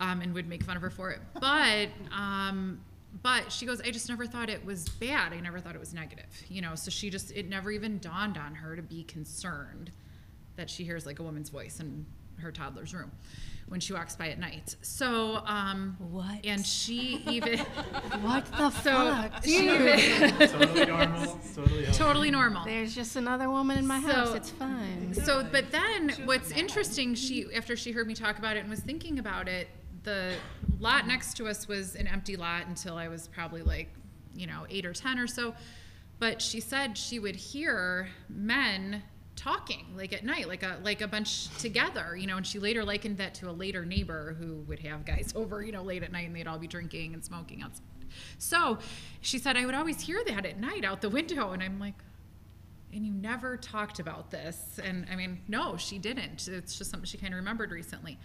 um, 0.00 0.22
and 0.22 0.32
would 0.34 0.48
make 0.48 0.62
fun 0.62 0.76
of 0.76 0.82
her 0.82 0.90
for 0.90 1.10
it. 1.10 1.20
But, 1.38 1.88
um, 2.12 2.80
but 3.22 3.52
she 3.52 3.66
goes, 3.66 3.80
I 3.80 3.90
just 3.90 4.08
never 4.08 4.26
thought 4.26 4.48
it 4.48 4.64
was 4.64 4.88
bad. 4.88 5.32
I 5.32 5.40
never 5.40 5.60
thought 5.60 5.74
it 5.74 5.80
was 5.80 5.94
negative, 5.94 6.26
you 6.48 6.62
know, 6.62 6.74
so 6.74 6.90
she 6.90 7.10
just, 7.10 7.32
it 7.32 7.48
never 7.48 7.70
even 7.70 7.98
dawned 7.98 8.38
on 8.38 8.54
her 8.54 8.76
to 8.76 8.82
be 8.82 9.04
concerned 9.04 9.90
that 10.56 10.70
she 10.70 10.84
hears 10.84 11.04
like 11.06 11.18
a 11.18 11.22
woman's 11.22 11.50
voice 11.50 11.80
in 11.80 12.06
her 12.40 12.52
toddler's 12.52 12.94
room 12.94 13.10
when 13.68 13.80
she 13.80 13.92
walks 13.92 14.14
by 14.14 14.28
at 14.28 14.38
night. 14.38 14.76
So, 14.82 15.42
um, 15.44 15.96
What? 15.98 16.44
And 16.44 16.64
she 16.64 17.22
even, 17.28 17.58
What 18.20 18.46
the 18.52 18.70
so 18.82 19.12
fuck? 19.12 19.44
she 19.44 19.68
even, 19.68 20.30
totally 20.48 20.86
normal. 20.86 21.38
Totally. 21.54 21.84
healthy. 21.84 21.98
totally 21.98 22.30
normal. 22.30 22.64
There's 22.64 22.94
just 22.94 23.16
another 23.16 23.50
woman 23.50 23.76
in 23.78 23.86
my 23.86 23.98
house. 23.98 24.34
It's 24.36 24.50
fine. 24.50 25.14
So, 25.14 25.44
but 25.50 25.72
then 25.72 26.10
what's 26.26 26.52
interesting, 26.52 27.14
she 27.16 27.46
after 27.56 27.76
she 27.76 27.90
heard 27.92 28.06
me 28.06 28.14
talk 28.14 28.38
about 28.38 28.56
it 28.56 28.60
and 28.60 28.70
was 28.70 28.80
thinking 28.80 29.18
about 29.18 29.48
it, 29.48 29.68
the 30.04 30.34
lot 30.78 31.08
next 31.08 31.36
to 31.38 31.48
us 31.48 31.66
was 31.66 31.96
an 31.96 32.06
empty 32.06 32.36
lot 32.36 32.66
until 32.68 32.96
I 32.96 33.08
was 33.08 33.26
probably 33.26 33.62
like, 33.62 33.88
you 34.36 34.46
know, 34.46 34.64
eight 34.70 34.86
or 34.86 34.92
ten 34.92 35.18
or 35.18 35.26
so. 35.26 35.54
But 36.20 36.40
she 36.40 36.60
said 36.60 36.96
she 36.96 37.18
would 37.18 37.34
hear 37.36 38.08
men 38.28 39.02
talking 39.46 39.86
like 39.96 40.12
at 40.12 40.24
night 40.24 40.48
like 40.48 40.64
a 40.64 40.76
like 40.82 41.00
a 41.00 41.06
bunch 41.06 41.48
together 41.58 42.16
you 42.16 42.26
know 42.26 42.36
and 42.36 42.44
she 42.44 42.58
later 42.58 42.84
likened 42.84 43.16
that 43.16 43.32
to 43.32 43.48
a 43.48 43.52
later 43.52 43.84
neighbor 43.84 44.34
who 44.40 44.56
would 44.66 44.80
have 44.80 45.04
guys 45.04 45.32
over 45.36 45.62
you 45.62 45.70
know 45.70 45.84
late 45.84 46.02
at 46.02 46.10
night 46.10 46.26
and 46.26 46.34
they'd 46.34 46.48
all 46.48 46.58
be 46.58 46.66
drinking 46.66 47.14
and 47.14 47.24
smoking 47.24 47.62
outside 47.62 47.84
so 48.38 48.76
she 49.20 49.38
said 49.38 49.56
i 49.56 49.64
would 49.64 49.74
always 49.74 50.00
hear 50.00 50.20
that 50.26 50.44
at 50.44 50.58
night 50.58 50.84
out 50.84 51.00
the 51.00 51.08
window 51.08 51.52
and 51.52 51.62
i'm 51.62 51.78
like 51.78 51.94
and 52.92 53.06
you 53.06 53.12
never 53.12 53.56
talked 53.56 54.00
about 54.00 54.32
this 54.32 54.80
and 54.82 55.06
i 55.12 55.14
mean 55.14 55.38
no 55.46 55.76
she 55.76 55.96
didn't 55.96 56.48
it's 56.48 56.76
just 56.76 56.90
something 56.90 57.06
she 57.06 57.18
kind 57.18 57.32
of 57.32 57.38
remembered 57.38 57.70
recently. 57.70 58.18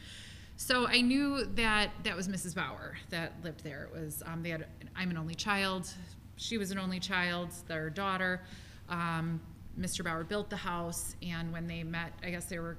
So 0.56 0.88
i 0.88 1.02
knew 1.02 1.46
that 1.56 1.92
that 2.04 2.16
was 2.16 2.28
mrs 2.28 2.56
bauer 2.56 2.98
that 3.10 3.34
lived 3.44 3.64
there. 3.64 3.84
It 3.84 4.00
was 4.00 4.24
um, 4.26 4.42
they 4.42 4.50
had 4.50 4.66
i'm 4.96 5.12
an 5.12 5.18
only 5.18 5.36
child 5.36 5.88
she 6.36 6.58
was 6.58 6.72
an 6.72 6.80
only 6.80 7.00
child 7.00 7.50
their 7.68 7.90
daughter 7.92 8.42
um, 8.90 9.40
mr 9.80 10.04
bauer 10.04 10.24
built 10.24 10.50
the 10.50 10.56
house 10.56 11.16
and 11.22 11.52
when 11.52 11.68
they 11.68 11.84
met 11.84 12.14
i 12.24 12.30
guess 12.30 12.46
they 12.46 12.60
were 12.60 12.78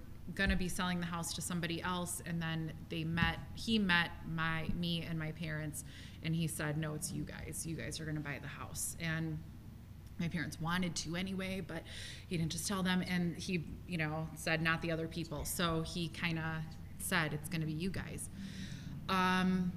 to 0.50 0.56
be 0.56 0.68
selling 0.68 1.00
the 1.00 1.06
house 1.06 1.32
to 1.34 1.40
somebody 1.40 1.82
else 1.82 2.22
and 2.26 2.40
then 2.40 2.72
they 2.88 3.02
met 3.04 3.38
he 3.54 3.78
met 3.78 4.10
my 4.28 4.66
me 4.78 5.04
and 5.08 5.18
my 5.18 5.32
parents 5.32 5.84
and 6.22 6.34
he 6.34 6.46
said 6.46 6.78
no 6.78 6.94
it's 6.94 7.12
you 7.12 7.24
guys 7.24 7.64
you 7.66 7.74
guys 7.74 7.98
are 8.00 8.04
to 8.16 8.22
buy 8.22 8.38
the 8.40 8.48
house 8.48 8.96
and 9.00 9.38
my 10.22 10.28
parents 10.28 10.60
wanted 10.60 10.94
to 10.94 11.16
anyway, 11.16 11.60
but 11.66 11.82
he 12.28 12.36
didn't 12.36 12.52
just 12.52 12.66
tell 12.66 12.82
them. 12.82 13.02
And 13.08 13.36
he, 13.36 13.64
you 13.88 13.98
know, 13.98 14.28
said 14.36 14.62
not 14.62 14.80
the 14.80 14.90
other 14.92 15.08
people. 15.08 15.44
So 15.44 15.82
he 15.82 16.08
kind 16.08 16.38
of 16.38 16.44
said 16.98 17.34
it's 17.34 17.48
to 17.60 17.66
be 17.66 17.72
you 17.72 17.90
guys. 17.90 18.28
Um, 19.08 19.72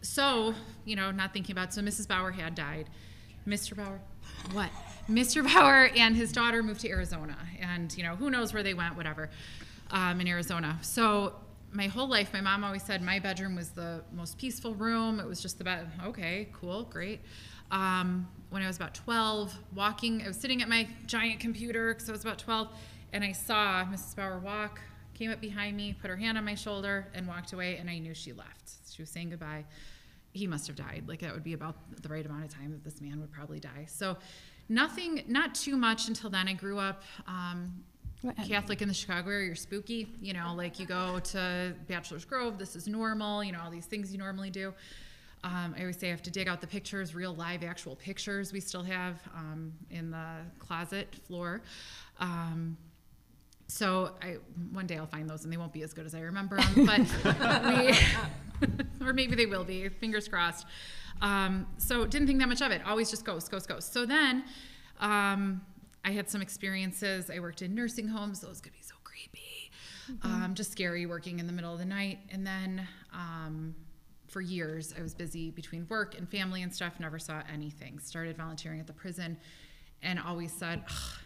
so, 0.00 0.54
you 0.84 0.96
know, 0.96 1.10
not 1.10 1.32
thinking 1.32 1.52
about 1.52 1.74
so 1.74 1.82
Mrs. 1.82 2.08
Bauer 2.08 2.30
had 2.30 2.54
died. 2.54 2.88
Mr. 3.46 3.76
Bauer, 3.76 4.00
what? 4.52 4.70
Mr. 5.08 5.44
Bauer 5.44 5.88
and 5.96 6.16
his 6.16 6.32
daughter 6.32 6.62
moved 6.62 6.80
to 6.80 6.88
Arizona, 6.88 7.36
and 7.60 7.96
you 7.96 8.02
know, 8.02 8.16
who 8.16 8.30
knows 8.30 8.52
where 8.52 8.62
they 8.62 8.74
went, 8.74 8.96
whatever, 8.96 9.30
um, 9.90 10.20
in 10.20 10.26
Arizona. 10.26 10.78
So 10.82 11.34
my 11.72 11.86
whole 11.86 12.08
life, 12.08 12.32
my 12.32 12.40
mom 12.40 12.64
always 12.64 12.82
said 12.82 13.02
my 13.02 13.18
bedroom 13.18 13.54
was 13.54 13.70
the 13.70 14.02
most 14.12 14.38
peaceful 14.38 14.74
room. 14.74 15.20
It 15.20 15.26
was 15.26 15.40
just 15.40 15.58
the 15.58 15.64
bed. 15.64 15.88
Okay, 16.04 16.48
cool, 16.52 16.84
great. 16.84 17.20
Um, 17.70 18.28
when 18.50 18.62
I 18.62 18.66
was 18.66 18.76
about 18.76 18.94
12, 18.94 19.54
walking, 19.74 20.22
I 20.22 20.28
was 20.28 20.36
sitting 20.36 20.62
at 20.62 20.68
my 20.68 20.88
giant 21.06 21.40
computer 21.40 21.92
because 21.92 22.08
I 22.08 22.12
was 22.12 22.22
about 22.22 22.38
12, 22.38 22.68
and 23.12 23.22
I 23.22 23.32
saw 23.32 23.84
Mrs. 23.84 24.16
Bauer 24.16 24.38
walk, 24.38 24.80
came 25.14 25.30
up 25.30 25.40
behind 25.40 25.76
me, 25.76 25.94
put 26.00 26.10
her 26.10 26.16
hand 26.16 26.38
on 26.38 26.44
my 26.44 26.54
shoulder, 26.54 27.08
and 27.14 27.26
walked 27.26 27.52
away, 27.52 27.76
and 27.76 27.90
I 27.90 27.98
knew 27.98 28.14
she 28.14 28.32
left. 28.32 28.72
She 28.90 29.02
was 29.02 29.10
saying 29.10 29.30
goodbye. 29.30 29.64
He 30.32 30.46
must 30.46 30.66
have 30.66 30.76
died. 30.76 31.04
Like 31.06 31.20
that 31.20 31.32
would 31.32 31.44
be 31.44 31.54
about 31.54 31.76
the 32.02 32.08
right 32.08 32.24
amount 32.24 32.44
of 32.44 32.54
time 32.54 32.70
that 32.72 32.84
this 32.84 33.00
man 33.00 33.20
would 33.20 33.32
probably 33.32 33.58
die. 33.60 33.86
So, 33.88 34.16
nothing, 34.68 35.22
not 35.26 35.54
too 35.54 35.76
much 35.76 36.08
until 36.08 36.30
then. 36.30 36.48
I 36.48 36.52
grew 36.52 36.78
up 36.78 37.02
um, 37.26 37.72
Catholic 38.46 38.82
in 38.82 38.88
the 38.88 38.94
Chicago 38.94 39.30
area. 39.30 39.46
You're 39.46 39.54
spooky, 39.54 40.08
you 40.20 40.32
know, 40.32 40.54
like 40.56 40.78
you 40.78 40.86
go 40.86 41.18
to 41.20 41.74
Bachelor's 41.88 42.24
Grove. 42.24 42.58
This 42.58 42.76
is 42.76 42.88
normal. 42.88 43.44
You 43.44 43.52
know, 43.52 43.60
all 43.64 43.70
these 43.70 43.86
things 43.86 44.12
you 44.12 44.18
normally 44.18 44.50
do. 44.50 44.72
Um, 45.44 45.74
I 45.76 45.80
always 45.80 45.96
say 45.96 46.08
I 46.08 46.10
have 46.10 46.22
to 46.22 46.30
dig 46.30 46.48
out 46.48 46.60
the 46.60 46.66
pictures, 46.66 47.14
real 47.14 47.34
live, 47.34 47.62
actual 47.62 47.94
pictures 47.94 48.52
we 48.52 48.60
still 48.60 48.82
have 48.82 49.20
um, 49.34 49.72
in 49.90 50.10
the 50.10 50.26
closet 50.58 51.14
floor. 51.26 51.60
Um, 52.18 52.76
so 53.68 54.12
I 54.22 54.36
one 54.72 54.86
day 54.86 54.96
I'll 54.96 55.06
find 55.06 55.28
those 55.28 55.44
and 55.44 55.52
they 55.52 55.56
won't 55.56 55.72
be 55.72 55.82
as 55.82 55.92
good 55.92 56.06
as 56.06 56.14
I 56.14 56.20
remember 56.20 56.56
them, 56.56 56.86
but 56.86 57.00
we, 57.64 57.94
or 59.04 59.12
maybe 59.12 59.34
they 59.34 59.46
will 59.46 59.64
be. 59.64 59.88
Fingers 59.88 60.28
crossed. 60.28 60.66
Um, 61.22 61.66
so 61.78 62.06
didn't 62.06 62.26
think 62.26 62.38
that 62.40 62.48
much 62.48 62.62
of 62.62 62.70
it. 62.72 62.82
Always 62.86 63.10
just 63.10 63.24
ghosts, 63.24 63.48
ghosts, 63.48 63.66
ghosts. 63.66 63.92
So 63.92 64.06
then 64.06 64.44
um, 65.00 65.62
I 66.04 66.10
had 66.10 66.28
some 66.28 66.42
experiences. 66.42 67.30
I 67.30 67.40
worked 67.40 67.62
in 67.62 67.74
nursing 67.74 68.08
homes. 68.08 68.40
Those 68.40 68.60
could 68.60 68.72
be 68.72 68.82
so 68.82 68.94
creepy, 69.02 69.70
um, 70.22 70.54
just 70.54 70.72
scary 70.72 71.06
working 71.06 71.38
in 71.38 71.46
the 71.46 71.52
middle 71.52 71.72
of 71.72 71.78
the 71.78 71.84
night. 71.84 72.18
And 72.30 72.46
then 72.46 72.86
um, 73.12 73.74
for 74.28 74.40
years 74.40 74.94
I 74.98 75.02
was 75.02 75.14
busy 75.14 75.50
between 75.50 75.86
work 75.88 76.16
and 76.16 76.28
family 76.28 76.62
and 76.62 76.74
stuff. 76.74 77.00
Never 77.00 77.18
saw 77.18 77.42
anything. 77.52 77.98
Started 77.98 78.36
volunteering 78.36 78.80
at 78.80 78.86
the 78.86 78.92
prison 78.92 79.38
and 80.02 80.18
always 80.18 80.52
said, 80.52 80.82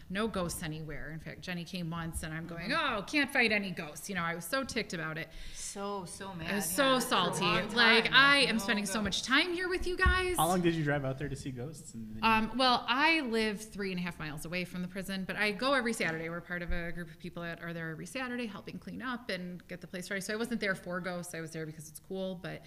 no 0.09 0.27
ghosts 0.27 0.61
anywhere. 0.61 1.11
In 1.13 1.19
fact, 1.19 1.41
Jenny 1.41 1.63
came 1.63 1.89
once 1.89 2.23
and 2.23 2.33
I'm 2.33 2.45
going, 2.45 2.73
oh, 2.73 3.03
can't 3.07 3.31
fight 3.31 3.51
any 3.51 3.71
ghosts. 3.71 4.09
You 4.09 4.15
know, 4.15 4.23
I 4.23 4.35
was 4.35 4.43
so 4.43 4.63
ticked 4.63 4.93
about 4.93 5.17
it. 5.17 5.29
So 5.53 6.03
so 6.05 6.33
mad. 6.33 6.51
I 6.51 6.55
was 6.55 6.69
yeah, 6.69 6.75
so 6.75 6.99
salty. 6.99 7.45
long 7.45 7.67
time, 7.69 7.75
Like, 7.75 8.11
I 8.11 8.39
am 8.39 8.57
no 8.57 8.61
spending 8.61 8.85
so 8.85 9.01
much 9.01 9.23
time 9.23 9.53
here 9.53 9.69
with 9.69 9.87
you 9.87 9.95
guys. 9.95 10.35
How 10.37 10.47
long 10.47 10.59
did 10.61 10.75
you 10.75 10.83
drive 10.83 11.05
out 11.05 11.17
there 11.17 11.29
to 11.29 11.35
see 11.35 11.51
ghosts? 11.51 11.93
And 11.93 12.13
you- 12.15 12.21
Um, 12.23 12.51
well, 12.57 12.85
I 12.89 13.21
live 13.21 13.61
three 13.71 13.91
and 13.91 13.99
a 13.99 14.03
half 14.03 14.19
miles 14.19 14.43
away 14.45 14.65
from 14.65 14.81
the 14.81 14.87
prison, 14.89 15.23
but 15.25 15.37
I 15.37 15.51
go 15.51 15.73
every 15.73 15.93
Saturday. 15.93 16.29
We're 16.29 16.41
part 16.41 16.61
of 16.61 16.71
a 16.73 16.91
group 16.91 17.09
of 17.09 17.17
people 17.19 17.43
that 17.43 17.63
are 17.63 17.71
there 17.71 17.89
every 17.89 18.05
Saturday 18.05 18.47
helping 18.47 18.79
clean 18.79 19.01
up 19.01 19.29
and 19.29 19.65
get 19.69 19.79
the 19.79 19.87
place 19.87 20.09
ready. 20.09 20.21
So 20.21 20.33
I 20.33 20.37
wasn't 20.37 20.59
there 20.59 20.75
for 20.75 20.99
ghosts. 20.99 21.33
I 21.33 21.39
was 21.39 21.51
there 21.51 21.65
because 21.65 21.87
it's 21.87 21.99
cool, 21.99 22.35
but 22.41 22.63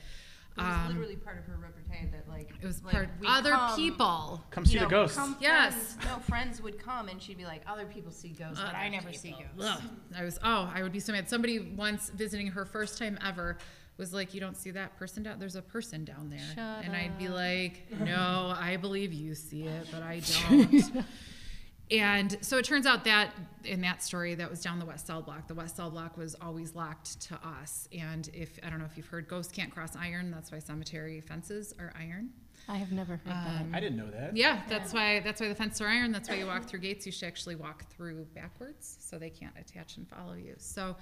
It 0.56 0.60
was 0.60 0.66
um, 0.66 0.88
literally 0.88 1.16
part 1.16 1.38
of 1.38 1.44
her 1.46 1.56
repertoire 1.56 2.08
that 2.12 2.28
like 2.28 2.50
it 2.62 2.66
was 2.66 2.82
like, 2.84 2.92
part 2.94 3.08
other 3.26 3.50
come- 3.52 3.76
people. 3.76 4.44
Come 4.50 4.64
you 4.64 4.70
see 4.70 4.78
the 4.78 4.86
ghosts. 4.86 5.16
Come 5.16 5.36
Yes. 5.40 5.74
friends, 5.94 5.98
no 6.06 6.18
friends 6.20 6.62
would 6.62 6.78
come 6.78 7.08
and 7.08 7.20
she'd 7.22 7.38
be 7.38 7.44
like, 7.44 7.62
other 7.66 7.86
people 7.86 8.12
see 8.12 8.28
ghosts, 8.28 8.60
but 8.64 8.74
I 8.74 8.88
never 8.88 9.12
see 9.12 9.32
ghosts. 9.32 9.82
Ugh. 9.82 9.90
I 10.16 10.22
was 10.24 10.38
oh, 10.44 10.70
I 10.72 10.82
would 10.82 10.92
be 10.92 11.00
so 11.00 11.12
mad. 11.12 11.28
Somebody 11.28 11.58
once 11.58 12.10
visiting 12.10 12.48
her 12.48 12.64
first 12.64 12.98
time 12.98 13.18
ever 13.24 13.58
was 13.96 14.12
like, 14.12 14.34
"You 14.34 14.40
don't 14.40 14.56
see 14.56 14.72
that 14.72 14.96
person 14.98 15.22
down? 15.22 15.38
There's 15.38 15.54
a 15.56 15.62
person 15.62 16.04
down 16.04 16.28
there." 16.30 16.40
Shut 16.54 16.84
and 16.84 16.96
I'd 16.96 17.16
be 17.18 17.28
like, 17.28 17.86
"No, 18.00 18.52
I 18.58 18.76
believe 18.76 19.12
you 19.12 19.34
see 19.36 19.64
it, 19.64 19.86
but 19.92 20.02
I 20.02 20.20
don't." 20.50 21.04
And 22.00 22.36
so 22.40 22.58
it 22.58 22.64
turns 22.64 22.86
out 22.86 23.04
that 23.04 23.30
in 23.64 23.80
that 23.82 24.02
story, 24.02 24.34
that 24.34 24.50
was 24.50 24.60
down 24.62 24.78
the 24.78 24.84
west 24.84 25.06
cell 25.06 25.22
block. 25.22 25.48
The 25.48 25.54
west 25.54 25.76
cell 25.76 25.90
block 25.90 26.16
was 26.16 26.34
always 26.40 26.74
locked 26.74 27.20
to 27.28 27.34
us. 27.60 27.88
And 27.96 28.28
if 28.32 28.58
I 28.64 28.70
don't 28.70 28.78
know 28.78 28.84
if 28.84 28.96
you've 28.96 29.06
heard, 29.06 29.28
ghosts 29.28 29.52
can't 29.52 29.72
cross 29.72 29.96
iron. 29.96 30.30
That's 30.30 30.50
why 30.52 30.58
cemetery 30.58 31.20
fences 31.20 31.74
are 31.78 31.92
iron. 31.98 32.30
I 32.68 32.76
have 32.76 32.92
never 32.92 33.16
heard 33.16 33.26
that. 33.34 33.62
I 33.74 33.80
didn't 33.80 33.98
know 33.98 34.10
that. 34.10 34.34
Yeah, 34.36 34.62
that's 34.68 34.94
why 34.94 35.20
that's 35.20 35.40
why 35.40 35.48
the 35.48 35.54
fences 35.54 35.80
are 35.82 35.86
iron. 35.88 36.12
That's 36.12 36.28
why 36.30 36.36
you 36.36 36.46
walk 36.46 36.64
through 36.64 36.80
gates. 36.80 37.04
You 37.04 37.12
should 37.12 37.26
actually 37.26 37.56
walk 37.56 37.84
through 37.90 38.24
backwards, 38.34 38.96
so 39.00 39.18
they 39.18 39.28
can't 39.30 39.52
attach 39.60 39.98
and 39.98 40.08
follow 40.08 40.32
you. 40.34 40.54
So, 40.56 40.96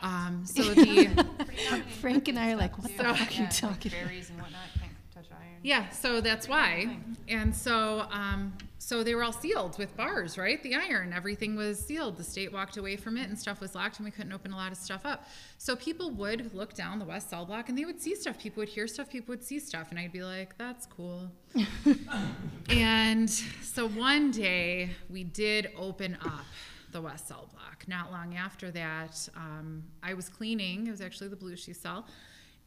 um, 0.00 0.42
so 0.46 0.62
the 0.62 1.82
Frank 2.00 2.28
and 2.28 2.38
I 2.38 2.52
are 2.52 2.56
like, 2.56 2.78
what 2.78 2.90
So- 2.96 3.02
the 3.02 3.14
fuck 3.14 3.28
are 3.28 3.32
you 3.32 3.36
Yeah, 3.38 3.42
like 3.44 3.50
talking? 3.50 3.92
Berries 3.92 4.30
and 4.30 4.40
whatnot 4.40 4.60
can't 4.80 4.92
touch 5.14 5.26
iron. 5.30 5.60
yeah, 5.62 5.88
so 5.90 6.20
that's 6.20 6.48
why. 6.48 6.98
And 7.28 7.54
so, 7.54 8.06
um, 8.10 8.52
so 8.78 9.02
they 9.02 9.14
were 9.14 9.22
all 9.22 9.32
sealed 9.32 9.78
with 9.78 9.96
bars, 9.96 10.36
right? 10.36 10.62
The 10.62 10.74
iron, 10.74 11.12
everything 11.12 11.56
was 11.56 11.78
sealed. 11.78 12.16
The 12.16 12.24
state 12.24 12.52
walked 12.52 12.76
away 12.76 12.96
from 12.96 13.16
it, 13.16 13.28
and 13.28 13.38
stuff 13.38 13.60
was 13.60 13.74
locked, 13.74 13.98
and 13.98 14.04
we 14.04 14.10
couldn't 14.10 14.32
open 14.32 14.52
a 14.52 14.56
lot 14.56 14.72
of 14.72 14.78
stuff 14.78 15.02
up. 15.06 15.26
So 15.56 15.76
people 15.76 16.10
would 16.12 16.52
look 16.54 16.74
down 16.74 16.98
the 16.98 17.04
west 17.04 17.30
cell 17.30 17.46
block, 17.46 17.68
and 17.68 17.78
they 17.78 17.84
would 17.84 18.00
see 18.00 18.14
stuff. 18.14 18.38
People 18.38 18.60
would 18.60 18.68
hear 18.68 18.86
stuff. 18.86 19.08
People 19.08 19.32
would 19.32 19.44
see 19.44 19.58
stuff, 19.58 19.90
and 19.90 19.98
I'd 19.98 20.12
be 20.12 20.22
like, 20.22 20.58
"That's 20.58 20.86
cool." 20.86 21.30
and 22.68 23.30
so 23.30 23.88
one 23.88 24.30
day 24.30 24.90
we 25.08 25.24
did 25.24 25.70
open 25.76 26.18
up 26.24 26.44
the 26.92 27.00
west 27.00 27.28
cell 27.28 27.48
block. 27.52 27.84
Not 27.88 28.10
long 28.10 28.36
after 28.36 28.70
that, 28.70 29.28
um, 29.36 29.82
I 30.02 30.14
was 30.14 30.28
cleaning. 30.28 30.86
It 30.86 30.90
was 30.90 31.00
actually 31.00 31.28
the 31.28 31.36
blue 31.36 31.56
she 31.56 31.72
cell. 31.72 32.06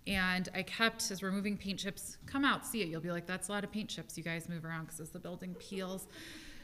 And 0.08 0.48
I 0.56 0.63
kept, 0.63 1.12
as 1.12 1.22
we're 1.22 1.32
moving 1.32 1.58
paint 1.58 1.80
chips, 1.80 2.17
come 2.26 2.46
out, 2.46 2.65
see 2.65 2.82
it. 2.82 2.88
You'll 2.88 3.02
be 3.02 3.12
like, 3.12 3.28
that's 3.28 3.50
a 3.50 3.52
lot 3.52 3.63
of 3.63 3.72
paint 3.72 3.89
chips. 3.89 4.17
You 4.17 4.24
guys 4.24 4.48
move 4.48 4.63
around 4.63 4.86
because 4.86 5.02
as 5.02 5.10
the 5.10 5.20
building 5.20 5.54
peels, 5.56 6.08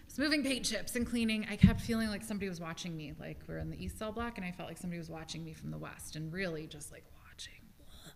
it's 0.06 0.18
moving 0.18 0.44
paint 0.44 0.66
chips 0.66 0.96
and 0.96 1.06
cleaning. 1.06 1.46
I 1.50 1.58
kept 1.58 1.82
feeling 1.82 2.10
like 2.10 2.24
somebody 2.24 2.48
was 2.48 2.62
watching 2.62 2.96
me. 2.96 3.14
Like 3.20 3.40
we're 3.48 3.58
in 3.58 3.70
the 3.70 3.84
east 3.84 4.00
cell 4.00 4.12
block, 4.12 4.38
and 4.38 4.46
I 4.46 4.52
felt 4.52 4.70
like 4.70 4.78
somebody 4.78 4.98
was 4.98 5.10
watching 5.10 5.44
me 5.44 5.54
from 5.54 5.72
the 5.72 5.78
west 5.78 6.16
and 6.16 6.32
really 6.32 6.68
just 6.68 6.92
like 6.92 7.04
watching, 7.28 7.54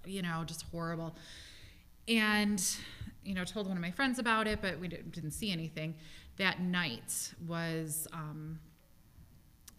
you 0.06 0.22
know, 0.22 0.44
just 0.46 0.64
horrible 0.72 1.16
and 2.08 2.78
you 3.24 3.34
know 3.34 3.44
told 3.44 3.68
one 3.68 3.76
of 3.76 3.82
my 3.82 3.92
friends 3.92 4.20
about 4.20 4.48
it 4.48 4.60
but 4.62 4.80
we 4.80 4.88
didn't, 4.88 5.32
see 5.32 5.52
anything 5.52 5.94
that 6.38 6.62
night 6.62 7.34
was 7.46 8.08
um, 8.14 8.60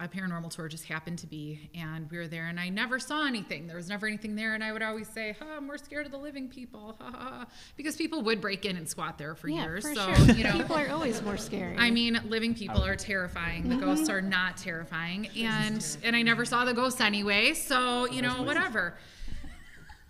a 0.00 0.06
paranormal 0.06 0.50
tour 0.50 0.68
just 0.68 0.84
happened 0.84 1.18
to 1.18 1.26
be 1.26 1.70
and 1.74 2.08
we 2.11 2.18
were 2.18 2.28
there 2.28 2.46
and 2.46 2.61
i 2.61 2.68
never 2.68 2.98
saw 2.98 3.26
anything 3.26 3.66
there 3.66 3.76
was 3.76 3.88
never 3.88 4.06
anything 4.06 4.37
there 4.37 4.54
and 4.54 4.62
i 4.62 4.72
would 4.72 4.82
always 4.82 5.08
say 5.08 5.34
huh, 5.38 5.56
i'm 5.56 5.66
more 5.66 5.78
scared 5.78 6.06
of 6.06 6.12
the 6.12 6.18
living 6.18 6.48
people 6.48 6.96
ha, 7.00 7.11
ha, 7.11 7.18
ha," 7.18 7.46
because 7.76 7.96
people 7.96 8.22
would 8.22 8.40
break 8.40 8.64
in 8.64 8.76
and 8.76 8.88
squat 8.88 9.18
there 9.18 9.34
for 9.34 9.48
Yeah, 9.48 9.64
years 9.64 9.82
for 9.82 9.94
so 9.94 10.14
sure. 10.14 10.34
you 10.34 10.44
know 10.44 10.58
People 10.58 10.76
are 10.76 10.88
always 10.90 11.22
more 11.22 11.37
scary. 11.37 11.76
I 11.78 11.90
mean, 11.90 12.20
living 12.26 12.54
people 12.54 12.84
are 12.84 12.96
terrifying. 12.96 13.68
The 13.68 13.76
ghosts 13.76 14.08
mm-hmm. 14.08 14.16
are 14.16 14.20
not 14.20 14.56
terrifying, 14.56 15.28
and 15.37 15.84
and 16.02 16.16
I 16.16 16.22
never 16.22 16.44
saw 16.44 16.64
the 16.64 16.74
ghosts 16.74 17.00
anyway. 17.00 17.54
So 17.54 18.06
you 18.06 18.22
know, 18.22 18.42
whatever. 18.42 18.94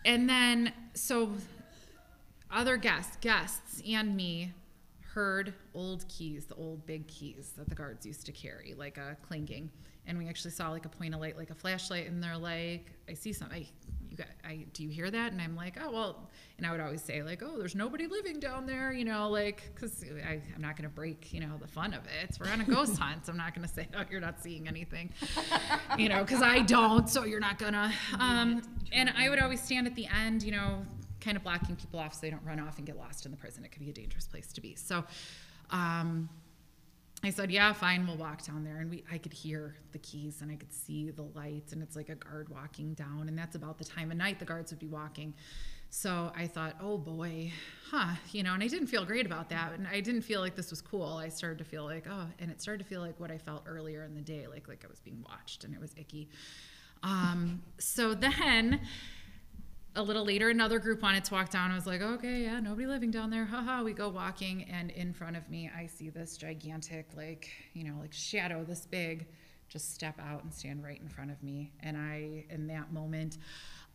And 0.05 0.29
then 0.29 0.72
so, 0.94 1.31
other 2.51 2.77
guests, 2.77 3.16
guests, 3.20 3.83
and 3.87 4.16
me 4.16 4.53
heard 5.18 5.52
old 5.74 6.07
keys, 6.09 6.46
the 6.46 6.54
old 6.54 6.87
big 6.87 7.04
keys 7.09 7.52
that 7.57 7.68
the 7.68 7.74
guards 7.74 8.07
used 8.07 8.24
to 8.24 8.31
carry, 8.31 8.72
like 8.78 8.98
a 8.98 9.16
clinking. 9.26 9.68
And 10.07 10.16
we 10.16 10.28
actually 10.28 10.52
saw 10.52 10.70
like 10.70 10.87
a 10.87 10.88
point 10.88 11.12
of 11.12 11.20
light, 11.20 11.37
like 11.37 11.50
a 11.50 11.57
flashlight, 11.57 12.07
and 12.07 12.22
they're 12.22 12.38
like, 12.38 12.92
"I 13.09 13.14
see 13.14 13.33
something. 13.33 13.66
You 14.09 14.16
got, 14.16 14.28
I, 14.44 14.64
do 14.74 14.85
you 14.85 14.90
hear 14.90 15.11
that?" 15.11 15.33
And 15.33 15.42
I'm 15.42 15.57
like, 15.57 15.76
"Oh 15.83 15.90
well." 15.90 16.31
And 16.57 16.64
I 16.64 16.70
would 16.70 16.78
always 16.81 17.02
say 17.02 17.24
like, 17.24 17.42
"Oh, 17.42 17.59
there's 17.59 17.74
nobody 17.74 18.07
living 18.07 18.38
down 18.38 18.64
there," 18.64 18.92
you 18.92 19.04
know, 19.04 19.28
like 19.28 19.74
because 19.74 20.04
I'm 20.04 20.62
not 20.62 20.76
gonna 20.76 20.88
break, 20.88 21.33
you 21.33 21.40
know, 21.40 21.59
the 21.61 21.66
fun 21.66 21.94
of 21.94 22.02
it. 22.22 22.38
We're 22.38 22.52
on 22.52 22.61
a 22.61 22.64
ghost 22.64 22.96
hunt. 23.04 23.26
So 23.26 23.33
I'm 23.33 23.38
not 23.38 23.57
gonna 23.57 23.66
say, 23.66 23.88
"Oh, 23.96 24.04
you're 24.09 24.20
not 24.20 24.40
seeing 24.40 24.68
anything," 24.68 25.11
you 25.98 26.09
know, 26.09 26.20
because 26.20 26.42
I 26.42 26.61
don't. 26.61 27.11
So 27.11 27.24
you're 27.24 27.40
not 27.40 27.59
gonna. 27.59 27.92
Um, 28.20 28.62
and 28.92 29.12
I 29.18 29.28
would 29.28 29.40
always 29.40 29.61
stand 29.61 29.88
at 29.88 29.96
the 29.96 30.07
end, 30.07 30.44
you 30.44 30.52
know, 30.52 30.87
kind 31.20 31.37
of 31.37 31.42
blocking 31.42 31.76
people 31.76 31.98
off 31.98 32.14
so 32.14 32.20
they 32.22 32.31
don't 32.31 32.44
run 32.44 32.61
off 32.61 32.78
and 32.78 32.87
get 32.87 32.96
lost 32.96 33.24
in 33.24 33.31
the 33.31 33.37
prison. 33.37 33.64
It 33.64 33.72
could 33.72 33.83
be 33.83 33.90
a 33.90 33.94
dangerous 33.94 34.26
place 34.26 34.52
to 34.52 34.61
be. 34.61 34.74
So. 34.74 35.04
Um, 35.70 36.28
I 37.24 37.30
said, 37.30 37.51
"Yeah, 37.51 37.72
fine, 37.72 38.07
we'll 38.07 38.16
walk 38.16 38.45
down 38.45 38.62
there." 38.64 38.78
And 38.78 38.90
we, 38.90 39.05
I 39.11 39.18
could 39.18 39.32
hear 39.32 39.74
the 39.93 39.99
keys 39.99 40.40
and 40.40 40.51
I 40.51 40.57
could 40.57 40.72
see 40.72 41.11
the 41.11 41.24
lights, 41.34 41.72
and 41.72 41.82
it's 41.82 41.97
like 41.97 42.09
a 42.09 42.14
guard 42.14 42.49
walking 42.49 42.95
down, 42.95 43.28
and 43.28 43.36
that's 43.36 43.57
about 43.57 43.78
the 43.78 43.84
time 43.84 44.11
of 44.11 44.16
night 44.16 44.38
the 44.38 44.45
guards 44.45 44.70
would 44.70 44.78
be 44.78 44.86
walking. 44.86 45.34
So 45.90 46.30
I 46.36 46.47
thought, 46.47 46.76
"Oh 46.80 46.97
boy, 46.97 47.53
huh?" 47.90 48.14
You 48.30 48.45
know, 48.45 48.55
and 48.55 48.62
I 48.62 48.68
didn't 48.68 48.86
feel 48.86 49.05
great 49.05 49.26
about 49.26 49.49
that, 49.49 49.72
and 49.72 49.88
I 49.88 50.01
didn't 50.01 50.22
feel 50.22 50.40
like 50.40 50.55
this 50.55 50.70
was 50.70 50.80
cool. 50.80 51.14
I 51.14 51.28
started 51.28 51.59
to 51.59 51.64
feel 51.64 51.84
like, 51.84 52.07
oh, 52.09 52.26
and 52.38 52.53
it 52.53 52.62
started 52.62 52.84
to 52.84 52.88
feel 52.88 53.01
like 53.01 53.18
what 53.18 53.32
I 53.32 53.38
felt 53.38 53.64
earlier 53.66 54.05
in 54.05 54.14
the 54.14 54.20
day, 54.20 54.47
like 54.47 54.68
like 54.68 54.84
I 54.84 54.88
was 54.88 55.01
being 55.01 55.24
watched, 55.28 55.64
and 55.64 55.74
it 55.74 55.80
was 55.80 55.95
icky. 55.97 56.28
Um, 57.03 57.62
so 57.78 58.14
then 58.14 58.80
a 59.97 60.03
little 60.03 60.24
later, 60.24 60.49
another 60.51 60.78
group 60.78 61.03
wanted 61.03 61.24
to 61.24 61.34
walk 61.34 61.51
down. 61.51 61.70
I 61.70 61.74
was 61.74 61.86
like, 61.86 62.01
okay, 62.01 62.43
yeah, 62.43 62.61
nobody 62.61 62.86
living 62.86 63.11
down 63.11 63.30
there. 63.30 63.45
Haha. 63.45 63.82
We 63.82 63.93
go 63.93 64.09
walking, 64.09 64.64
and 64.64 64.91
in 64.93 65.12
front 65.12 65.36
of 65.36 65.49
me, 65.51 65.70
I 65.76 65.86
see 65.86 66.09
this 66.11 66.36
gigantic, 66.36 67.07
like, 67.16 67.51
you 67.72 67.84
know, 67.84 67.97
like 68.01 68.12
shadow 68.12 68.64
this 68.64 68.86
big 68.86 69.26
just 69.68 69.95
step 69.95 70.18
out 70.20 70.45
and 70.45 70.55
stand 70.55 70.82
right 70.82 70.99
in 71.01 71.09
front 71.09 71.30
of 71.30 71.43
me. 71.43 71.72
And 71.80 71.97
I, 71.97 72.45
in 72.51 72.66
that 72.68 72.93
moment, 72.93 73.39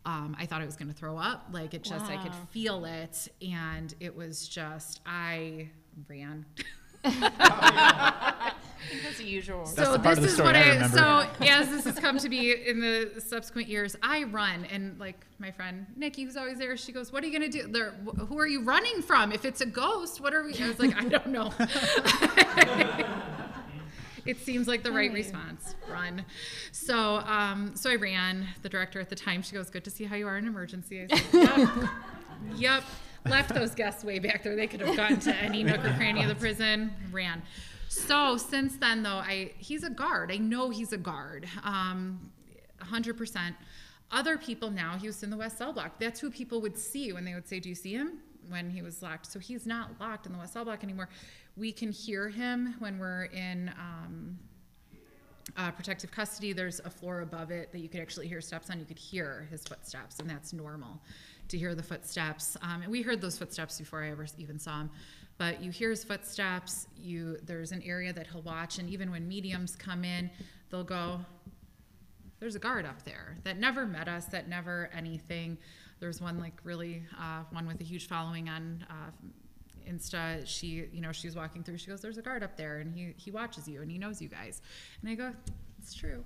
Um, 0.06 0.36
I 0.38 0.44
thought 0.44 0.60
I 0.60 0.66
was 0.66 0.76
going 0.76 0.88
to 0.92 0.94
throw 0.94 1.16
up. 1.16 1.46
Like 1.50 1.72
it 1.72 1.82
just, 1.82 2.10
I 2.10 2.18
could 2.22 2.34
feel 2.50 2.84
it, 2.84 3.26
and 3.40 3.94
it 4.00 4.14
was 4.14 4.46
just 4.46 5.00
I 5.06 5.70
ran. 6.08 6.44
That's 9.02 9.18
the 9.18 9.24
usual. 9.24 9.64
That's 9.64 9.76
so 9.76 9.92
the 9.92 9.98
part 9.98 10.18
of 10.18 10.24
this 10.24 10.36
the 10.36 10.42
is 10.42 10.46
what 10.46 10.56
I 10.56 10.62
I, 10.62 10.68
remember. 10.74 10.98
so 10.98 11.26
as 11.42 11.68
this 11.68 11.84
has 11.84 11.98
come 11.98 12.18
to 12.18 12.28
be 12.28 12.52
in 12.52 12.80
the 12.80 13.20
subsequent 13.20 13.68
years, 13.68 13.96
I 14.02 14.24
run 14.24 14.64
and 14.66 14.98
like 14.98 15.26
my 15.38 15.50
friend 15.50 15.86
Nikki, 15.96 16.24
who's 16.24 16.36
always 16.36 16.58
there, 16.58 16.76
she 16.76 16.92
goes, 16.92 17.12
"What 17.12 17.22
are 17.22 17.26
you 17.26 17.32
gonna 17.32 17.50
do? 17.50 17.66
There, 17.66 17.90
who 17.90 18.38
are 18.38 18.46
you 18.46 18.62
running 18.62 19.02
from? 19.02 19.32
If 19.32 19.44
it's 19.44 19.60
a 19.60 19.66
ghost, 19.66 20.20
what 20.20 20.34
are 20.34 20.44
we?" 20.44 20.54
I 20.58 20.68
was 20.68 20.78
like, 20.78 20.96
"I 20.96 21.08
don't 21.08 21.28
know." 21.28 21.52
it 24.26 24.38
seems 24.38 24.68
like 24.68 24.82
the 24.82 24.92
right 24.92 25.12
response. 25.12 25.74
Run. 25.90 26.24
So, 26.72 27.16
um, 27.26 27.72
so 27.74 27.90
I 27.90 27.96
ran. 27.96 28.46
The 28.62 28.68
director 28.68 29.00
at 29.00 29.10
the 29.10 29.16
time, 29.16 29.42
she 29.42 29.54
goes, 29.54 29.70
"Good 29.70 29.84
to 29.84 29.90
see 29.90 30.04
how 30.04 30.16
you 30.16 30.26
are 30.26 30.38
in 30.38 30.46
emergency." 30.46 31.06
I 31.10 31.16
said, 31.18 31.88
"Yep, 32.56 32.56
yep." 32.56 32.84
Left 33.26 33.54
those 33.54 33.74
guests 33.74 34.04
way 34.04 34.18
back 34.18 34.42
there. 34.42 34.54
They 34.54 34.66
could 34.66 34.80
have 34.80 34.96
gone 34.96 35.18
to 35.20 35.34
any 35.36 35.62
nook 35.64 35.84
or 35.84 35.92
cranny 35.94 36.22
of 36.22 36.28
the 36.28 36.34
prison. 36.34 36.92
Ran. 37.10 37.42
So 37.88 38.36
since 38.36 38.76
then, 38.76 39.02
though, 39.02 39.16
I 39.16 39.52
he's 39.58 39.82
a 39.82 39.90
guard. 39.90 40.30
I 40.30 40.36
know 40.36 40.70
he's 40.70 40.92
a 40.92 40.98
guard. 40.98 41.48
Um, 41.62 42.30
100%. 42.82 43.54
Other 44.10 44.36
people 44.36 44.70
now, 44.70 44.96
he 44.96 45.06
was 45.06 45.22
in 45.22 45.30
the 45.30 45.36
West 45.36 45.58
Cell 45.58 45.72
Block. 45.72 45.98
That's 45.98 46.20
who 46.20 46.30
people 46.30 46.60
would 46.60 46.76
see 46.76 47.12
when 47.12 47.24
they 47.24 47.34
would 47.34 47.48
say, 47.48 47.60
Do 47.60 47.68
you 47.68 47.74
see 47.74 47.94
him? 47.94 48.18
When 48.48 48.68
he 48.68 48.82
was 48.82 49.02
locked. 49.02 49.26
So 49.26 49.38
he's 49.38 49.66
not 49.66 49.98
locked 50.00 50.26
in 50.26 50.32
the 50.32 50.38
West 50.38 50.52
Cell 50.52 50.64
Block 50.64 50.84
anymore. 50.84 51.08
We 51.56 51.72
can 51.72 51.92
hear 51.92 52.28
him 52.28 52.74
when 52.78 52.98
we're 52.98 53.24
in 53.24 53.72
um, 53.78 54.38
uh, 55.56 55.70
protective 55.70 56.10
custody. 56.10 56.52
There's 56.52 56.80
a 56.80 56.90
floor 56.90 57.20
above 57.20 57.50
it 57.50 57.72
that 57.72 57.78
you 57.78 57.88
could 57.88 58.00
actually 58.00 58.28
hear 58.28 58.40
steps 58.40 58.70
on. 58.70 58.78
You 58.78 58.86
could 58.86 58.98
hear 58.98 59.46
his 59.50 59.62
footsteps, 59.64 60.18
and 60.18 60.28
that's 60.28 60.52
normal 60.52 61.00
to 61.48 61.58
hear 61.58 61.74
the 61.74 61.82
footsteps. 61.82 62.56
Um, 62.62 62.82
and 62.82 62.90
we 62.90 63.02
heard 63.02 63.20
those 63.20 63.36
footsteps 63.36 63.78
before 63.78 64.02
I 64.02 64.10
ever 64.10 64.26
even 64.38 64.58
saw 64.58 64.80
him. 64.80 64.90
But 65.36 65.62
you 65.62 65.70
hear 65.70 65.90
his 65.90 66.04
footsteps. 66.04 66.86
You 66.96 67.38
there's 67.44 67.72
an 67.72 67.82
area 67.82 68.12
that 68.12 68.26
he'll 68.28 68.42
watch, 68.42 68.78
and 68.78 68.88
even 68.88 69.10
when 69.10 69.26
mediums 69.28 69.76
come 69.76 70.04
in, 70.04 70.30
they'll 70.70 70.84
go, 70.84 71.20
there's 72.40 72.54
a 72.54 72.60
guard 72.60 72.86
up 72.86 73.02
there 73.04 73.38
that 73.44 73.58
never 73.58 73.86
met 73.86 74.08
us, 74.08 74.26
that 74.26 74.48
never 74.48 74.90
anything. 74.96 75.58
There's 76.00 76.20
one 76.20 76.38
like 76.38 76.54
really 76.62 77.02
uh, 77.18 77.42
one 77.50 77.66
with 77.66 77.80
a 77.80 77.84
huge 77.84 78.08
following 78.08 78.48
on 78.48 78.84
uh, 78.88 79.10
Insta. 79.88 80.46
She, 80.46 80.86
you 80.92 81.00
know, 81.00 81.12
she's 81.12 81.36
walking 81.36 81.62
through. 81.62 81.78
She 81.78 81.88
goes, 81.88 82.00
"There's 82.00 82.18
a 82.18 82.22
guard 82.22 82.42
up 82.42 82.56
there, 82.56 82.78
and 82.78 82.94
he 82.94 83.14
he 83.16 83.30
watches 83.30 83.68
you, 83.68 83.82
and 83.82 83.90
he 83.90 83.98
knows 83.98 84.20
you 84.20 84.28
guys." 84.28 84.60
And 85.00 85.10
I 85.10 85.14
go, 85.14 85.32
"It's 85.78 85.94
true." 85.94 86.24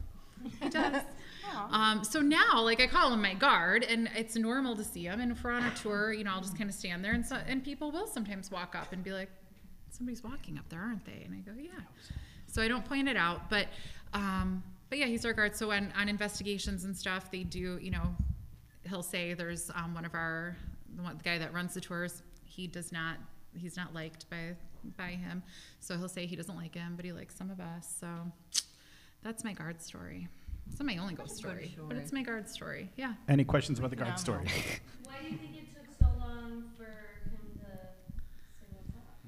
He 0.61 0.69
does. 0.69 1.03
um, 1.71 2.05
so 2.05 2.21
now, 2.21 2.61
like, 2.63 2.81
I 2.81 2.87
call 2.87 3.13
him 3.13 3.21
my 3.21 3.35
guard, 3.35 3.83
and 3.83 4.09
it's 4.15 4.37
normal 4.37 4.77
to 4.77 4.85
see 4.85 5.05
him. 5.05 5.21
And 5.21 5.33
if 5.33 5.43
we're 5.43 5.51
on 5.51 5.65
a 5.65 5.75
tour, 5.75 6.13
you 6.13 6.23
know, 6.23 6.31
I'll 6.33 6.41
just 6.41 6.57
kind 6.57 6.71
of 6.71 6.77
stand 6.77 7.05
there, 7.05 7.13
and 7.13 7.27
so, 7.27 7.37
and 7.47 7.65
people 7.65 7.91
will 7.91 8.07
sometimes 8.07 8.51
walk 8.51 8.77
up 8.77 8.93
and 8.93 9.03
be 9.03 9.13
like, 9.13 9.31
"Somebody's 9.91 10.23
walking 10.23 10.59
up 10.59 10.69
there, 10.69 10.81
aren't 10.81 11.05
they?" 11.05 11.23
And 11.25 11.35
I 11.35 11.39
go, 11.39 11.57
"Yeah." 11.59 11.71
So 12.47 12.63
I 12.63 12.69
don't 12.69 12.85
point 12.85 13.09
it 13.09 13.17
out, 13.17 13.51
but 13.51 13.67
um, 14.15 14.63
but 14.89 14.99
yeah, 14.99 15.07
he's 15.07 15.25
our 15.25 15.33
guard. 15.33 15.55
So 15.55 15.71
on, 15.71 15.93
on 15.97 16.09
investigations 16.09 16.85
and 16.85 16.97
stuff, 16.97 17.31
they 17.31 17.43
do, 17.43 17.79
you 17.81 17.91
know, 17.91 18.15
he'll 18.89 19.03
say 19.03 19.35
there's 19.35 19.71
um, 19.75 19.95
one 19.95 20.05
of 20.05 20.15
our 20.15 20.57
the, 20.97 21.03
one, 21.03 21.17
the 21.19 21.25
guy 21.25 21.39
that 21.39 21.53
runs 21.53 21.75
the 21.75 21.81
tours. 21.81 22.23
He 22.45 22.67
does 22.67 22.91
not. 22.93 23.19
He's 23.59 23.77
not 23.77 23.95
liked 23.95 24.29
by 24.31 24.57
by 24.97 25.11
him. 25.11 25.43
So 25.81 25.97
he'll 25.97 26.09
say 26.09 26.27
he 26.27 26.37
doesn't 26.37 26.57
like 26.57 26.75
him, 26.75 26.95
but 26.97 27.05
he 27.05 27.13
likes 27.13 27.35
some 27.35 27.51
of 27.51 27.61
us. 27.61 27.95
So 28.01 28.07
that's 29.23 29.45
my 29.45 29.53
guard 29.53 29.83
story. 29.83 30.29
It's 30.71 30.79
not 30.79 30.87
my 30.87 30.99
only 30.99 31.15
ghost 31.15 31.37
story, 31.37 31.77
but 31.89 31.97
it's 31.97 32.13
my 32.13 32.23
guard 32.23 32.49
story. 32.49 32.91
Yeah. 32.97 33.15
Any 33.29 33.45
questions 33.45 33.79
about 33.79 33.91
the 33.91 33.97
guard 33.97 34.19
story? 34.19 34.47
Why 35.05 35.15
do 35.23 35.31
you 35.31 35.39
think 35.39 35.57
it 35.57 35.75
took 35.75 35.87
so 35.99 36.07
long 36.21 36.65
for 36.77 36.85
him 36.85 37.59
to 37.59 37.67
say 37.67 38.67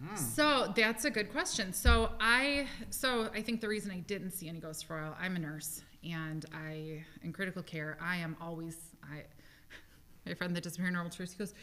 what's 0.04 0.12
up? 0.12 0.18
So 0.36 0.72
that's 0.76 1.04
a 1.06 1.10
good 1.10 1.32
question. 1.32 1.72
So 1.72 2.12
I, 2.20 2.66
so 2.90 3.30
I 3.34 3.42
think 3.42 3.60
the 3.60 3.68
reason 3.68 3.90
I 3.90 4.00
didn't 4.00 4.32
see 4.32 4.48
any 4.48 4.60
ghosts 4.60 4.82
for 4.82 4.98
a 4.98 5.02
while, 5.02 5.16
I'm 5.20 5.36
a 5.36 5.38
nurse 5.38 5.82
and 6.04 6.44
I, 6.52 7.04
in 7.22 7.32
critical 7.32 7.62
care, 7.62 7.98
I 8.00 8.16
am 8.16 8.36
always, 8.40 8.76
I, 9.02 9.22
my 10.26 10.34
friend 10.34 10.54
that 10.56 10.62
does 10.62 10.76
paranormal 10.76 11.14
tours, 11.16 11.32
he 11.32 11.38
goes, 11.38 11.54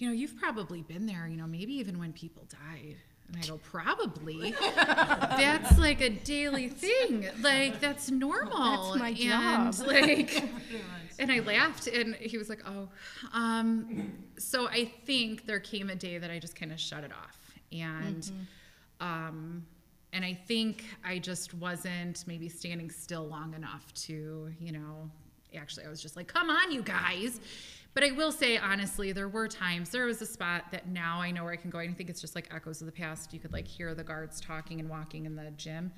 you 0.00 0.08
know, 0.08 0.14
you've 0.14 0.36
probably 0.36 0.80
been 0.82 1.06
there, 1.06 1.28
you 1.28 1.36
know, 1.36 1.46
maybe 1.46 1.74
even 1.74 1.98
when 1.98 2.12
people 2.12 2.42
died. 2.48 2.96
And 3.28 3.44
I 3.44 3.46
go, 3.46 3.58
probably. 3.58 4.54
that's 4.74 5.78
like 5.78 6.00
a 6.00 6.08
daily 6.08 6.68
thing. 6.68 7.28
Like 7.40 7.78
that's 7.78 8.10
normal. 8.10 8.94
That's 8.94 8.98
my 8.98 9.08
and 9.10 9.74
job. 9.74 9.74
like, 9.86 10.42
and 11.18 11.30
I 11.30 11.38
laughed, 11.40 11.86
and 11.86 12.16
he 12.16 12.38
was 12.38 12.48
like, 12.48 12.62
"Oh." 12.66 12.88
Um, 13.32 14.14
so 14.36 14.66
I 14.68 14.86
think 15.04 15.46
there 15.46 15.60
came 15.60 15.90
a 15.90 15.94
day 15.94 16.18
that 16.18 16.30
I 16.30 16.40
just 16.40 16.56
kind 16.56 16.72
of 16.72 16.80
shut 16.80 17.04
it 17.04 17.12
off, 17.12 17.38
and 17.70 18.28
um, 19.00 19.64
and 20.12 20.24
I 20.24 20.34
think 20.34 20.84
I 21.04 21.18
just 21.20 21.54
wasn't 21.54 22.24
maybe 22.26 22.48
standing 22.48 22.90
still 22.90 23.28
long 23.28 23.54
enough 23.54 23.92
to, 24.06 24.50
you 24.58 24.72
know, 24.72 25.10
actually 25.56 25.86
I 25.86 25.88
was 25.88 26.02
just 26.02 26.16
like, 26.16 26.28
"Come 26.28 26.50
on, 26.50 26.72
you 26.72 26.82
guys." 26.82 27.40
But 27.92 28.04
I 28.04 28.12
will 28.12 28.30
say 28.30 28.56
honestly, 28.56 29.12
there 29.12 29.28
were 29.28 29.48
times 29.48 29.90
there 29.90 30.06
was 30.06 30.22
a 30.22 30.26
spot 30.26 30.66
that 30.70 30.88
now 30.88 31.20
I 31.20 31.32
know 31.32 31.42
where 31.44 31.52
I 31.52 31.56
can 31.56 31.70
go. 31.70 31.78
I 31.78 31.92
think 31.92 32.08
it's 32.08 32.20
just 32.20 32.34
like 32.34 32.48
echoes 32.54 32.80
of 32.80 32.86
the 32.86 32.92
past. 32.92 33.32
You 33.34 33.40
could 33.40 33.52
like 33.52 33.66
hear 33.66 33.94
the 33.94 34.04
guards 34.04 34.40
talking 34.40 34.78
and 34.80 34.88
walking 34.88 35.26
in 35.26 35.34
the 35.34 35.50
gym. 35.56 35.92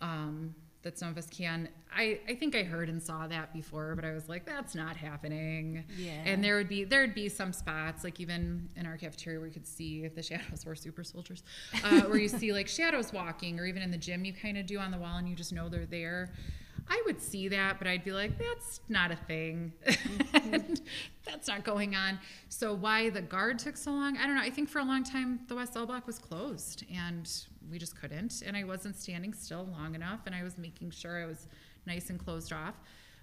Um, 0.00 0.54
that 0.82 0.98
some 0.98 1.08
of 1.08 1.18
us 1.18 1.26
can. 1.26 1.68
I, 1.94 2.20
I 2.28 2.34
think 2.34 2.54
I 2.54 2.62
heard 2.62 2.88
and 2.88 3.02
saw 3.02 3.26
that 3.26 3.52
before, 3.52 3.94
but 3.96 4.04
I 4.04 4.12
was 4.12 4.28
like, 4.28 4.46
that's 4.46 4.74
not 4.74 4.96
happening. 4.96 5.84
Yeah. 5.96 6.12
And 6.24 6.42
there 6.42 6.56
would 6.56 6.68
be 6.68 6.84
there'd 6.84 7.14
be 7.14 7.28
some 7.28 7.52
spots, 7.52 8.04
like 8.04 8.20
even 8.20 8.68
in 8.76 8.86
our 8.86 8.96
cafeteria, 8.96 9.38
where 9.38 9.48
you 9.48 9.52
could 9.52 9.66
see 9.66 10.04
if 10.04 10.14
the 10.14 10.22
shadows. 10.22 10.62
We're 10.66 10.74
super 10.74 11.02
soldiers, 11.02 11.42
uh, 11.82 12.02
where 12.02 12.18
you 12.18 12.28
see 12.28 12.52
like 12.52 12.68
shadows 12.68 13.12
walking, 13.12 13.58
or 13.58 13.66
even 13.66 13.82
in 13.82 13.90
the 13.90 13.98
gym, 13.98 14.24
you 14.24 14.32
kind 14.32 14.56
of 14.56 14.66
do 14.66 14.78
on 14.78 14.90
the 14.90 14.98
wall, 14.98 15.16
and 15.16 15.28
you 15.28 15.34
just 15.34 15.52
know 15.52 15.68
they're 15.68 15.86
there. 15.86 16.32
I 16.90 17.02
would 17.06 17.20
see 17.20 17.48
that, 17.48 17.78
but 17.78 17.86
I'd 17.86 18.04
be 18.04 18.12
like, 18.12 18.38
that's 18.38 18.80
not 18.88 19.10
a 19.10 19.16
thing. 19.16 19.72
Mm-hmm. 19.86 20.54
And 20.54 20.80
that's 21.24 21.48
not 21.48 21.64
going 21.64 21.94
on. 21.94 22.18
So 22.48 22.74
why 22.74 23.10
the 23.10 23.20
guard 23.20 23.58
took 23.58 23.76
so 23.76 23.90
long? 23.90 24.16
I 24.16 24.26
don't 24.26 24.34
know. 24.34 24.42
I 24.42 24.50
think 24.50 24.68
for 24.68 24.78
a 24.78 24.84
long 24.84 25.04
time 25.04 25.40
the 25.48 25.54
West 25.54 25.74
Cell 25.74 25.86
Block 25.86 26.06
was 26.06 26.18
closed 26.18 26.84
and 26.94 27.30
we 27.70 27.78
just 27.78 28.00
couldn't. 28.00 28.42
And 28.46 28.56
I 28.56 28.64
wasn't 28.64 28.96
standing 28.96 29.34
still 29.34 29.68
long 29.72 29.94
enough 29.94 30.20
and 30.26 30.34
I 30.34 30.42
was 30.42 30.56
making 30.56 30.90
sure 30.90 31.22
I 31.22 31.26
was 31.26 31.48
nice 31.86 32.10
and 32.10 32.18
closed 32.18 32.52
off. 32.52 32.74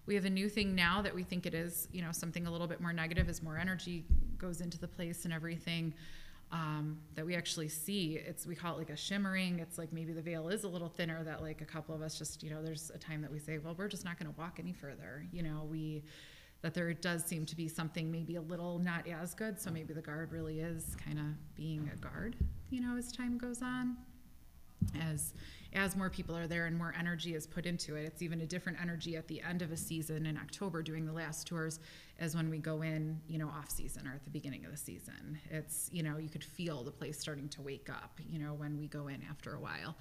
We 0.05 0.13
have 0.16 0.26
a 0.26 0.30
new 0.30 0.49
thing 0.49 0.76
now 0.76 1.01
that 1.01 1.16
we 1.16 1.24
think 1.24 1.47
it 1.47 1.55
is, 1.55 1.88
you 1.91 2.03
know, 2.03 2.11
something 2.11 2.45
a 2.45 2.51
little 2.51 2.68
bit 2.68 2.80
more 2.80 2.93
negative 2.93 3.28
as 3.28 3.41
more 3.41 3.57
energy 3.57 4.05
goes 4.38 4.61
into 4.61 4.78
the 4.78 4.88
place 4.88 5.26
and 5.26 5.34
everything 5.34 5.93
um, 6.51 6.99
that 7.15 7.25
we 7.25 7.35
actually 7.35 7.69
see. 7.69 8.15
It's 8.15 8.45
we 8.45 8.55
call 8.55 8.75
it 8.75 8.77
like 8.77 8.89
a 8.89 8.95
shimmering. 8.95 9.59
It's 9.59 9.77
like 9.77 9.91
maybe 9.91 10.13
the 10.13 10.21
veil 10.21 10.49
is 10.49 10.63
a 10.63 10.67
little 10.67 10.89
thinner. 10.89 11.23
That 11.23 11.41
like 11.41 11.61
a 11.61 11.65
couple 11.65 11.95
of 11.95 12.01
us 12.01 12.17
just 12.17 12.43
you 12.43 12.49
know 12.49 12.61
there's 12.63 12.91
a 12.93 12.97
time 12.97 13.21
that 13.21 13.31
we 13.31 13.39
say, 13.39 13.57
well, 13.57 13.75
we're 13.77 13.87
just 13.87 14.05
not 14.05 14.19
going 14.19 14.31
to 14.31 14.39
walk 14.39 14.57
any 14.59 14.73
further. 14.73 15.25
You 15.31 15.43
know, 15.43 15.67
we 15.69 16.03
that 16.61 16.73
there 16.73 16.91
does 16.93 17.23
seem 17.23 17.45
to 17.45 17.55
be 17.55 17.67
something 17.67 18.11
maybe 18.11 18.37
a 18.37 18.41
little 18.41 18.79
not 18.79 19.07
as 19.07 19.33
good. 19.33 19.59
So 19.59 19.69
maybe 19.69 19.93
the 19.93 20.01
guard 20.01 20.31
really 20.31 20.59
is 20.59 20.95
kind 21.03 21.19
of 21.19 21.55
being 21.55 21.89
a 21.93 21.97
guard. 21.97 22.35
You 22.69 22.81
know, 22.81 22.97
as 22.97 23.11
time 23.11 23.37
goes 23.37 23.61
on 23.61 23.97
as 24.99 25.33
as 25.76 25.95
more 25.95 26.09
people 26.09 26.36
are 26.36 26.47
there 26.47 26.65
and 26.65 26.78
more 26.78 26.93
energy 26.97 27.36
is 27.36 27.45
put 27.45 27.65
into 27.65 27.95
it 27.95 28.05
it's 28.05 28.21
even 28.21 28.41
a 28.41 28.45
different 28.45 28.80
energy 28.82 29.15
at 29.15 29.28
the 29.28 29.41
end 29.41 29.61
of 29.61 29.71
a 29.71 29.78
season 29.78 30.26
in 30.26 30.38
october 30.38 30.82
doing 30.82 31.05
the 31.05 31.11
last 31.11 31.45
tours 31.45 31.80
as 32.19 32.36
when 32.36 32.49
we 32.49 32.57
go 32.57 32.82
in 32.82 33.19
you 33.28 33.38
know 33.38 33.47
off 33.49 33.69
season 33.69 34.07
or 34.07 34.13
at 34.13 34.23
the 34.23 34.30
beginning 34.30 34.63
of 34.65 34.71
the 34.71 34.78
season 34.78 35.38
it's 35.51 35.89
you 35.91 36.01
know 36.01 36.17
you 36.17 36.30
could 36.30 36.43
feel 36.43 36.84
the 36.84 36.91
place 36.91 37.19
starting 37.19 37.49
to 37.49 37.61
wake 37.61 37.89
up 37.89 38.19
you 38.30 38.39
know 38.39 38.53
when 38.53 38.78
we 38.78 38.88
go 38.88 39.07
in 39.07 39.21
after 39.30 39.53
a 39.53 39.59
while 39.59 39.95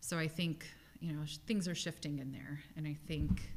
so 0.00 0.18
i 0.18 0.28
think 0.28 0.66
you 1.00 1.12
know 1.12 1.24
sh- 1.24 1.38
things 1.46 1.66
are 1.66 1.74
shifting 1.74 2.18
in 2.18 2.30
there 2.30 2.60
and 2.76 2.86
i 2.86 2.94
think 3.08 3.50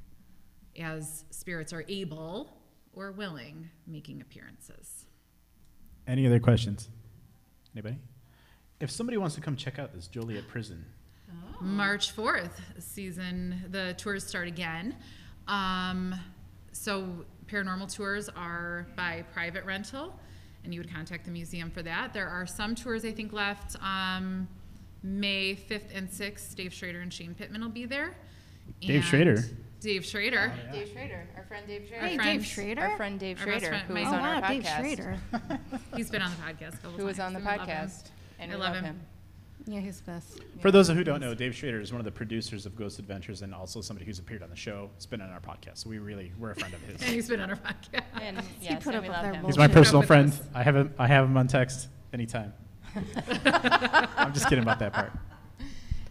as 0.79 1.25
spirits 1.31 1.73
are 1.73 1.83
able 1.89 2.57
or 2.93 3.11
willing 3.11 3.69
making 3.85 4.21
appearances 4.21 5.05
Any 6.07 6.25
other 6.25 6.39
questions? 6.39 6.87
Anybody? 7.75 7.97
If 8.79 8.89
somebody 8.89 9.17
wants 9.17 9.35
to 9.35 9.41
come 9.41 9.55
check 9.55 9.77
out 9.77 9.93
this 9.93 10.07
Joliet 10.07 10.47
prison, 10.47 10.85
March 11.61 12.15
4th, 12.15 12.51
season, 12.79 13.63
the 13.71 13.93
tours 13.97 14.23
start 14.25 14.47
again. 14.47 14.95
Um, 15.47 16.13
so, 16.71 17.25
paranormal 17.47 17.93
tours 17.93 18.29
are 18.29 18.87
by 18.95 19.23
private 19.33 19.65
rental, 19.65 20.13
and 20.63 20.73
you 20.73 20.79
would 20.79 20.93
contact 20.93 21.25
the 21.25 21.31
museum 21.31 21.71
for 21.71 21.81
that. 21.83 22.13
There 22.13 22.27
are 22.27 22.45
some 22.45 22.75
tours, 22.75 23.05
I 23.05 23.11
think, 23.11 23.33
left 23.33 23.75
um, 23.81 24.47
May 25.01 25.55
5th 25.55 25.95
and 25.95 26.09
6th. 26.09 26.55
Dave 26.55 26.73
Schrader 26.73 26.99
and 27.01 27.11
Shane 27.11 27.33
Pittman 27.33 27.61
will 27.61 27.69
be 27.69 27.85
there. 27.85 28.15
Dave 28.81 28.95
And 28.97 29.03
Schrader? 29.03 29.43
Dave 29.79 30.05
Schrader. 30.05 30.51
Dave 30.71 30.89
Schrader, 30.89 31.27
our 31.37 31.43
friend 31.45 31.65
Dave 31.67 31.87
Schrader. 31.87 32.01
Our 32.01 32.07
Hey, 32.09 32.15
friend- 32.17 32.39
Dave 32.39 32.45
Schrader. 32.45 32.81
Our 32.81 32.97
friend 32.97 33.19
Dave 33.19 33.39
Schrader, 33.39 33.67
friend- 33.67 33.87
who 33.87 33.93
my- 33.93 33.99
was 34.01 34.09
oh 34.09 34.15
on 34.15 34.19
our 34.25 34.41
wow, 34.41 34.47
podcast. 34.47 34.81
Dave 34.83 34.95
Schrader. 34.97 35.17
He's 35.95 36.09
been 36.11 36.21
on 36.21 36.31
the 36.31 36.37
podcast 36.37 36.73
a 36.73 36.77
couple 36.77 36.91
Who 36.99 37.05
was 37.05 37.19
on 37.19 37.33
the 37.33 37.39
We 37.39 37.45
love 37.45 37.59
him. 37.61 37.67
podcast. 37.67 38.09
And 38.39 38.51
I 38.51 38.55
love 38.55 38.73
love 38.73 38.75
him. 38.77 38.83
him. 38.85 39.01
Yeah, 39.69 39.81
he's 39.81 39.99
the 39.99 40.11
best. 40.11 40.39
For 40.61 40.71
those 40.71 40.87
of 40.87 40.95
who 40.95 41.03
don't 41.03 41.19
know, 41.19 41.33
Dave 41.33 41.53
Schrader 41.53 41.81
is 41.81 41.91
one 41.91 41.99
of 41.99 42.05
the 42.05 42.11
producers 42.11 42.65
of 42.65 42.75
Ghost 42.77 42.99
Adventures 42.99 43.41
and 43.41 43.53
also 43.53 43.81
somebody 43.81 44.05
who's 44.05 44.17
appeared 44.17 44.41
on 44.41 44.49
the 44.49 44.55
show. 44.55 44.89
It's 44.95 45.05
been 45.05 45.19
on 45.19 45.29
our 45.29 45.41
podcast, 45.41 45.79
so 45.79 45.89
we 45.89 45.99
really 45.99 46.31
we're 46.39 46.51
a 46.51 46.55
friend 46.55 46.73
of 46.73 46.81
his. 46.83 47.01
And 47.01 47.11
he's 47.13 47.27
been 47.27 47.41
on 47.41 47.49
our 47.49 47.57
podcast. 47.57 48.03
And 48.21 48.41
yes, 48.61 48.81
put 48.81 48.95
and 48.95 48.97
up 48.97 49.03
we 49.03 49.09
with 49.09 49.17
love 49.17 49.25
our 49.25 49.33
him. 49.33 49.45
He's 49.45 49.57
my 49.57 49.67
personal 49.79 49.99
With 49.99 50.07
friend. 50.07 50.31
us. 50.31 50.41
I 50.55 50.63
have 50.63 50.75
him. 50.75 50.93
I 50.97 51.07
have 51.07 51.25
him 51.25 51.35
on 51.35 51.47
text 51.47 51.89
anytime. 52.13 52.53
I'm 52.95 54.33
just 54.33 54.47
kidding 54.47 54.63
about 54.63 54.79
that 54.79 54.93
part. 54.93 55.11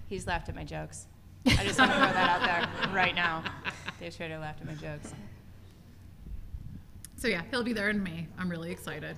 He's 0.08 0.26
laughed 0.26 0.50
at 0.50 0.54
my 0.54 0.64
jokes. 0.64 1.06
I 1.46 1.64
just 1.64 1.78
want 1.78 1.92
to 1.92 1.96
throw 1.96 2.06
that 2.12 2.40
out 2.42 2.42
there 2.84 2.94
right 2.94 3.14
now. 3.14 3.42
Dave 3.98 4.12
Schrader 4.12 4.36
laughed 4.38 4.60
at 4.60 4.66
my 4.66 4.74
jokes. 4.74 5.14
So 7.16 7.28
yeah, 7.28 7.42
he'll 7.50 7.62
be 7.64 7.72
there 7.72 7.88
in 7.88 8.02
May. 8.02 8.26
I'm 8.38 8.50
really 8.50 8.70
excited. 8.70 9.16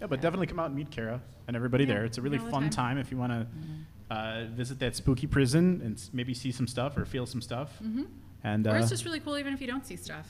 Yeah, 0.00 0.06
but 0.06 0.20
definitely 0.20 0.46
come 0.48 0.58
out 0.60 0.66
and 0.66 0.74
meet 0.76 0.90
Kara 0.90 1.20
and 1.50 1.56
everybody 1.56 1.84
there. 1.84 2.04
It's 2.04 2.16
a 2.16 2.22
really 2.22 2.38
all 2.38 2.48
fun 2.48 2.62
time. 2.62 2.70
time 2.70 2.98
if 2.98 3.10
you 3.10 3.16
want 3.18 3.32
to 3.32 4.14
uh, 4.14 4.44
visit 4.54 4.78
that 4.78 4.94
spooky 4.94 5.26
prison 5.26 5.80
and 5.84 5.96
s- 5.96 6.10
maybe 6.12 6.32
see 6.32 6.52
some 6.52 6.68
stuff 6.68 6.96
or 6.96 7.04
feel 7.04 7.26
some 7.26 7.42
stuff. 7.42 7.76
hmm 7.78 8.04
And 8.44 8.66
or 8.68 8.70
uh, 8.70 8.78
it's 8.78 8.88
just 8.90 9.04
really 9.04 9.18
cool 9.18 9.36
even 9.36 9.52
if 9.52 9.60
you 9.60 9.66
don't 9.66 9.84
see 9.84 9.96
stuff. 9.96 10.28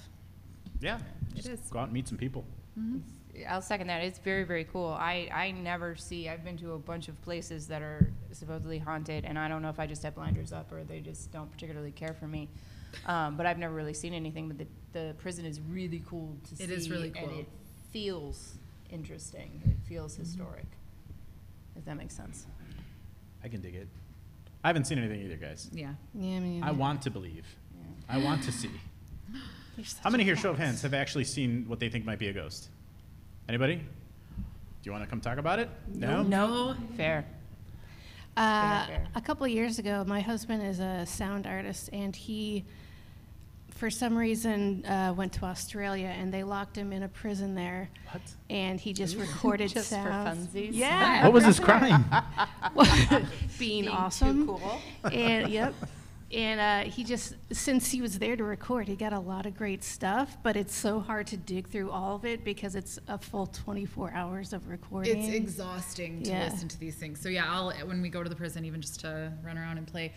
yeah, 0.81 0.99
It 1.37 1.43
just 1.43 1.49
is. 1.49 1.61
go 1.71 1.79
out 1.79 1.85
and 1.85 1.93
meet 1.93 2.09
some 2.09 2.17
people. 2.17 2.47
I'll 3.47 3.61
second 3.61 3.87
that. 3.89 4.03
It's 4.03 4.19
very, 4.19 4.45
very 4.45 4.65
cool. 4.65 4.89
I, 4.99 5.29
I 5.33 5.51
never 5.51 5.95
see, 5.95 6.29
I've 6.31 6.43
been 6.43 6.57
to 6.59 6.73
a 6.73 6.79
bunch 6.79 7.09
of 7.09 7.21
places 7.23 7.67
that 7.69 7.83
are 7.83 8.11
supposedly 8.33 8.79
haunted, 8.79 9.27
and 9.27 9.39
I 9.39 9.47
don't 9.49 9.61
know 9.61 9.69
if 9.69 9.79
I 9.79 9.87
just 9.87 10.03
have 10.05 10.15
blinders 10.15 10.53
up 10.55 10.73
or 10.73 10.83
they 10.85 11.01
just 11.01 11.31
don't 11.31 11.51
particularly 11.53 11.91
care 11.93 12.15
for 12.15 12.27
me. 12.27 12.49
Um, 13.07 13.37
but 13.37 13.45
I've 13.47 13.59
never 13.59 13.75
really 13.75 13.95
seen 13.95 14.15
anything, 14.15 14.49
but 14.49 14.57
the, 14.59 14.67
the 14.93 15.15
prison 15.19 15.45
is 15.45 15.61
really 15.61 16.03
cool 16.09 16.35
to 16.49 16.57
see. 16.57 16.65
It 16.65 16.71
is 16.71 16.91
really 16.91 17.13
And 17.17 17.31
it 17.33 17.47
feels 17.93 18.55
interesting. 18.91 19.63
It 19.65 19.77
feels 19.89 20.17
historic, 20.17 20.67
if 21.81 21.87
that 21.87 21.97
makes 21.97 22.15
sense. 22.15 22.47
I 23.43 23.49
can 23.49 23.61
dig 23.61 23.75
it. 23.75 23.89
I 24.63 24.69
haven't 24.69 24.85
seen 24.85 24.99
anything 24.99 25.23
either, 25.23 25.37
guys. 25.37 25.71
Yeah. 25.73 25.95
Yeah, 26.15 26.37
I 26.37 26.41
mean. 26.41 26.63
I 26.63 26.71
want 26.71 27.03
to 27.03 27.11
believe. 27.11 27.47
I 28.09 28.19
want 28.19 28.43
to 28.45 28.53
see. 28.53 28.71
How 30.05 30.11
many 30.11 30.25
here, 30.25 30.37
show 30.37 30.51
of 30.51 30.59
hands, 30.59 30.83
have 30.83 30.93
actually 30.93 31.25
seen 31.25 31.65
what 31.67 31.81
they 31.81 31.89
think 31.89 32.05
might 32.05 32.19
be 32.19 32.29
a 32.29 32.33
ghost? 32.33 32.69
Anybody? 33.49 33.77
Do 33.77 33.83
you 34.83 34.93
want 34.93 35.05
to 35.05 35.11
come 35.11 35.21
talk 35.21 35.39
about 35.39 35.59
it? 35.59 35.71
No. 35.89 36.23
No. 36.23 36.77
Fair. 36.97 37.25
Uh, 38.37 38.87
fair. 38.87 39.07
a 39.15 39.21
couple 39.21 39.45
of 39.45 39.51
years 39.51 39.79
ago, 39.79 40.05
my 40.07 40.21
husband 40.21 40.63
is 40.63 40.81
a 40.81 41.07
sound 41.07 41.47
artist, 41.47 41.89
and 41.93 42.15
he, 42.15 42.65
for 43.81 43.89
some 43.89 44.15
reason, 44.17 44.85
uh, 44.85 45.11
went 45.17 45.33
to 45.33 45.45
Australia, 45.47 46.15
and 46.19 46.31
they 46.33 46.45
locked 46.45 46.77
him 46.77 46.93
in 46.93 47.03
a 47.03 47.09
prison 47.09 47.55
there, 47.55 47.89
What? 48.13 48.21
and 48.51 48.79
he 48.79 48.93
just 48.93 49.17
recorded 49.17 49.71
Just 49.75 49.89
for 49.89 49.95
sounds. 49.95 50.49
funsies? 50.49 50.69
Yeah, 50.73 51.25
What 51.25 51.33
was 51.33 51.47
his 51.47 51.59
crime? 51.69 52.05
being, 52.77 53.27
Being 53.59 53.85
too 53.85 53.91
awesome. 53.91 54.47
cool. 54.47 54.81
And 55.11 55.49
yep. 55.59 55.75
And 56.31 56.61
uh, 56.61 56.91
he 56.93 57.03
just, 57.05 57.35
since 57.51 57.91
he 57.91 58.03
was 58.03 58.19
there 58.19 58.37
to 58.37 58.45
record, 58.45 58.87
he 58.87 58.95
got 58.97 59.13
a 59.15 59.19
lot 59.19 59.47
of 59.47 59.57
great 59.57 59.83
stuff, 59.83 60.37
but 60.45 60.57
it's 60.57 60.75
so 60.77 61.01
hard 61.01 61.27
to 61.29 61.37
dig 61.39 61.67
through 61.67 61.91
all 61.91 62.15
of 62.17 62.25
it 62.27 62.45
because 62.45 62.77
it's 62.77 62.99
a 63.09 63.17
full 63.19 63.47
24 63.47 64.13
hours 64.13 64.53
of 64.53 64.69
recording. 64.69 65.19
It's 65.19 65.29
exhausting 65.35 66.23
to 66.25 66.31
Yeah. 66.31 66.45
listen 66.45 66.69
to 66.69 66.79
these 66.79 66.95
things. 66.97 67.19
So 67.21 67.31
yeah, 67.31 67.47
I'll 67.53 67.73
when 67.87 68.01
we 68.03 68.11
go 68.11 68.23
to 68.23 68.29
the 68.29 68.37
prison, 68.37 68.65
even 68.67 68.81
just 68.83 69.01
to 69.01 69.33
run 69.43 69.57
around 69.59 69.79
and 69.79 69.87
play, 69.89 70.13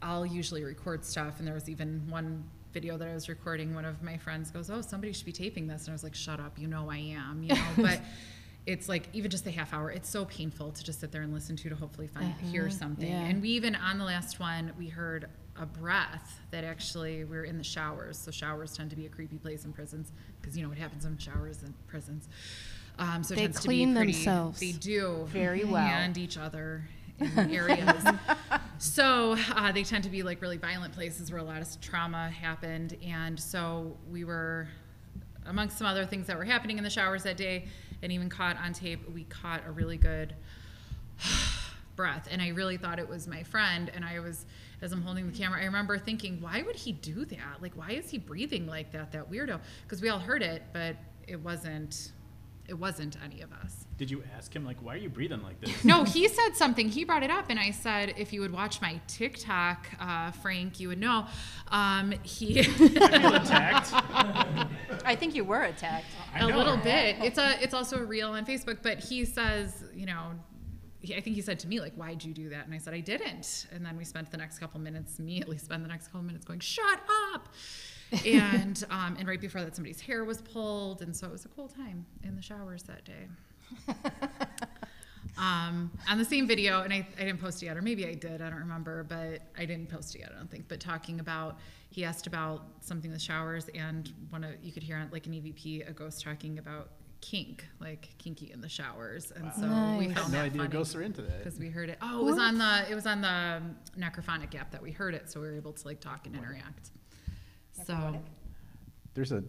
I'll 0.00 0.24
usually 0.24 0.62
record 0.64 1.04
stuff. 1.04 1.38
And 1.38 1.46
there 1.46 1.54
was 1.54 1.68
even 1.68 2.02
one 2.08 2.44
video 2.72 2.96
that 2.98 3.08
I 3.08 3.14
was 3.14 3.28
recording. 3.28 3.74
One 3.74 3.84
of 3.84 4.02
my 4.02 4.16
friends 4.16 4.50
goes, 4.50 4.70
"Oh, 4.70 4.80
somebody 4.80 5.12
should 5.12 5.26
be 5.26 5.32
taping 5.32 5.66
this," 5.66 5.82
and 5.82 5.90
I 5.90 5.92
was 5.92 6.02
like, 6.02 6.14
"Shut 6.14 6.40
up! 6.40 6.58
You 6.58 6.66
know 6.68 6.90
I 6.90 6.98
am." 6.98 7.42
You 7.42 7.54
know, 7.54 7.64
but. 7.76 8.00
It's 8.64 8.88
like 8.88 9.08
even 9.12 9.28
just 9.28 9.44
a 9.48 9.50
half 9.50 9.74
hour. 9.74 9.90
It's 9.90 10.08
so 10.08 10.24
painful 10.24 10.70
to 10.70 10.84
just 10.84 11.00
sit 11.00 11.10
there 11.10 11.22
and 11.22 11.34
listen 11.34 11.56
to 11.56 11.68
to 11.68 11.74
hopefully 11.74 12.06
find 12.06 12.32
hear 12.52 12.70
something. 12.70 13.08
yeah. 13.08 13.22
And 13.24 13.42
we 13.42 13.48
even 13.48 13.74
on 13.74 13.98
the 13.98 14.04
last 14.04 14.38
one 14.38 14.70
we 14.78 14.86
heard 14.88 15.26
a 15.56 15.66
breath 15.66 16.38
that 16.52 16.62
actually 16.62 17.24
we 17.24 17.36
were 17.38 17.42
in 17.42 17.58
the 17.58 17.64
showers. 17.64 18.16
So 18.16 18.30
showers 18.30 18.76
tend 18.76 18.90
to 18.90 18.94
be 18.96 19.04
a 19.04 19.08
creepy 19.08 19.38
place 19.38 19.64
in 19.64 19.72
prisons 19.72 20.12
because 20.40 20.56
you 20.56 20.62
know 20.62 20.68
what 20.68 20.78
happens 20.78 21.04
in 21.04 21.18
showers 21.18 21.64
in 21.64 21.74
prisons. 21.88 22.28
Um, 23.00 23.24
so 23.24 23.32
it 23.34 23.38
They 23.38 23.42
tends 23.42 23.58
clean 23.58 23.88
to 23.88 23.94
be 23.94 23.98
pretty, 23.98 24.12
themselves. 24.12 24.60
They 24.60 24.70
do 24.70 25.24
Very 25.30 25.64
well. 25.64 25.84
and 25.84 26.16
each 26.16 26.38
other 26.38 26.84
in 27.20 27.50
areas. 27.54 28.04
so 28.78 29.36
uh, 29.54 29.72
they 29.72 29.84
tend 29.84 30.04
to 30.04 30.10
be 30.10 30.22
like 30.22 30.40
really 30.42 30.56
violent 30.56 30.92
places 30.94 31.30
where 31.30 31.40
a 31.40 31.44
lot 31.44 31.60
of 31.60 31.80
trauma 31.80 32.30
happened, 32.30 32.96
and 33.04 33.38
so 33.38 33.96
we 34.10 34.24
were 34.24 34.68
amongst 35.46 35.78
some 35.78 35.86
other 35.86 36.06
things 36.06 36.26
that 36.26 36.36
were 36.36 36.44
happening 36.44 36.78
in 36.78 36.84
the 36.84 36.90
showers 36.90 37.22
that 37.24 37.36
day, 37.36 37.66
and 38.02 38.12
even 38.12 38.28
caught 38.28 38.56
on 38.56 38.72
tape. 38.72 39.00
We 39.12 39.24
caught 39.24 39.62
a 39.66 39.70
really 39.70 39.96
good 39.96 40.34
breath. 41.96 42.28
And 42.30 42.40
i 42.40 42.48
really 42.48 42.76
thought 42.76 42.98
it 42.98 43.08
was 43.08 43.26
my 43.26 43.42
friend. 43.42 43.90
And 43.94 44.04
i 44.04 44.18
was 44.20 44.46
as 44.80 44.92
i'm 44.92 45.02
holding 45.02 45.30
the 45.30 45.36
camera 45.36 45.60
i 45.60 45.64
remember 45.64 45.98
thinking 45.98 46.40
why 46.40 46.62
would 46.62 46.76
he 46.76 46.92
do 46.92 47.24
that? 47.26 47.60
Like 47.60 47.76
why 47.76 47.90
is 47.90 48.10
he 48.10 48.18
breathing 48.18 48.66
like 48.66 48.92
that 48.92 49.12
that 49.12 49.30
weirdo? 49.30 49.60
Because 49.82 50.02
we 50.02 50.08
all 50.08 50.18
heard 50.18 50.42
it 50.42 50.62
but 50.72 50.96
it 51.28 51.40
wasn't 51.40 52.12
it 52.68 52.74
wasn't 52.74 53.16
any 53.24 53.42
of 53.42 53.52
us 53.52 53.81
Did 54.02 54.10
you 54.10 54.24
ask 54.36 54.52
him 54.52 54.64
like, 54.64 54.78
why 54.82 54.94
are 54.94 54.96
you 54.96 55.08
breathing 55.08 55.44
like 55.44 55.60
this? 55.60 55.84
no 55.84 56.02
he 56.02 56.26
said 56.26 56.56
something 56.56 56.88
he 56.88 57.04
brought 57.04 57.22
it 57.22 57.30
up 57.30 57.44
and 57.50 57.58
i 57.60 57.70
said 57.70 58.14
if 58.16 58.32
you 58.32 58.40
would 58.40 58.52
watch 58.52 58.80
my 58.80 59.00
tiktok 59.06 59.86
uh, 60.00 60.32
frank 60.32 60.80
you 60.80 60.88
would 60.88 60.98
know 60.98 61.24
um, 61.68 62.12
he 62.24 62.58
attacked. 62.82 63.92
I 65.04 65.14
think 65.16 65.36
you 65.36 65.44
were 65.44 65.62
attacked. 65.62 66.06
I 66.34 66.40
a 66.40 66.48
know. 66.48 66.56
little 66.56 66.76
bit. 66.78 67.14
It's 67.20 67.38
a 67.38 67.62
it's 67.62 67.74
also 67.74 67.98
a 67.98 68.04
reel 68.04 68.30
on 68.30 68.44
Facebook, 68.44 68.78
but 68.82 68.98
he 68.98 69.24
says, 69.24 69.84
you 69.94 70.06
know, 70.06 70.32
I 71.04 71.20
think 71.20 71.36
he 71.36 71.42
said 71.42 71.60
to 71.60 71.68
me 71.68 71.78
like, 71.80 71.94
"Why'd 71.94 72.24
you 72.24 72.34
do 72.34 72.48
that?" 72.48 72.64
And 72.66 72.74
I 72.74 72.78
said, 72.78 72.94
"I 72.94 73.00
didn't." 73.00 73.66
And 73.70 73.86
then 73.86 73.96
we 73.96 74.04
spent 74.04 74.32
the 74.32 74.36
next 74.36 74.58
couple 74.58 74.80
minutes, 74.80 75.20
me 75.20 75.40
at 75.40 75.48
least, 75.48 75.66
spent 75.66 75.82
the 75.82 75.88
next 75.88 76.08
couple 76.08 76.22
minutes 76.22 76.44
going, 76.44 76.60
"Shut 76.60 77.00
up!" 77.32 77.48
and 78.26 78.84
um, 78.90 79.16
and 79.16 79.28
right 79.28 79.40
before 79.40 79.62
that, 79.62 79.76
somebody's 79.76 80.00
hair 80.00 80.24
was 80.24 80.42
pulled, 80.42 81.02
and 81.02 81.14
so 81.16 81.28
it 81.28 81.32
was 81.32 81.44
a 81.44 81.48
cool 81.48 81.68
time 81.68 82.04
in 82.24 82.34
the 82.34 82.42
showers 82.42 82.82
that 82.84 83.04
day. 83.04 83.28
um, 85.38 85.90
on 86.08 86.18
the 86.18 86.24
same 86.24 86.46
video, 86.46 86.82
and 86.82 86.92
I, 86.92 87.06
I 87.18 87.24
didn't 87.24 87.40
post 87.40 87.62
it 87.62 87.66
yet, 87.66 87.76
or 87.76 87.82
maybe 87.82 88.06
I 88.06 88.14
did, 88.14 88.42
I 88.42 88.50
don't 88.50 88.58
remember, 88.58 89.04
but 89.04 89.42
I 89.56 89.64
didn't 89.64 89.88
post 89.88 90.14
it 90.14 90.20
yet, 90.20 90.32
I 90.34 90.38
don't 90.38 90.50
think. 90.50 90.68
But 90.68 90.80
talking 90.80 91.20
about, 91.20 91.58
he 91.90 92.04
asked 92.04 92.26
about 92.26 92.62
something 92.80 93.10
with 93.10 93.20
showers, 93.22 93.68
and 93.74 94.12
one 94.30 94.44
of 94.44 94.50
you 94.62 94.72
could 94.72 94.82
hear 94.82 94.96
on 94.96 95.08
like 95.12 95.26
an 95.26 95.32
EVP 95.32 95.88
a 95.88 95.92
ghost 95.92 96.22
talking 96.22 96.58
about 96.58 96.90
kink, 97.20 97.64
like 97.80 98.08
kinky 98.18 98.50
in 98.52 98.60
the 98.60 98.68
showers, 98.68 99.32
and 99.34 99.52
so 99.54 99.62
we 99.98 100.08
Nice. 100.08 100.18
found 100.18 100.32
no 100.32 100.38
that 100.38 100.44
idea 100.46 100.58
funny 100.62 100.70
ghosts 100.72 100.94
are 100.94 101.02
into 101.02 101.22
that. 101.22 101.38
because 101.44 101.58
we 101.58 101.68
heard 101.70 101.88
it. 101.88 101.98
Oh, 102.02 102.20
it 102.20 102.24
was 102.24 102.38
on 102.38 102.58
the 102.58 102.84
it 102.90 102.94
was 102.94 103.06
on 103.06 103.20
the 103.20 103.28
um, 103.28 103.76
Necrophonic 103.98 104.54
app 104.58 104.70
that 104.72 104.82
we 104.82 104.90
heard 104.90 105.14
it, 105.14 105.30
so 105.30 105.40
we 105.40 105.46
were 105.48 105.54
able 105.56 105.72
to 105.72 105.86
like 105.86 106.00
talk 106.00 106.26
and 106.26 106.34
interact. 106.36 106.90
So 107.86 108.20
There's 109.14 109.32
a 109.32 109.42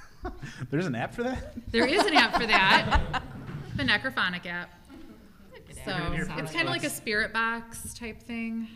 there's 0.70 0.86
an 0.86 0.94
app 0.96 1.14
for 1.14 1.22
that. 1.22 1.54
there 1.70 1.86
is 1.86 2.04
an 2.04 2.14
app 2.14 2.34
for 2.40 2.46
that, 2.46 3.22
the 3.78 3.84
Necrophonic 3.84 4.44
app. 4.46 4.70
So 5.72 5.82
We're 5.86 5.92
gonna 5.92 6.14
hear 6.16 6.28
it's 6.38 6.52
kind 6.52 6.66
of 6.66 6.72
like 6.72 6.82
a 6.82 6.90
spirit 6.90 7.32
box 7.32 7.94
type 7.94 8.20
thing. 8.20 8.66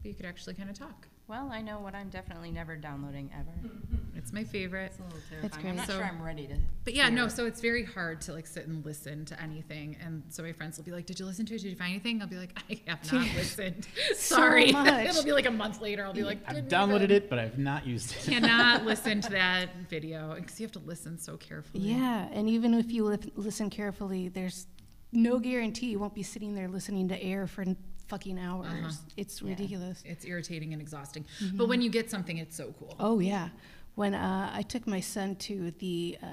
But 0.00 0.08
you 0.08 0.14
could 0.14 0.26
actually 0.26 0.54
kind 0.54 0.70
of 0.70 0.78
talk. 0.78 1.08
Well, 1.28 1.50
I 1.52 1.62
know 1.62 1.80
what 1.80 1.94
I'm 1.94 2.08
definitely 2.10 2.50
never 2.50 2.76
downloading 2.76 3.30
ever. 3.38 3.50
It's 4.14 4.30
my 4.32 4.44
favorite. 4.44 4.92
It's 4.92 5.00
a 5.00 5.02
little 5.02 5.18
terrifying. 5.28 5.66
I'm 5.70 5.76
not 5.76 5.86
So- 5.88 5.94
sure 5.96 6.04
I'm 6.04 6.22
ready 6.22 6.46
to. 6.46 6.54
But 6.84 6.94
yeah, 6.94 7.08
no, 7.08 7.22
hear. 7.22 7.30
so 7.30 7.46
it's 7.46 7.60
very 7.60 7.82
hard 7.82 8.20
to 8.20 8.32
like 8.32 8.46
sit 8.46 8.68
and 8.68 8.84
listen 8.84 9.24
to 9.24 9.42
anything. 9.42 9.96
And 10.04 10.22
so 10.28 10.44
my 10.44 10.52
friends 10.52 10.76
will 10.76 10.84
be 10.84 10.92
like, 10.92 11.06
Did 11.06 11.18
you 11.18 11.26
listen 11.26 11.44
to 11.46 11.54
it? 11.54 11.62
Did 11.62 11.70
you 11.70 11.74
find 11.76 11.90
anything? 11.90 12.20
I'll 12.22 12.28
be 12.28 12.36
like, 12.36 12.56
I 12.70 12.78
have 12.86 13.12
not 13.12 13.26
listened. 13.36 13.88
So 14.14 14.14
Sorry. 14.36 14.70
much. 14.70 15.06
It'll 15.08 15.24
be 15.24 15.32
like 15.32 15.46
a 15.46 15.50
month 15.50 15.80
later. 15.80 16.04
I'll 16.04 16.12
be 16.12 16.22
like, 16.22 16.38
I've 16.46 16.54
"Didn't 16.54 16.70
downloaded 16.70 17.04
even." 17.04 17.10
it, 17.16 17.30
but 17.30 17.40
I've 17.40 17.58
not 17.58 17.84
used 17.84 18.12
it. 18.14 18.30
Cannot 18.30 18.84
listen 18.84 19.20
to 19.22 19.30
that 19.30 19.70
video 19.90 20.34
because 20.36 20.60
you 20.60 20.66
have 20.66 20.72
to 20.72 20.78
listen 20.80 21.18
so 21.18 21.36
carefully. 21.38 21.82
Yeah, 21.82 22.28
and 22.32 22.48
even 22.48 22.74
if 22.74 22.92
you 22.92 23.04
li- 23.06 23.32
listen 23.34 23.70
carefully, 23.70 24.28
there's 24.28 24.68
no 25.10 25.40
guarantee 25.40 25.86
you 25.86 25.98
won't 25.98 26.14
be 26.14 26.22
sitting 26.22 26.54
there 26.54 26.68
listening 26.68 27.08
to 27.08 27.20
air 27.20 27.46
for 27.48 27.62
n- 27.62 27.76
fucking 28.12 28.38
hours. 28.38 28.66
Uh-huh. 28.66 28.92
It's 29.16 29.40
ridiculous. 29.40 30.02
It's 30.04 30.26
irritating 30.26 30.74
and 30.74 30.82
exhausting. 30.82 31.24
But 31.54 31.66
when 31.68 31.80
you 31.80 31.88
get 31.88 32.10
something, 32.10 32.36
it's 32.36 32.54
so 32.54 32.74
cool. 32.78 32.94
Oh 33.00 33.20
yeah, 33.20 33.48
when 33.94 34.12
uh, 34.14 34.50
I 34.54 34.62
took 34.62 34.86
my 34.86 35.00
son 35.00 35.36
to 35.48 35.70
the 35.78 36.18
uh, 36.22 36.26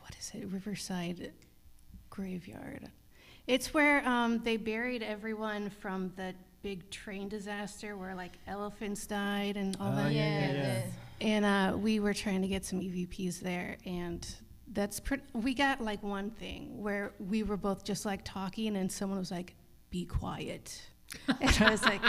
what 0.00 0.16
is 0.18 0.30
it, 0.34 0.46
Riverside 0.50 1.32
graveyard. 2.08 2.88
It's 3.46 3.72
where 3.74 4.06
um, 4.08 4.38
they 4.42 4.56
buried 4.56 5.02
everyone 5.02 5.68
from 5.70 6.12
the 6.16 6.34
big 6.62 6.88
train 6.90 7.28
disaster 7.28 7.96
where 7.96 8.14
like 8.14 8.32
elephants 8.46 9.06
died 9.06 9.56
and 9.56 9.76
all 9.80 9.92
Oh, 9.92 9.96
that. 9.96 10.12
yeah, 10.12 10.40
yeah, 10.40 10.52
yeah. 10.52 10.82
And 11.20 11.44
uh, 11.44 11.76
we 11.76 12.00
were 12.00 12.14
trying 12.14 12.40
to 12.42 12.48
get 12.48 12.64
some 12.64 12.80
EVPs 12.80 13.40
there, 13.40 13.76
and 13.84 14.26
that's 14.72 14.98
pretty. 14.98 15.24
We 15.34 15.52
got 15.52 15.80
like 15.82 16.02
one 16.02 16.30
thing 16.30 16.80
where 16.82 17.12
we 17.18 17.42
were 17.42 17.56
both 17.58 17.84
just 17.84 18.06
like 18.06 18.22
talking, 18.24 18.76
and 18.76 18.90
someone 18.90 19.18
was 19.18 19.30
like, 19.30 19.54
"Be 19.90 20.04
quiet," 20.06 20.80
and 21.40 21.56
I 21.60 21.70
was 21.70 21.82
like, 21.84 22.02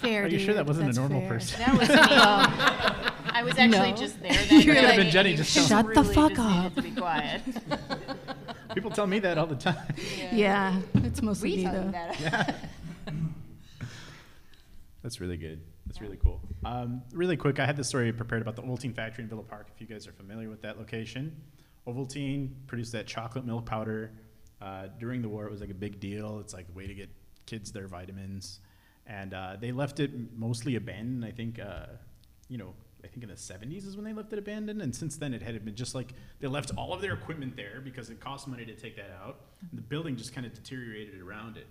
"Fair." 0.00 0.24
Are 0.24 0.28
you 0.28 0.38
sure 0.38 0.54
that 0.54 0.66
wasn't 0.66 0.84
a 0.84 0.86
that's 0.88 0.98
normal 0.98 1.20
fair." 1.20 1.28
person? 1.30 1.60
That 1.60 1.78
was 1.78 1.88
me. 1.88 1.94
I 3.36 3.42
was 3.42 3.58
actually 3.58 3.90
No. 3.90 3.96
just 3.96 4.20
there. 4.22 4.32
That 4.48 4.50
You 4.52 4.62
day. 4.74 4.80
were 4.82 4.86
like, 4.88 4.96
been 4.96 5.10
Jenny 5.10 5.34
just 5.34 5.56
You 5.56 5.62
Shut 5.62 5.86
the 5.86 6.02
really 6.02 6.14
fuck 6.14 6.30
just 6.34 6.40
needed 6.48 6.66
up. 6.66 6.74
To 6.74 6.82
be 6.82 6.90
quiet. 6.92 7.42
People 8.74 8.90
tell 8.90 9.06
me 9.06 9.18
that 9.20 9.38
all 9.38 9.46
the 9.46 9.56
time. 9.56 9.76
Yeah, 10.32 10.80
It's 10.96 11.20
mostly 11.22 11.50
We 11.50 11.56
me, 11.58 11.62
tell 11.64 11.72
though. 11.72 11.80
them 11.90 11.92
that. 12.22 12.54
That's 15.02 15.20
really 15.20 15.36
good. 15.36 15.60
That's 15.86 16.00
really 16.00 16.16
cool. 16.16 16.40
Um, 16.64 17.02
really 17.12 17.36
quick, 17.36 17.58
I 17.60 17.66
had 17.66 17.76
this 17.76 17.88
story 17.88 18.10
prepared 18.12 18.40
about 18.40 18.56
the 18.56 18.62
Ovaltine 18.62 18.94
factory 18.94 19.22
in 19.24 19.28
Villa 19.28 19.42
Park. 19.42 19.68
If 19.74 19.80
you 19.80 19.86
guys 19.86 20.06
are 20.06 20.12
familiar 20.12 20.48
with 20.48 20.62
that 20.62 20.78
location, 20.78 21.36
Ovaltine 21.86 22.50
produced 22.66 22.92
that 22.92 23.06
chocolate 23.06 23.44
milk 23.44 23.66
powder. 23.66 24.12
Uh, 24.62 24.86
during 24.98 25.20
the 25.20 25.28
war, 25.28 25.44
it 25.44 25.50
was 25.50 25.60
like 25.60 25.70
a 25.70 25.74
big 25.74 26.00
deal. 26.00 26.38
It's 26.40 26.54
like 26.54 26.66
a 26.70 26.72
way 26.72 26.86
to 26.86 26.94
get 26.94 27.10
kids 27.46 27.72
their 27.72 27.88
vitamins, 27.88 28.60
and 29.06 29.34
uh, 29.34 29.56
they 29.60 29.72
left 29.72 30.00
it 30.00 30.10
mostly 30.36 30.76
abandoned. 30.76 31.24
I 31.24 31.30
think, 31.30 31.58
uh, 31.58 31.86
you 32.48 32.58
know, 32.58 32.74
I 33.04 33.08
think 33.08 33.22
in 33.22 33.28
the 33.28 33.34
70s 33.34 33.86
is 33.86 33.96
when 33.96 34.04
they 34.04 34.12
left 34.14 34.32
it 34.32 34.38
abandoned, 34.38 34.80
and 34.80 34.94
since 34.94 35.16
then 35.16 35.34
it 35.34 35.42
had 35.42 35.62
been 35.64 35.74
just 35.74 35.94
like 35.94 36.14
they 36.40 36.48
left 36.48 36.70
all 36.76 36.92
of 36.94 37.02
their 37.02 37.12
equipment 37.12 37.54
there 37.56 37.80
because 37.84 38.08
it 38.08 38.18
cost 38.18 38.48
money 38.48 38.64
to 38.64 38.74
take 38.74 38.96
that 38.96 39.10
out. 39.22 39.40
And 39.60 39.78
the 39.78 39.82
building 39.82 40.16
just 40.16 40.34
kind 40.34 40.46
of 40.46 40.54
deteriorated 40.54 41.20
around 41.20 41.56
it, 41.56 41.66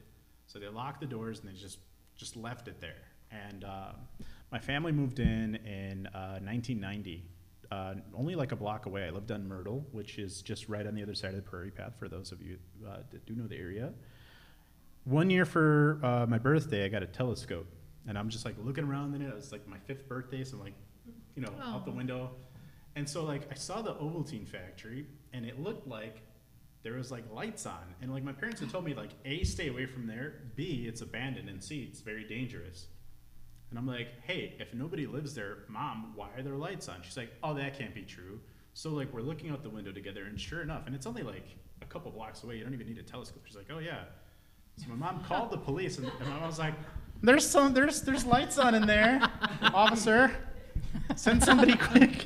so 0.46 0.60
they 0.60 0.68
locked 0.68 1.02
the 1.02 1.08
doors 1.08 1.40
and 1.40 1.50
they 1.50 1.60
just 1.60 1.80
just 2.16 2.36
left 2.36 2.68
it 2.68 2.80
there. 2.80 3.02
And 3.32 3.64
uh, 3.64 3.94
my 4.52 4.60
family 4.60 4.92
moved 4.92 5.20
in 5.20 5.56
in 5.56 6.08
uh, 6.14 6.40
1990, 6.44 7.24
uh, 7.72 7.96
only 8.16 8.36
like 8.36 8.52
a 8.52 8.56
block 8.56 8.86
away. 8.86 9.06
I 9.06 9.10
lived 9.10 9.32
on 9.32 9.48
Myrtle, 9.48 9.84
which 9.92 10.20
is 10.20 10.44
just 10.44 10.70
right 10.70 10.86
on 10.86 10.94
the 10.94 11.02
other 11.02 11.16
side 11.16 11.32
of 11.32 11.38
the 11.38 11.42
Prairie 11.42 11.72
Path. 11.72 11.96
For 11.98 12.08
those 12.08 12.32
of 12.32 12.42
you 12.42 12.58
uh, 12.88 12.98
that 13.12 13.26
do 13.26 13.34
know 13.34 13.48
the 13.48 13.58
area. 13.58 13.92
One 15.06 15.30
year 15.30 15.46
for 15.46 16.00
uh, 16.04 16.26
my 16.28 16.38
birthday, 16.38 16.86
I 16.86 16.88
got 16.88 17.04
a 17.04 17.08
telescope, 17.08 17.68
and 18.08 18.18
I'm 18.18 18.30
just 18.30 18.46
like 18.46 18.56
looking 18.64 18.86
around 18.86 19.14
in 19.16 19.22
it. 19.22 19.28
It 19.28 19.36
was 19.36 19.52
like 19.52 19.68
my 19.68 19.78
fifth 19.80 20.08
birthday, 20.08 20.44
so 20.44 20.56
I'm 20.58 20.64
like, 20.64 20.74
you 21.36 21.42
know, 21.42 21.52
out 21.62 21.86
the 21.86 21.92
Oh. 21.92 21.96
window, 21.96 22.32
and 22.96 23.08
so 23.10 23.24
like 23.26 23.52
I 23.52 23.56
saw 23.56 23.82
the 23.82 23.96
Ovaltine 23.96 24.48
factory, 24.48 25.06
and 25.34 25.46
it 25.46 25.60
looked 25.60 25.88
like 25.88 26.22
there 26.84 26.94
was 26.94 27.12
like 27.12 27.24
lights 27.34 27.66
on, 27.66 27.84
and 28.02 28.14
like 28.14 28.24
my 28.24 28.32
parents 28.32 28.62
had 28.62 28.70
told 28.70 28.86
me 28.86 28.94
like 28.94 29.12
a 29.26 29.44
stay 29.44 29.68
away 29.68 29.86
from 29.86 30.08
there, 30.08 30.42
b 30.56 30.86
it's 30.88 31.02
abandoned, 31.02 31.50
and 31.50 31.62
c 31.62 31.84
it's 31.90 32.00
very 32.00 32.24
dangerous. 32.24 32.88
And 33.70 33.80
I'm 33.80 33.88
like, 33.88 34.08
hey, 34.22 34.56
if 34.60 34.74
nobody 34.74 35.08
lives 35.08 35.34
there, 35.34 35.64
mom, 35.68 36.14
why 36.16 36.30
are 36.38 36.44
there 36.44 36.56
lights 36.56 36.88
on? 36.88 36.98
She's 37.02 37.18
like, 37.18 37.32
oh, 37.42 37.56
that 37.56 37.78
can't 37.78 37.96
be 37.96 38.04
true. 38.04 38.40
So 38.76 38.92
like 38.92 39.12
we're 39.12 39.22
looking 39.22 39.50
out 39.50 39.64
the 39.64 39.70
window 39.70 39.92
together, 39.92 40.26
and 40.26 40.40
sure 40.40 40.62
enough, 40.62 40.84
and 40.86 40.96
it's 40.96 41.08
only 41.08 41.24
like 41.24 41.58
a 41.82 41.86
couple 41.86 42.10
blocks 42.12 42.44
away. 42.44 42.56
You 42.58 42.64
don't 42.64 42.74
even 42.74 42.88
need 42.88 43.00
a 43.00 43.04
telescope. 43.04 43.42
She's 43.46 43.58
like, 43.58 43.68
oh 43.74 43.80
yeah. 43.80 44.04
So 44.78 44.86
my 44.90 44.96
mom 44.96 45.24
called 45.24 45.52
the 45.52 45.58
police, 45.58 45.98
and, 45.98 46.08
and 46.08 46.30
my 46.30 46.40
mom 46.40 46.48
was 46.48 46.60
like, 46.60 46.74
there's 47.22 47.50
some, 47.50 47.74
there's 47.74 48.02
there's 48.02 48.26
lights 48.26 48.58
on 48.58 48.76
in 48.76 48.86
there, 48.86 49.22
officer. 49.74 50.36
Send 51.16 51.44
somebody 51.44 51.76
quick. 51.76 52.26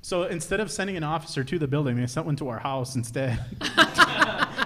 So 0.00 0.24
instead 0.24 0.58
of 0.58 0.70
sending 0.70 0.96
an 0.96 1.04
officer 1.04 1.44
to 1.44 1.58
the 1.58 1.68
building, 1.68 1.96
they 1.96 2.06
sent 2.06 2.26
one 2.26 2.36
to 2.36 2.48
our 2.48 2.58
house 2.58 2.96
instead. 2.96 3.38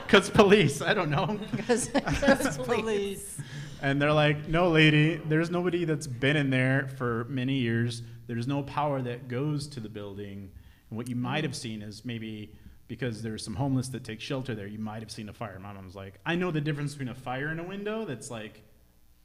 Because 0.06 0.30
police, 0.30 0.82
I 0.82 0.94
don't 0.94 1.10
know. 1.10 1.36
Because 1.50 1.88
police. 2.64 3.38
And 3.82 4.00
they're 4.00 4.12
like, 4.12 4.48
no, 4.48 4.68
lady, 4.68 5.16
there's 5.26 5.50
nobody 5.50 5.84
that's 5.84 6.06
been 6.06 6.36
in 6.36 6.48
there 6.48 6.88
for 6.96 7.24
many 7.28 7.54
years. 7.54 8.02
There's 8.28 8.46
no 8.46 8.62
power 8.62 9.02
that 9.02 9.26
goes 9.26 9.66
to 9.68 9.80
the 9.80 9.88
building. 9.88 10.48
And 10.90 10.96
what 10.96 11.08
you 11.08 11.16
might 11.16 11.42
have 11.42 11.56
seen 11.56 11.82
is 11.82 12.04
maybe 12.04 12.52
because 12.88 13.22
there's 13.22 13.44
some 13.44 13.54
homeless 13.54 13.88
that 13.88 14.04
take 14.04 14.20
shelter 14.20 14.54
there, 14.54 14.66
you 14.66 14.78
might 14.78 15.00
have 15.00 15.10
seen 15.10 15.28
a 15.28 15.32
fire. 15.32 15.58
My 15.58 15.72
mom's 15.72 15.94
like, 15.94 16.20
I 16.24 16.34
know 16.34 16.50
the 16.50 16.60
difference 16.60 16.92
between 16.92 17.08
a 17.08 17.14
fire 17.14 17.48
in 17.48 17.58
a 17.58 17.64
window 17.64 18.04
that's 18.04 18.30
like 18.30 18.62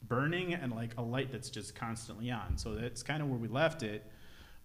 burning 0.08 0.54
and 0.54 0.72
like 0.72 0.90
a 0.98 1.02
light 1.02 1.30
that's 1.30 1.50
just 1.50 1.74
constantly 1.74 2.30
on. 2.30 2.58
So 2.58 2.74
that's 2.74 3.02
kind 3.02 3.22
of 3.22 3.28
where 3.28 3.38
we 3.38 3.48
left 3.48 3.82
it. 3.82 4.04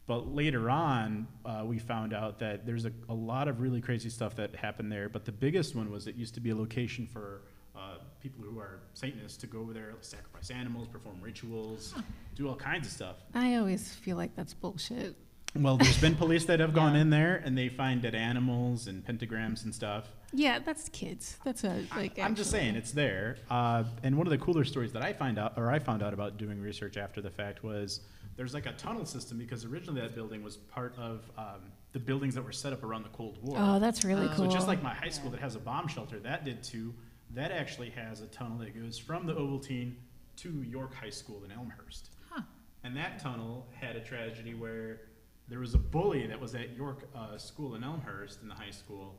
But 0.08 0.34
later 0.34 0.70
on, 0.70 1.28
uh, 1.46 1.64
we 1.66 1.80
found 1.80 2.14
out 2.14 2.40
that 2.40 2.66
there's 2.66 2.86
a, 2.86 2.92
a 3.10 3.14
lot 3.14 3.48
of 3.48 3.60
really 3.60 3.82
crazy 3.82 4.10
stuff 4.10 4.36
that 4.38 4.56
happened 4.56 4.92
there. 4.92 5.10
But 5.10 5.26
the 5.26 5.34
biggest 5.34 5.76
one 5.76 5.92
was 5.92 6.08
it 6.08 6.16
used 6.16 6.34
to 6.36 6.40
be 6.40 6.52
a 6.52 6.56
location 6.56 7.06
for 7.06 7.42
uh, 7.76 7.98
people 8.22 8.44
who 8.44 8.58
are 8.58 8.80
Satanists 8.94 9.38
to 9.40 9.48
go 9.48 9.60
over 9.60 9.74
there, 9.74 9.94
sacrifice 10.02 10.50
animals, 10.50 10.88
perform 10.88 11.18
rituals, 11.22 11.94
do 12.36 12.48
all 12.48 12.56
kinds 12.56 12.88
of 12.88 12.94
stuff. 12.94 13.18
I 13.36 13.56
always 13.56 13.94
feel 13.94 14.18
like 14.18 14.34
that's 14.36 14.54
bullshit. 14.54 15.16
Well, 15.56 15.78
there's 15.78 16.00
been 16.00 16.16
police 16.16 16.46
that 16.46 16.60
have 16.60 16.74
gone 16.74 16.96
in 16.96 17.10
there 17.10 17.42
and 17.44 17.58
they 17.58 17.70
find 17.70 18.02
dead 18.02 18.16
animals 18.16 18.88
and 18.88 19.04
pentagrams 19.06 19.64
and 19.64 19.74
stuff. 19.74 20.10
Yeah, 20.34 20.60
that's 20.60 20.90
kids. 20.90 21.38
That's 21.44 21.64
a 21.64 21.84
like. 21.96 22.20
I'm 22.20 22.36
just 22.36 22.52
saying 22.52 22.76
it's 22.76 22.92
there. 22.92 23.38
Uh, 23.50 23.86
and 24.04 24.18
one 24.18 24.28
of 24.28 24.32
the 24.32 24.38
cooler 24.38 24.66
stories 24.66 24.92
that 24.94 25.02
I 25.02 25.14
find 25.14 25.40
out, 25.40 25.54
or 25.58 25.72
I 25.72 25.80
found 25.80 26.04
out 26.04 26.14
about 26.14 26.38
doing 26.38 26.62
research 26.62 26.98
after 26.98 27.22
the 27.22 27.30
fact, 27.30 27.64
was 27.64 28.02
there's 28.36 28.54
like 28.54 28.66
a 28.66 28.74
tunnel 28.74 29.06
system 29.06 29.38
because 29.38 29.66
originally 29.66 30.02
that 30.02 30.16
building 30.16 30.44
was 30.44 30.58
part 30.58 30.94
of 30.98 31.32
um, 31.38 31.72
the 31.94 32.00
buildings 32.00 32.36
that 32.36 32.44
were 32.44 32.52
set 32.52 32.74
up 32.74 32.84
around 32.84 33.04
the 33.04 33.10
Cold 33.10 33.38
War. 33.42 33.58
Oh, 33.60 33.80
that's 33.80 34.04
really 34.04 34.28
cool. 34.28 34.46
So 34.46 34.48
just 34.48 34.68
like 34.68 34.84
my 34.84 34.94
high 34.94 35.10
school 35.10 35.32
that 35.32 35.40
has 35.40 35.56
a 35.56 35.60
bomb 35.60 35.88
shelter, 35.88 36.20
that 36.20 36.44
did 36.44 36.62
too. 36.62 36.94
That 37.34 37.52
actually 37.52 37.90
has 37.92 38.22
a 38.22 38.28
tunnel 38.28 38.58
that 38.60 38.80
goes 38.80 38.98
from 38.98 39.26
the 39.26 39.34
Ovaltine 39.34 39.96
to 40.38 40.50
York 40.64 40.94
High 40.94 41.10
School 41.10 41.44
in 41.44 41.52
Elmhurst. 41.52 42.10
Huh. 42.30 42.42
And 42.84 42.96
that 42.96 43.20
tunnel 43.20 43.66
had 43.74 43.96
a 43.96 44.02
tragedy 44.02 44.54
where 44.54 45.02
there 45.48 45.60
was 45.60 45.74
a 45.74 45.78
bully 45.78 46.28
that 46.28 46.40
was 46.40 46.56
at 46.56 46.76
York 46.76 47.08
uh, 47.16 47.38
School 47.38 47.76
in 47.76 47.84
Elmhurst 47.84 48.42
in 48.42 48.48
the 48.50 48.54
high 48.56 48.72
school 48.72 49.16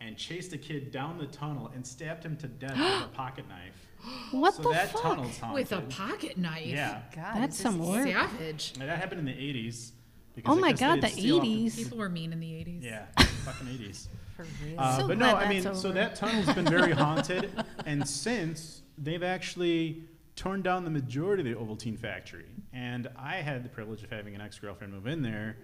and 0.00 0.16
chased 0.16 0.52
a 0.52 0.58
kid 0.58 0.90
down 0.90 1.18
the 1.18 1.26
tunnel 1.26 1.70
and 1.74 1.86
stabbed 1.86 2.24
him 2.24 2.36
to 2.36 2.46
death 2.48 2.72
with 2.76 3.04
a 3.04 3.08
pocket 3.14 3.44
knife. 3.48 3.74
what 4.30 4.54
so 4.54 4.62
the 4.62 4.68
that 4.70 4.90
fuck? 4.90 5.02
tunnel's 5.02 5.38
haunted. 5.38 5.54
With 5.54 5.72
a 5.72 5.80
pocket 5.82 6.36
knife. 6.36 6.66
Yeah. 6.66 7.00
God, 7.14 7.36
That's 7.36 7.58
some 7.58 7.78
this- 7.78 7.86
work. 7.88 8.06
Savage. 8.06 8.72
And 8.78 8.88
that 8.88 8.98
happened 8.98 9.20
in 9.20 9.24
the 9.26 9.32
80s. 9.32 9.92
because 10.34 10.56
Oh 10.56 10.60
my 10.60 10.72
god, 10.72 10.96
the 10.96 11.06
didn't 11.08 11.12
steal 11.18 11.38
off 11.38 11.44
80s. 11.46 11.76
People 11.76 11.98
were 11.98 12.08
mean 12.10 12.32
in 12.32 12.40
the 12.40 12.46
80s. 12.46 12.82
Yeah, 12.82 13.06
fucking 13.44 13.66
80s. 13.68 14.08
For 14.36 14.46
real. 14.64 14.78
Uh, 14.78 14.98
So 14.98 15.08
but 15.08 15.16
no, 15.18 15.34
I 15.34 15.48
mean, 15.48 15.62
that's 15.62 15.80
so 15.80 15.92
that 15.92 16.14
tunnel's 16.16 16.54
been 16.54 16.66
very 16.66 16.92
haunted, 17.02 17.50
and 17.86 18.06
since 18.06 18.82
they've 18.98 19.22
actually 19.22 20.04
torn 20.36 20.62
down 20.62 20.84
the 20.84 20.90
majority 20.90 21.50
of 21.50 21.58
the 21.58 21.64
Ovaltine 21.64 21.98
factory, 21.98 22.46
and 22.72 23.08
I 23.16 23.36
had 23.36 23.64
the 23.64 23.68
privilege 23.68 24.02
of 24.04 24.10
having 24.10 24.34
an 24.34 24.40
ex-girlfriend 24.40 24.92
move 24.92 25.06
in 25.06 25.22
there, 25.22 25.56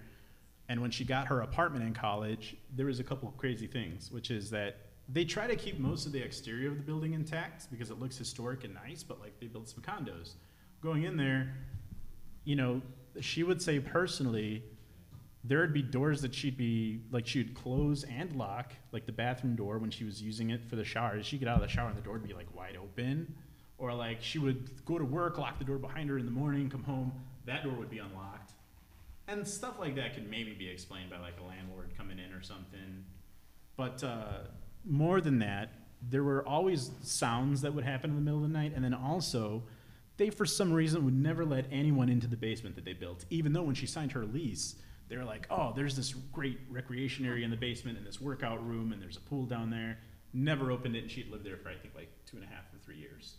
and 0.67 0.81
when 0.81 0.91
she 0.91 1.05
got 1.05 1.27
her 1.27 1.41
apartment 1.41 1.85
in 1.85 1.93
college, 1.93 2.57
there 2.75 2.87
was 2.87 2.99
a 2.99 3.03
couple 3.03 3.29
of 3.29 3.37
crazy 3.37 3.67
things, 3.67 4.11
which 4.11 4.31
is 4.31 4.49
that 4.49 4.77
they 5.09 5.25
try 5.25 5.45
to 5.45 5.55
keep 5.55 5.79
most 5.79 6.05
of 6.05 6.11
the 6.11 6.21
exterior 6.23 6.69
of 6.69 6.77
the 6.77 6.83
building 6.83 7.13
intact 7.13 7.69
because 7.69 7.91
it 7.91 7.99
looks 7.99 8.17
historic 8.17 8.63
and 8.63 8.73
nice, 8.73 9.03
but 9.03 9.19
like 9.19 9.39
they 9.39 9.47
built 9.47 9.67
some 9.69 9.83
condos. 9.83 10.33
Going 10.81 11.03
in 11.03 11.17
there, 11.17 11.53
you 12.45 12.55
know, 12.55 12.81
she 13.19 13.43
would 13.43 13.61
say 13.61 13.79
personally, 13.79 14.63
there 15.43 15.59
would 15.59 15.73
be 15.73 15.81
doors 15.81 16.21
that 16.21 16.33
she'd 16.33 16.57
be 16.57 17.01
like 17.11 17.27
she 17.27 17.39
would 17.39 17.53
close 17.53 18.05
and 18.05 18.33
lock, 18.35 18.71
like 18.93 19.05
the 19.05 19.11
bathroom 19.11 19.55
door 19.55 19.77
when 19.77 19.91
she 19.91 20.05
was 20.05 20.21
using 20.21 20.51
it 20.51 20.61
for 20.69 20.77
the 20.77 20.85
shower. 20.85 21.21
She'd 21.21 21.41
get 21.41 21.49
out 21.49 21.57
of 21.57 21.61
the 21.61 21.67
shower 21.67 21.89
and 21.89 21.97
the 21.97 22.01
door 22.01 22.13
would 22.13 22.27
be 22.27 22.33
like 22.33 22.47
wide 22.55 22.77
open, 22.81 23.35
or 23.83 23.93
like 23.93 24.21
she 24.21 24.39
would 24.39 24.85
go 24.85 24.97
to 24.97 25.03
work, 25.03 25.37
lock 25.37 25.59
the 25.59 25.65
door 25.65 25.77
behind 25.77 26.09
her 26.09 26.17
in 26.17 26.25
the 26.25 26.31
morning, 26.31 26.69
come 26.69 26.83
home, 26.83 27.11
that 27.45 27.65
door 27.65 27.73
would 27.73 27.89
be 27.89 27.97
unlocked, 27.97 28.53
and 29.27 29.45
stuff 29.45 29.77
like 29.77 29.93
that 29.95 30.13
can 30.13 30.29
maybe 30.29 30.53
be 30.53 30.69
explained 30.69 31.09
by 31.09 31.19
like 31.19 31.33
a 31.41 31.43
landlord 31.43 31.89
coming 31.97 32.17
in 32.17 32.31
or 32.31 32.41
something. 32.41 33.03
But 33.75 34.01
uh, 34.01 34.37
more 34.85 35.19
than 35.19 35.39
that, 35.39 35.73
there 36.09 36.23
were 36.23 36.47
always 36.47 36.91
sounds 37.01 37.59
that 37.61 37.73
would 37.73 37.83
happen 37.83 38.09
in 38.09 38.15
the 38.15 38.21
middle 38.21 38.41
of 38.41 38.49
the 38.49 38.57
night, 38.57 38.71
and 38.73 38.85
then 38.85 38.93
also, 38.93 39.63
they 40.15 40.29
for 40.29 40.45
some 40.45 40.71
reason 40.71 41.03
would 41.03 41.13
never 41.13 41.43
let 41.43 41.65
anyone 41.69 42.07
into 42.07 42.27
the 42.27 42.37
basement 42.37 42.75
that 42.75 42.85
they 42.85 42.93
built, 42.93 43.25
even 43.29 43.51
though 43.51 43.63
when 43.63 43.75
she 43.75 43.85
signed 43.85 44.13
her 44.13 44.23
lease, 44.23 44.75
they 45.09 45.17
were 45.17 45.25
like, 45.25 45.45
"Oh, 45.49 45.73
there's 45.75 45.97
this 45.97 46.13
great 46.31 46.59
recreation 46.69 47.25
area 47.25 47.43
in 47.43 47.51
the 47.51 47.57
basement, 47.57 47.97
and 47.97 48.07
this 48.07 48.21
workout 48.21 48.65
room, 48.65 48.93
and 48.93 49.01
there's 49.01 49.17
a 49.17 49.21
pool 49.21 49.45
down 49.45 49.69
there." 49.69 49.99
Never 50.31 50.71
opened 50.71 50.95
it, 50.95 51.03
and 51.03 51.11
she'd 51.11 51.29
lived 51.29 51.43
there 51.43 51.57
for 51.57 51.67
I 51.67 51.75
think 51.75 51.93
like 51.95 52.09
two 52.25 52.37
and 52.37 52.45
a 52.45 52.47
half 52.47 52.63
or 52.73 52.79
three 52.79 52.97
years. 52.97 53.35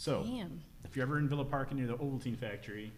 So, 0.00 0.24
Damn. 0.26 0.62
if 0.82 0.96
you're 0.96 1.02
ever 1.02 1.18
in 1.18 1.28
Villa 1.28 1.44
Park 1.44 1.72
and 1.72 1.78
near 1.78 1.86
the 1.86 1.98
Ovaltine 1.98 2.34
factory, 2.34 2.90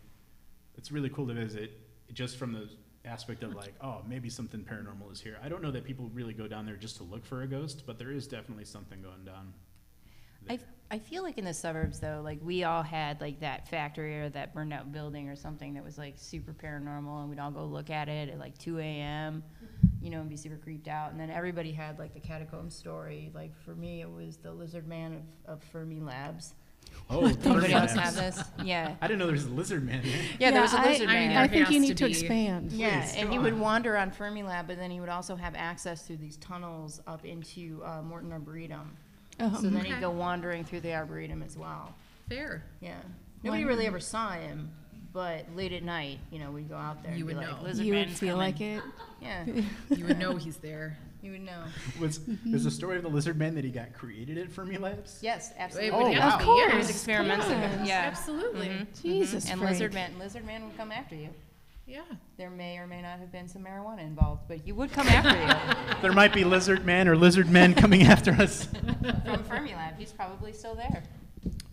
it's 0.76 0.92
really 0.92 1.08
cool 1.08 1.26
to 1.26 1.34
visit 1.34 1.80
just 2.12 2.36
from 2.36 2.52
the 2.52 2.68
aspect 3.04 3.42
of 3.42 3.56
like, 3.56 3.74
oh, 3.80 4.02
maybe 4.06 4.30
something 4.30 4.60
paranormal 4.60 5.10
is 5.10 5.20
here. 5.20 5.36
I 5.42 5.48
don't 5.48 5.62
know 5.62 5.72
that 5.72 5.82
people 5.82 6.08
really 6.14 6.32
go 6.32 6.46
down 6.46 6.64
there 6.64 6.76
just 6.76 6.98
to 6.98 7.02
look 7.02 7.26
for 7.26 7.42
a 7.42 7.46
ghost, 7.48 7.82
but 7.86 7.98
there 7.98 8.12
is 8.12 8.28
definitely 8.28 8.66
something 8.66 9.02
going 9.02 9.24
down. 9.24 9.52
I, 10.48 10.60
I 10.92 11.00
feel 11.00 11.24
like 11.24 11.38
in 11.38 11.44
the 11.44 11.52
suburbs 11.52 11.98
though, 11.98 12.20
like 12.22 12.38
we 12.40 12.62
all 12.62 12.84
had 12.84 13.20
like 13.20 13.40
that 13.40 13.66
factory 13.66 14.20
or 14.20 14.28
that 14.28 14.54
burned 14.54 14.72
out 14.72 14.92
building 14.92 15.28
or 15.28 15.34
something 15.34 15.74
that 15.74 15.82
was 15.82 15.98
like 15.98 16.14
super 16.16 16.52
paranormal, 16.52 17.22
and 17.22 17.28
we'd 17.28 17.40
all 17.40 17.50
go 17.50 17.64
look 17.64 17.90
at 17.90 18.08
it 18.08 18.28
at 18.28 18.38
like 18.38 18.56
2 18.58 18.78
a.m. 18.78 19.42
You 20.00 20.10
know, 20.10 20.20
and 20.20 20.30
be 20.30 20.36
super 20.36 20.56
creeped 20.56 20.86
out. 20.86 21.10
And 21.10 21.18
then 21.18 21.30
everybody 21.30 21.72
had 21.72 21.98
like 21.98 22.14
the 22.14 22.20
catacomb 22.20 22.70
story. 22.70 23.32
Like 23.34 23.56
for 23.64 23.74
me, 23.74 24.02
it 24.02 24.10
was 24.10 24.36
the 24.36 24.52
Lizard 24.52 24.86
Man 24.86 25.24
of, 25.46 25.54
of 25.54 25.64
Fermi 25.64 25.98
Labs. 25.98 26.54
Oh, 27.10 27.26
Anybody 27.26 27.74
else 27.74 27.94
Labs. 27.94 28.16
have 28.16 28.16
this? 28.16 28.42
Yeah. 28.64 28.94
I 29.02 29.06
didn't 29.06 29.18
know 29.18 29.26
there 29.26 29.34
was 29.34 29.44
a 29.44 29.50
lizard 29.50 29.84
man 29.84 30.02
there. 30.02 30.12
Yeah, 30.38 30.50
there 30.50 30.62
was 30.62 30.72
a 30.72 30.80
I- 30.80 30.86
lizard 30.86 31.08
I 31.10 31.12
mean, 31.20 31.28
man. 31.28 31.36
I 31.36 31.46
There 31.46 31.56
think 31.66 31.68
you 31.70 31.80
has 31.80 31.88
need 31.88 31.96
to 31.98 32.04
to 32.04 32.04
be. 32.06 32.10
expand. 32.12 32.72
Yeah, 32.72 33.00
Please, 33.02 33.14
and 33.16 33.26
go 33.28 33.32
he 33.32 33.38
would 33.38 33.52
on. 33.54 33.60
wander 33.60 33.96
on 33.98 34.10
Fermilab, 34.12 34.66
but 34.66 34.78
then 34.78 34.90
he 34.90 34.98
would 34.98 35.10
also 35.10 35.36
have 35.36 35.54
access 35.54 36.06
through 36.06 36.16
these 36.16 36.36
tunnels 36.38 37.02
up 37.06 37.24
into 37.26 37.82
uh, 37.84 38.00
Morton 38.02 38.32
Arboretum. 38.32 38.96
Um, 39.40 39.54
so 39.56 39.62
then 39.62 39.76
Okay. 39.78 39.88
he'd 39.90 40.00
go 40.00 40.10
wandering 40.10 40.64
through 40.64 40.80
the 40.80 40.94
Arboretum 40.94 41.42
as 41.42 41.56
well. 41.58 41.94
Fair. 42.30 42.64
Yeah. 42.80 42.94
Nobody 43.42 43.64
really 43.64 43.86
ever 43.86 44.00
saw 44.00 44.30
him, 44.32 44.70
But 45.12 45.54
late 45.54 45.72
at 45.74 45.82
night, 45.82 46.18
you 46.30 46.38
know, 46.38 46.50
we'd 46.50 46.70
go 46.70 46.76
out 46.76 47.02
there 47.02 47.12
You 47.14 47.28
and 47.28 47.28
be 47.28 47.34
would 47.34 47.44
like, 47.46 47.56
know. 47.58 47.62
lizard 47.62 47.84
You 47.84 47.92
would 47.94 48.06
man's 48.06 48.18
feel 48.18 48.36
coming." 48.38 48.46
like 48.46 48.60
it. 48.62 48.82
Yeah, 49.20 49.44
You 49.94 50.06
would 50.06 50.18
know 50.18 50.36
he's 50.36 50.56
there. 50.56 50.96
You 51.22 51.32
would 51.32 51.40
know. 51.42 51.62
Was 52.00 52.20
there's 52.44 52.66
a 52.66 52.70
story 52.70 52.96
of 52.96 53.02
the 53.02 53.08
lizard 53.08 53.36
man 53.38 53.54
that 53.54 53.64
he 53.64 53.70
got 53.70 53.92
created 53.94 54.38
at 54.38 54.48
Fermilabs? 54.48 55.18
Yes, 55.22 55.52
absolutely. 55.56 55.90
would 55.92 56.16
Oh, 56.18 56.20
have 56.20 56.32
Of 56.34 56.38
to. 56.40 56.44
course. 56.46 56.60
Yes, 56.66 56.74
Years 56.74 56.90
experimental. 56.90 57.50
yes. 57.50 57.88
Yeah. 57.88 58.00
Absolutely. 58.06 58.68
Mhm. 58.68 59.02
Jesus, 59.02 59.48
And 59.50 59.60
Frank. 59.60 59.72
lizard 59.72 59.94
man, 59.94 60.18
lizard 60.18 60.44
man 60.44 60.64
would 60.66 60.76
come 60.76 60.90
after 60.92 61.14
you. 61.14 61.28
Yeah. 61.86 62.02
There 62.38 62.48
may 62.50 62.78
or 62.78 62.86
may 62.86 63.02
not 63.02 63.18
have 63.18 63.32
been 63.32 63.48
some 63.48 63.64
marijuana 63.64 64.00
involved, 64.00 64.42
but 64.48 64.66
you 64.66 64.74
would 64.76 64.92
come 64.92 65.06
after 65.08 65.30
you 65.36 65.94
There 66.02 66.12
might 66.12 66.32
be 66.32 66.44
lizard 66.44 66.84
man 66.84 67.08
or 67.08 67.16
lizard 67.16 67.48
men 67.50 67.74
coming 67.74 68.02
after 68.04 68.32
us. 68.32 68.64
from 68.66 69.44
Fermilab. 69.44 69.98
He's 69.98 70.12
probably 70.12 70.52
still 70.52 70.74
there. 70.74 71.02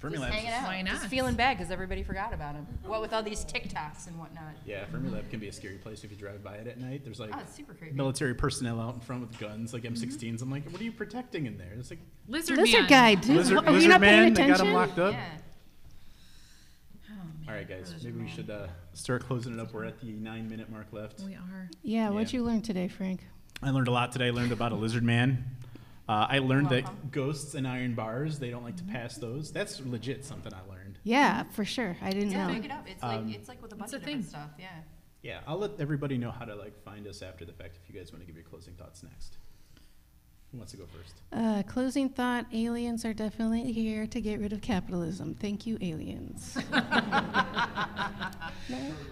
Just 0.02 0.16
Fermilab. 0.16 0.30
hanging 0.30 0.50
out. 0.52 0.64
Why 0.64 0.84
Just 0.84 1.06
feeling 1.08 1.36
bad 1.36 1.58
because 1.58 1.72
everybody 1.72 2.04
forgot 2.04 2.34
about 2.34 2.56
him. 2.56 2.66
What 2.86 3.02
with 3.02 3.12
all 3.14 3.22
these 3.22 3.43
TikToks 3.43 4.08
and 4.08 4.18
whatnot. 4.18 4.54
Yeah, 4.66 4.86
Fermilab 4.86 5.30
can 5.30 5.39
be 5.39 5.47
a 5.50 5.52
scary 5.52 5.76
place 5.76 6.04
if 6.04 6.12
you 6.12 6.18
drive 6.18 6.41
by 6.43 6.56
it 6.56 6.68
at 6.68 6.80
night. 6.80 7.02
There's 7.04 7.20
like 7.20 7.32
Oh, 7.34 7.39
it's 7.39 7.54
super 7.56 7.74
creepy. 7.74 7.95
military 7.95 8.34
personnel 8.34 8.80
out 8.80 8.93
in 8.95 9.02
front 9.02 9.22
with 9.28 9.38
guns, 9.39 9.74
like 9.74 9.84
M16s. 9.84 10.41
I'm 10.41 10.50
like, 10.50 10.70
what 10.72 10.80
are 10.80 10.84
you 10.86 10.91
protecting 10.93 11.45
in 11.47 11.58
there? 11.58 11.74
It's 11.78 11.89
like 11.89 12.00
Lizard, 12.28 12.58
Lizard 12.58 12.82
man. 12.82 12.89
guy, 12.89 13.16
dude. 13.16 13.36
lizard, 13.38 13.58
Are 13.58 13.66
you 13.66 13.72
lizard 13.72 13.89
not 13.89 14.02
man. 14.02 14.20
paying 14.22 14.34
They 14.36 14.41
got 14.47 14.62
him 14.62 14.68
attention? 14.68 14.74
locked 14.74 15.00
up. 15.00 15.14
Yeah. 15.14 15.26
All 17.47 17.56
right, 17.56 17.68
guys, 17.68 17.93
maybe 18.04 18.20
we 18.22 18.30
should 18.30 18.50
uh, 18.52 18.68
start 18.93 19.26
closing 19.26 19.54
it 19.56 19.60
up. 19.60 19.74
We're 19.74 19.86
at 19.86 20.00
the 20.00 20.12
nine 20.12 20.47
minute 20.47 20.70
mark 20.70 20.86
left. 20.91 21.22
We 21.22 21.34
are. 21.34 21.70
Yeah, 21.82 22.10
what'd 22.10 22.32
Yeah. 22.32 22.39
you 22.39 22.45
learn 22.45 22.62
today, 22.62 22.88
Frank? 22.88 23.22
I 23.64 23.72
learned 23.72 23.88
a 23.88 23.91
lot 23.91 24.12
today. 24.12 24.28
I 24.28 24.30
learned 24.30 24.52
about 24.52 24.72
a 24.72 24.76
lizard 24.76 25.04
man. 25.04 25.43
Uh, 26.10 26.26
I 26.28 26.39
learned 26.39 26.72
Welcome. 26.72 26.95
that 27.01 27.12
ghosts 27.12 27.53
and 27.53 27.68
iron 27.68 27.93
bars, 27.93 28.39
they 28.39 28.49
don't 28.49 28.64
like 28.64 28.78
to 28.78 28.84
pass 28.84 29.16
those. 29.18 29.51
That's 29.51 29.80
legit 29.86 30.26
something 30.26 30.51
I 30.51 30.62
learned. 30.70 30.97
Yeah, 31.03 31.43
for 31.51 31.64
sure. 31.64 31.95
I 32.01 32.10
didn't 32.10 32.32
Yeah, 32.32 32.47
know. 32.47 32.53
pick 32.55 32.66
it 32.66 32.72
up. 32.72 32.86
It's 32.89 33.03
Um, 33.03 33.28
like 33.28 33.36
it's 33.36 33.47
like 33.47 33.62
with 33.62 33.74
a 33.74 33.76
bunch 33.76 33.89
it's 33.89 33.93
of 33.93 33.99
different 34.01 34.24
thing. 34.24 34.30
stuff. 34.30 34.49
Yeah. 34.57 34.70
Yeah, 35.22 35.41
I'll 35.45 35.60
let 35.60 35.72
everybody 35.80 36.18
know 36.18 36.32
how 36.32 36.45
to 36.45 36.55
like 36.55 36.82
find 36.84 37.05
us 37.05 37.22
after 37.22 37.45
the 37.45 37.53
fact 37.53 37.78
if 37.84 37.88
you 37.93 37.99
guys 37.99 38.12
want 38.12 38.22
to 38.24 38.26
give 38.26 38.36
your 38.36 38.43
closing 38.43 38.74
thoughts 38.74 39.03
next. 39.03 39.38
Who 40.51 40.57
wants 40.57 40.72
to 40.72 40.78
go 40.80 40.86
first? 40.88 41.14
Uh, 41.32 41.62
closing 41.72 42.10
thought 42.10 42.47
aliens 42.51 43.05
are 43.05 43.14
definitely 43.14 43.72
here 43.72 44.07
to 44.07 44.20
get 44.20 44.39
rid 44.39 44.51
of 44.51 44.62
capitalism. 44.62 45.36
Thank 45.36 45.68
you, 45.68 45.78
aliens. 45.80 46.57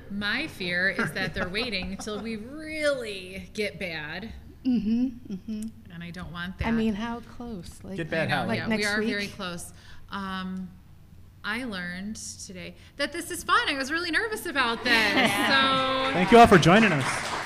My 0.10 0.48
fear 0.48 0.90
is 0.90 1.12
that 1.12 1.34
they're 1.36 1.50
waiting 1.50 1.98
till 1.98 2.22
we 2.22 2.38
really 2.38 3.50
get 3.54 3.80
bad, 3.80 4.32
mm 4.68 4.84
hmm. 4.84 5.34
Mm 5.34 5.40
hmm. 5.46 5.62
and 5.94 6.04
I 6.04 6.12
don't 6.12 6.32
want 6.32 6.58
that. 6.60 6.68
I 6.68 6.72
mean, 6.72 6.94
how 6.94 7.22
close? 7.38 7.70
Like, 7.84 7.98
Get 7.98 8.08
I 8.08 8.10
bad 8.10 8.30
know, 8.30 8.36
how? 8.36 8.46
Like 8.48 8.60
yeah, 8.60 8.68
we 8.68 8.78
next 8.78 8.88
are 8.88 9.00
week? 9.00 9.10
very 9.10 9.28
close. 9.28 9.72
Um, 10.12 10.70
I 11.44 11.64
learned 11.64 12.18
today 12.46 12.76
that 12.98 13.14
this 13.14 13.32
is 13.32 13.44
fun. 13.44 13.70
I 13.70 13.78
was 13.78 13.92
really 13.92 14.12
nervous 14.12 14.46
about 14.46 14.84
this. 14.84 14.94
So, 15.48 16.12
Thank 16.14 16.32
you 16.32 16.38
all 16.40 16.48
for 16.48 16.58
joining 16.58 16.92
us. 16.92 17.06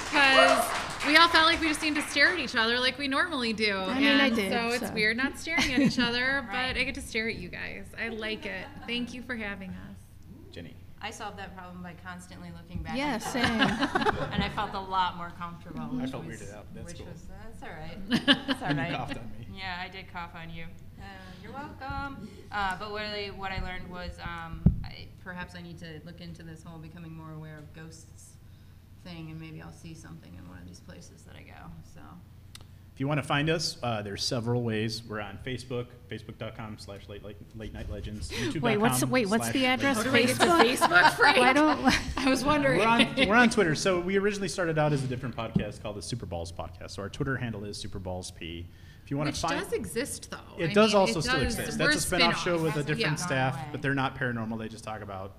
because 0.09 0.65
we 1.07 1.15
all 1.17 1.27
felt 1.27 1.45
like 1.45 1.61
we 1.61 1.67
just 1.67 1.81
need 1.83 1.95
to 1.95 2.01
stare 2.03 2.29
at 2.29 2.39
each 2.39 2.55
other 2.55 2.79
like 2.79 2.97
we 2.97 3.07
normally 3.07 3.53
do. 3.53 3.75
I 3.77 3.99
mean, 3.99 4.19
I 4.19 4.29
did, 4.29 4.51
So 4.51 4.67
it's 4.69 4.87
so. 4.87 4.93
weird 4.93 5.17
not 5.17 5.37
staring 5.37 5.71
at 5.73 5.79
each 5.79 5.99
other, 6.07 6.45
Right. 6.51 6.73
but 6.73 6.79
I 6.79 6.83
get 6.83 6.95
to 6.95 7.01
stare 7.01 7.27
at 7.29 7.35
you 7.35 7.49
guys. 7.49 7.85
I 7.99 8.09
like 8.09 8.45
it. 8.45 8.65
Thank 8.87 9.13
you 9.13 9.21
for 9.21 9.35
having 9.35 9.69
us. 9.69 9.97
Jenny. 10.51 10.75
I 11.03 11.09
solved 11.11 11.37
that 11.39 11.55
problem 11.55 11.81
by 11.81 11.95
constantly 12.05 12.49
looking 12.55 12.83
back. 12.83 12.95
Yeah, 12.95 13.15
at 13.15 13.23
same. 13.23 13.43
and 14.31 14.43
I 14.43 14.49
felt 14.55 14.73
a 14.73 14.79
lot 14.79 15.17
more 15.17 15.31
comfortable. 15.37 15.81
I 15.81 16.01
which 16.03 16.11
felt 16.11 16.25
was- 16.25 16.41
weirded 16.41 16.55
out. 16.55 16.65
That's 16.75 16.87
which 16.87 16.97
cool. 16.99 17.07
was 17.07 17.23
that's 17.43 17.63
all 17.63 17.69
right. 17.69 18.25
That's 18.47 18.61
all 18.61 18.67
And 18.69 18.79
you 18.79 18.95
coughed 18.95 19.17
on 19.17 19.31
me. 19.39 19.47
Yeah, 19.57 19.77
I 19.83 19.87
did 19.87 20.11
cough 20.13 20.31
on 20.35 20.49
you. 20.51 20.65
Uh, 20.99 21.03
you're 21.41 21.51
welcome. 21.51 22.29
Uh, 22.51 22.77
but 22.77 22.91
what 22.91 23.01
I, 23.01 23.31
what 23.35 23.51
I 23.51 23.61
learned 23.63 23.89
was 23.89 24.17
um, 24.21 24.61
I, 24.83 25.07
perhaps 25.23 25.55
I 25.55 25.61
need 25.61 25.79
to 25.79 25.99
look 26.05 26.21
into 26.21 26.43
this 26.43 26.63
whole 26.63 26.77
becoming 26.77 27.11
more 27.15 27.31
aware 27.33 27.57
of 27.57 27.73
ghosts 27.73 28.33
thing, 29.03 29.31
and 29.31 29.39
maybe 29.41 29.61
I'll 29.61 29.71
see 29.71 29.95
something 29.95 30.33
in 30.35 30.47
one 30.47 30.59
of 30.59 30.67
these 30.67 30.79
places 30.79 31.23
that 31.23 31.35
I 31.35 31.41
go. 31.41 31.71
So 31.95 32.01
If 32.93 32.99
you 32.99 33.07
want 33.07 33.19
to 33.19 33.23
find 33.27 33.49
us, 33.49 33.77
uh, 33.81 34.01
there's 34.01 34.21
several 34.23 34.63
ways. 34.63 35.01
We're 35.07 35.21
on 35.21 35.39
Facebook, 35.45 35.87
facebook.com 36.09 36.77
slash 36.77 37.07
late, 37.07 37.23
late, 37.23 37.37
late 37.55 37.73
night 37.73 37.89
legends. 37.89 38.29
YouTube.com 38.29 38.61
Wait, 38.61 38.77
what's 38.77 39.03
wait? 39.05 39.29
What's 39.29 39.43
slash 39.45 39.53
the 39.53 39.59
late 39.61 39.65
address? 39.67 39.97
night 39.97 40.05
How 40.05 40.11
do 40.11 40.17
I 40.17 40.21
get 40.25 40.35
to 40.37 40.43
Facebook. 40.45 40.87
Facebook, 40.89 41.13
Frank? 41.13 41.37
Why 41.37 41.53
don't? 41.53 41.93
I 42.17 42.29
was 42.29 42.43
wondering. 42.43 42.79
We're 42.79 42.85
on, 42.87 43.15
we're 43.27 43.35
on 43.35 43.49
Twitter. 43.49 43.75
So 43.75 43.99
we 43.99 44.17
originally 44.17 44.49
started 44.49 44.77
out 44.77 44.91
as 44.93 45.03
a 45.03 45.07
different 45.07 45.35
podcast 45.35 45.81
called 45.81 45.95
the 45.95 46.01
Super 46.01 46.25
Balls 46.25 46.51
Podcast. 46.51 46.91
So 46.91 47.01
our 47.01 47.09
Twitter 47.09 47.37
handle 47.37 47.63
is 47.63 47.77
Super 47.77 47.97
Balls 47.97 48.29
P. 48.31 48.67
If 49.03 49.09
you 49.09 49.17
want 49.17 49.27
Which 49.29 49.41
to 49.41 49.47
find 49.47 49.61
does 49.63 49.73
exist, 49.73 50.29
though. 50.29 50.37
it 50.59 50.69
I 50.69 50.73
does 50.73 50.91
mean, 50.91 50.99
also 50.99 51.19
it 51.19 51.23
still 51.23 51.39
does- 51.39 51.57
exist. 51.57 51.79
we're 51.79 51.85
That's 51.87 51.97
a 51.97 52.01
spin-off 52.07 52.43
show 52.43 52.61
with 52.61 52.75
a 52.75 52.83
different 52.83 53.01
gone 53.01 53.17
staff, 53.17 53.55
away. 53.55 53.65
but 53.71 53.81
they're 53.81 53.95
not 53.95 54.15
paranormal. 54.17 54.59
They 54.59 54.67
just 54.69 54.83
talk 54.83 55.01
about 55.01 55.37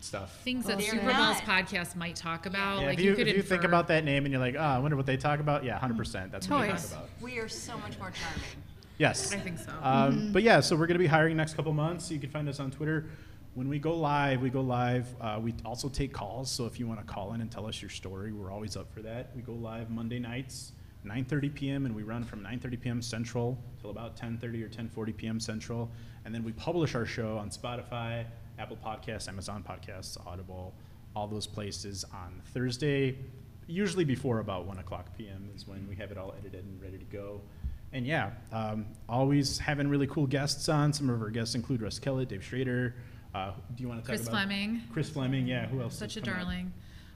stuff. 0.00 0.40
Things 0.42 0.66
that 0.66 0.78
They're 0.78 0.90
Super 0.90 1.06
not. 1.06 1.34
Bowls 1.34 1.48
podcast 1.48 1.96
might 1.96 2.16
talk 2.16 2.46
about. 2.46 2.80
Yeah, 2.80 2.86
like 2.86 2.98
if 2.98 3.04
you, 3.04 3.14
could 3.14 3.28
if 3.28 3.36
you 3.36 3.42
think 3.42 3.64
about 3.64 3.88
that 3.88 4.04
name 4.04 4.24
and 4.24 4.32
you're 4.32 4.40
like, 4.40 4.54
oh, 4.56 4.60
I 4.60 4.78
wonder 4.78 4.96
what 4.96 5.06
they 5.06 5.16
talk 5.16 5.40
about. 5.40 5.64
Yeah, 5.64 5.78
100%. 5.78 6.30
That's 6.30 6.48
what 6.48 6.62
they 6.62 6.68
talk 6.68 6.84
about. 6.84 7.08
we 7.20 7.38
are 7.38 7.48
so 7.48 7.76
much 7.78 7.98
more 7.98 8.10
charming. 8.10 8.44
Yes. 8.98 9.32
I 9.32 9.38
think 9.38 9.58
so. 9.58 9.72
Um, 9.82 10.32
But 10.32 10.42
yeah, 10.42 10.60
so 10.60 10.76
we're 10.76 10.86
going 10.86 10.94
to 10.94 11.02
be 11.02 11.06
hiring 11.06 11.36
next 11.36 11.54
couple 11.54 11.72
months. 11.72 12.10
You 12.10 12.18
can 12.18 12.30
find 12.30 12.48
us 12.48 12.60
on 12.60 12.70
Twitter. 12.70 13.06
When 13.54 13.68
we 13.68 13.78
go 13.78 13.96
live, 13.96 14.42
we 14.42 14.50
go 14.50 14.60
live. 14.60 15.06
Uh, 15.20 15.38
we 15.42 15.54
also 15.64 15.88
take 15.88 16.12
calls. 16.12 16.50
So 16.50 16.66
if 16.66 16.78
you 16.78 16.86
want 16.86 17.00
to 17.00 17.06
call 17.06 17.32
in 17.32 17.40
and 17.40 17.50
tell 17.50 17.66
us 17.66 17.80
your 17.80 17.90
story, 17.90 18.32
we're 18.32 18.50
always 18.52 18.76
up 18.76 18.92
for 18.92 19.00
that. 19.02 19.30
We 19.34 19.42
go 19.42 19.52
live 19.52 19.90
Monday 19.90 20.18
nights, 20.18 20.72
9:30 21.06 21.54
p.m. 21.54 21.86
and 21.86 21.94
we 21.94 22.02
run 22.02 22.22
from 22.22 22.40
9:30 22.42 22.80
p.m. 22.80 23.02
Central 23.02 23.58
till 23.80 23.90
about 23.90 24.14
10:30 24.16 24.62
or 24.62 24.68
10:40 24.68 25.16
p.m. 25.16 25.40
Central, 25.40 25.90
and 26.26 26.34
then 26.34 26.44
we 26.44 26.52
publish 26.52 26.94
our 26.94 27.06
show 27.06 27.38
on 27.38 27.48
Spotify, 27.48 28.26
Apple 28.58 28.76
Podcasts, 28.84 29.28
Amazon 29.28 29.64
Podcasts, 29.66 30.16
Audible, 30.26 30.74
all 31.14 31.26
those 31.26 31.46
places 31.46 32.04
on 32.12 32.40
Thursday, 32.52 33.16
usually 33.66 34.04
before 34.04 34.38
about 34.40 34.66
1 34.66 34.78
o'clock 34.78 35.06
p.m. 35.16 35.48
is 35.54 35.66
when 35.66 35.86
we 35.88 35.96
have 35.96 36.10
it 36.10 36.18
all 36.18 36.34
edited 36.38 36.64
and 36.64 36.80
ready 36.80 36.98
to 36.98 37.04
go. 37.04 37.40
And 37.92 38.06
yeah, 38.06 38.30
um, 38.52 38.86
always 39.08 39.58
having 39.58 39.88
really 39.88 40.06
cool 40.06 40.26
guests 40.26 40.68
on. 40.68 40.92
Some 40.92 41.08
of 41.08 41.22
our 41.22 41.30
guests 41.30 41.54
include 41.54 41.82
Russ 41.82 41.98
Kellett, 41.98 42.28
Dave 42.28 42.44
Schrader. 42.44 42.94
Uh, 43.34 43.52
do 43.74 43.82
you 43.82 43.88
want 43.88 44.00
to 44.00 44.02
talk 44.02 44.16
Chris 44.16 44.22
about 44.22 44.32
Fleming. 44.32 44.82
Chris 44.92 45.10
Fleming, 45.10 45.46
yeah. 45.46 45.66
Who 45.66 45.80
else? 45.80 45.94
is 45.94 45.98
Such 45.98 46.16
a 46.16 46.20
up? 46.20 46.26
darling. 46.26 46.72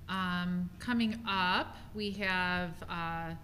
Um, 0.09 0.69
coming 0.79 1.19
up, 1.29 1.77
we 1.95 2.11
have 2.13 2.71
uh, 2.89 3.35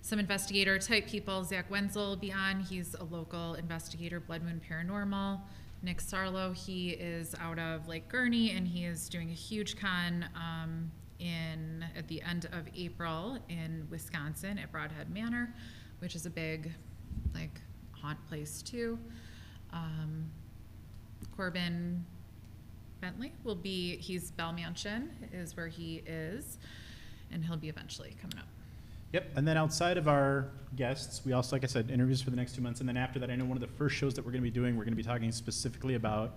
some 0.00 0.18
investigator 0.18 0.78
type 0.78 1.06
people. 1.06 1.42
Zach 1.44 1.70
Wenzel 1.70 2.10
will 2.10 2.16
be 2.16 2.32
on. 2.32 2.60
He's 2.60 2.94
a 2.94 3.04
local 3.04 3.54
investigator, 3.54 4.20
Blood 4.20 4.42
Moon 4.42 4.60
Paranormal. 4.68 5.40
Nick 5.84 5.98
Sarlo, 5.98 6.56
he 6.56 6.90
is 6.90 7.34
out 7.38 7.58
of 7.58 7.86
Lake 7.88 8.08
Gurney, 8.08 8.52
and 8.52 8.66
he 8.66 8.86
is 8.86 9.06
doing 9.06 9.28
a 9.28 9.34
huge 9.34 9.76
con 9.76 10.24
um, 10.34 10.90
in 11.18 11.84
at 11.94 12.08
the 12.08 12.22
end 12.22 12.46
of 12.52 12.66
April 12.74 13.38
in 13.50 13.86
Wisconsin 13.90 14.58
at 14.58 14.72
Broadhead 14.72 15.10
Manor, 15.10 15.54
which 15.98 16.16
is 16.16 16.24
a 16.24 16.30
big, 16.30 16.72
like, 17.34 17.60
haunt 17.92 18.18
place 18.28 18.62
too. 18.62 18.98
Um, 19.74 20.24
Corbin 21.36 22.02
Bentley 23.02 23.34
will 23.44 23.54
be, 23.54 23.96
he's 23.98 24.30
Bell 24.30 24.54
Mansion 24.54 25.10
is 25.34 25.54
where 25.54 25.68
he 25.68 26.02
is, 26.06 26.56
and 27.30 27.44
he'll 27.44 27.58
be 27.58 27.68
eventually 27.68 28.16
coming 28.22 28.38
up. 28.38 28.53
Yep. 29.14 29.30
And 29.36 29.46
then 29.46 29.56
outside 29.56 29.96
of 29.96 30.08
our 30.08 30.50
guests, 30.74 31.24
we 31.24 31.34
also, 31.34 31.54
like 31.54 31.62
I 31.62 31.68
said, 31.68 31.88
interviews 31.88 32.20
for 32.20 32.30
the 32.30 32.36
next 32.36 32.56
two 32.56 32.60
months. 32.60 32.80
And 32.80 32.88
then 32.88 32.96
after 32.96 33.20
that, 33.20 33.30
I 33.30 33.36
know 33.36 33.44
one 33.44 33.56
of 33.56 33.60
the 33.60 33.76
first 33.76 33.94
shows 33.94 34.12
that 34.14 34.24
we're 34.24 34.32
going 34.32 34.42
to 34.42 34.50
be 34.50 34.50
doing, 34.50 34.76
we're 34.76 34.82
going 34.82 34.92
to 34.92 34.96
be 34.96 35.04
talking 35.04 35.30
specifically 35.30 35.94
about 35.94 36.32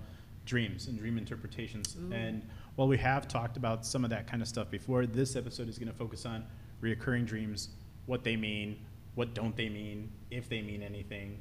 dreams 0.45 0.85
and 0.87 0.95
dream 0.95 1.17
interpretations. 1.17 1.97
And 2.13 2.47
while 2.75 2.87
we 2.87 2.99
have 2.99 3.27
talked 3.27 3.57
about 3.57 3.83
some 3.83 4.03
of 4.03 4.11
that 4.11 4.27
kind 4.27 4.43
of 4.43 4.47
stuff 4.47 4.69
before, 4.69 5.07
this 5.07 5.35
episode 5.35 5.67
is 5.69 5.79
going 5.79 5.91
to 5.91 5.97
focus 5.97 6.23
on 6.27 6.45
reoccurring 6.83 7.25
dreams, 7.25 7.69
what 8.05 8.23
they 8.23 8.35
mean, 8.35 8.77
what 9.15 9.33
don't 9.33 9.57
they 9.57 9.69
mean, 9.69 10.11
if 10.29 10.47
they 10.47 10.61
mean 10.61 10.83
anything. 10.83 11.39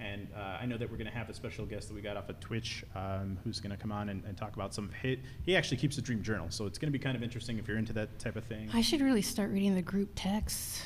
And 0.00 0.28
uh, 0.36 0.58
I 0.60 0.66
know 0.66 0.76
that 0.76 0.88
we're 0.90 0.96
going 0.96 1.10
to 1.10 1.16
have 1.16 1.28
a 1.28 1.34
special 1.34 1.66
guest 1.66 1.88
that 1.88 1.94
we 1.94 2.00
got 2.00 2.16
off 2.16 2.28
of 2.28 2.38
Twitch 2.38 2.84
um, 2.94 3.36
who's 3.42 3.58
going 3.58 3.70
to 3.70 3.76
come 3.76 3.90
on 3.90 4.10
and, 4.10 4.24
and 4.24 4.36
talk 4.36 4.54
about 4.54 4.72
some 4.72 4.84
of 4.84 4.94
his. 4.94 5.18
He 5.44 5.56
actually 5.56 5.78
keeps 5.78 5.98
a 5.98 6.02
dream 6.02 6.22
journal, 6.22 6.46
so 6.50 6.66
it's 6.66 6.78
going 6.78 6.92
to 6.92 6.96
be 6.96 7.02
kind 7.02 7.16
of 7.16 7.22
interesting 7.22 7.58
if 7.58 7.66
you're 7.66 7.78
into 7.78 7.92
that 7.94 8.18
type 8.18 8.36
of 8.36 8.44
thing. 8.44 8.70
I 8.72 8.80
should 8.80 9.00
really 9.00 9.22
start 9.22 9.50
reading 9.50 9.74
the 9.74 9.82
group 9.82 10.10
texts. 10.14 10.82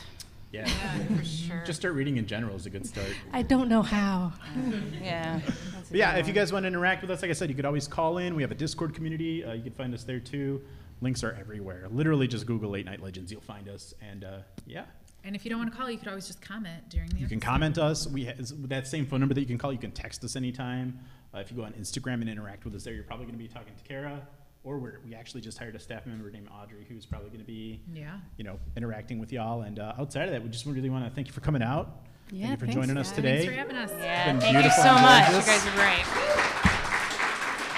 Yeah. 0.51 0.69
Yeah, 0.69 1.17
for 1.17 1.25
sure. 1.25 1.63
Just 1.65 1.81
start 1.81 1.95
reading 1.95 2.19
in 2.19 2.27
general 2.27 2.55
is 2.55 2.67
a 2.67 2.71
good 2.71 2.87
start. 2.87 3.09
I 3.33 3.43
don't 3.43 3.69
know 3.69 3.83
how. 3.83 4.33
yeah. 5.03 5.41
that's 5.75 5.91
yeah, 5.91 6.17
if 6.17 6.27
you 6.27 6.33
guys 6.33 6.53
want 6.53 6.65
to 6.65 6.69
interact 6.69 7.03
with 7.03 7.11
us, 7.11 7.23
like 7.23 7.31
I 7.31 7.35
said, 7.35 7.49
you 7.49 7.57
could 7.57 7.65
always 7.65 7.89
call 7.89 8.19
in. 8.19 8.35
We 8.35 8.43
have 8.43 8.51
a 8.51 8.57
Discord 8.57 8.95
community. 8.95 9.45
Uh, 9.45 9.53
you 9.55 9.63
can 9.63 9.73
find 9.73 9.95
us 9.95 10.05
there 10.05 10.21
too. 10.21 10.63
Links 11.01 11.25
are 11.25 11.33
everywhere. 11.33 11.89
Literally, 11.91 12.29
just 12.29 12.47
Google 12.47 12.71
Late 12.71 12.87
Night 12.87 13.03
Legends. 13.03 13.33
You'll 13.33 13.41
find 13.41 13.69
us. 13.69 13.93
And 14.01 14.25
uh, 14.25 14.39
yeah, 14.67 14.85
And 15.25 15.37
if 15.37 15.45
you 15.45 15.51
don't 15.51 15.61
want 15.61 15.71
to 15.73 15.77
call, 15.79 15.91
you 15.91 15.99
could 15.99 16.09
always 16.09 16.27
just 16.27 16.41
comment 16.43 16.89
during 16.89 17.09
the 17.11 17.17
you 17.19 17.27
can 17.29 17.37
episode. 17.39 17.49
comment 17.51 17.79
us. 17.79 18.07
We 18.09 18.25
ha- 18.27 18.33
that 18.65 18.87
same 18.89 19.07
phone 19.07 19.21
number 19.21 19.35
that 19.35 19.41
you 19.41 19.47
can 19.47 19.59
call. 19.59 19.73
You 19.73 19.79
can 19.79 19.93
text 19.93 20.25
us 20.25 20.35
anytime. 20.37 20.99
Uh, 21.35 21.39
if 21.39 21.51
you 21.51 21.57
go 21.57 21.63
on 21.65 21.73
Instagram 21.75 22.15
and 22.21 22.29
interact 22.29 22.65
with 22.65 22.75
us 22.75 22.83
there, 22.85 22.93
you're 22.93 23.05
probably 23.05 23.27
going 23.27 23.39
to 23.39 23.43
be 23.43 23.49
talking 23.49 23.73
to 23.77 23.85
Kara. 23.85 24.21
Or 24.65 24.79
we're, 24.79 24.99
we 25.05 25.15
actually 25.15 25.41
just 25.41 25.59
hired 25.59 25.75
a 25.75 25.81
staff 25.81 26.07
member 26.07 26.31
named 26.31 26.49
Audrey, 26.63 26.87
who's 26.89 27.05
probably 27.07 27.29
going 27.31 27.41
to 27.41 27.47
be, 27.47 27.81
Yeah. 27.93 28.19
you 28.37 28.45
know, 28.45 28.59
interacting 28.77 29.19
with 29.19 29.33
y'all. 29.33 29.63
And 29.63 29.79
uh, 29.79 29.95
outside 29.99 30.25
of 30.27 30.31
that, 30.33 30.43
we 30.43 30.49
just 30.51 30.67
really 30.67 30.91
want 30.91 31.05
to 31.05 31.11
thank 31.11 31.27
you 31.27 31.33
for 31.33 31.41
coming 31.41 31.63
out. 31.63 32.03
Yeah, 32.31 32.47
thank 32.47 32.51
you 32.51 32.57
for 32.59 32.67
thanks, 32.67 32.75
joining 32.87 32.97
us 32.97 33.11
today. 33.13 33.39
Thanks 33.47 33.53
for 33.53 33.59
having 33.59 33.77
us. 33.77 33.91
Yeah, 34.01 34.33
been 34.33 34.41
thank 34.41 34.65
you 34.65 34.71
so 34.71 34.83
and 34.83 35.03
much. 35.03 35.29
You 35.29 35.53
guys 35.53 35.67
are 35.67 35.75
great. 35.75 36.07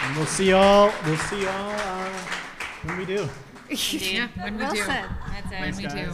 And 0.03 0.16
we'll 0.16 0.26
see 0.26 0.51
y'all. 0.51 0.92
We'll 1.07 1.16
see 1.16 1.42
y'all 1.42 1.70
uh, 1.74 2.09
When 2.84 2.99
we 2.99 3.05
do. 3.07 3.28
Yeah, 3.70 4.28
when 4.42 4.57
we 4.57 4.62
Well 4.62 4.74
do. 4.74 4.82
said. 4.82 5.09
That's 5.28 5.53
it. 5.53 5.61
When 5.61 5.76
we 5.76 5.86
do. 6.05 6.12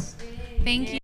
Thank 0.65 0.93
you. 0.95 1.00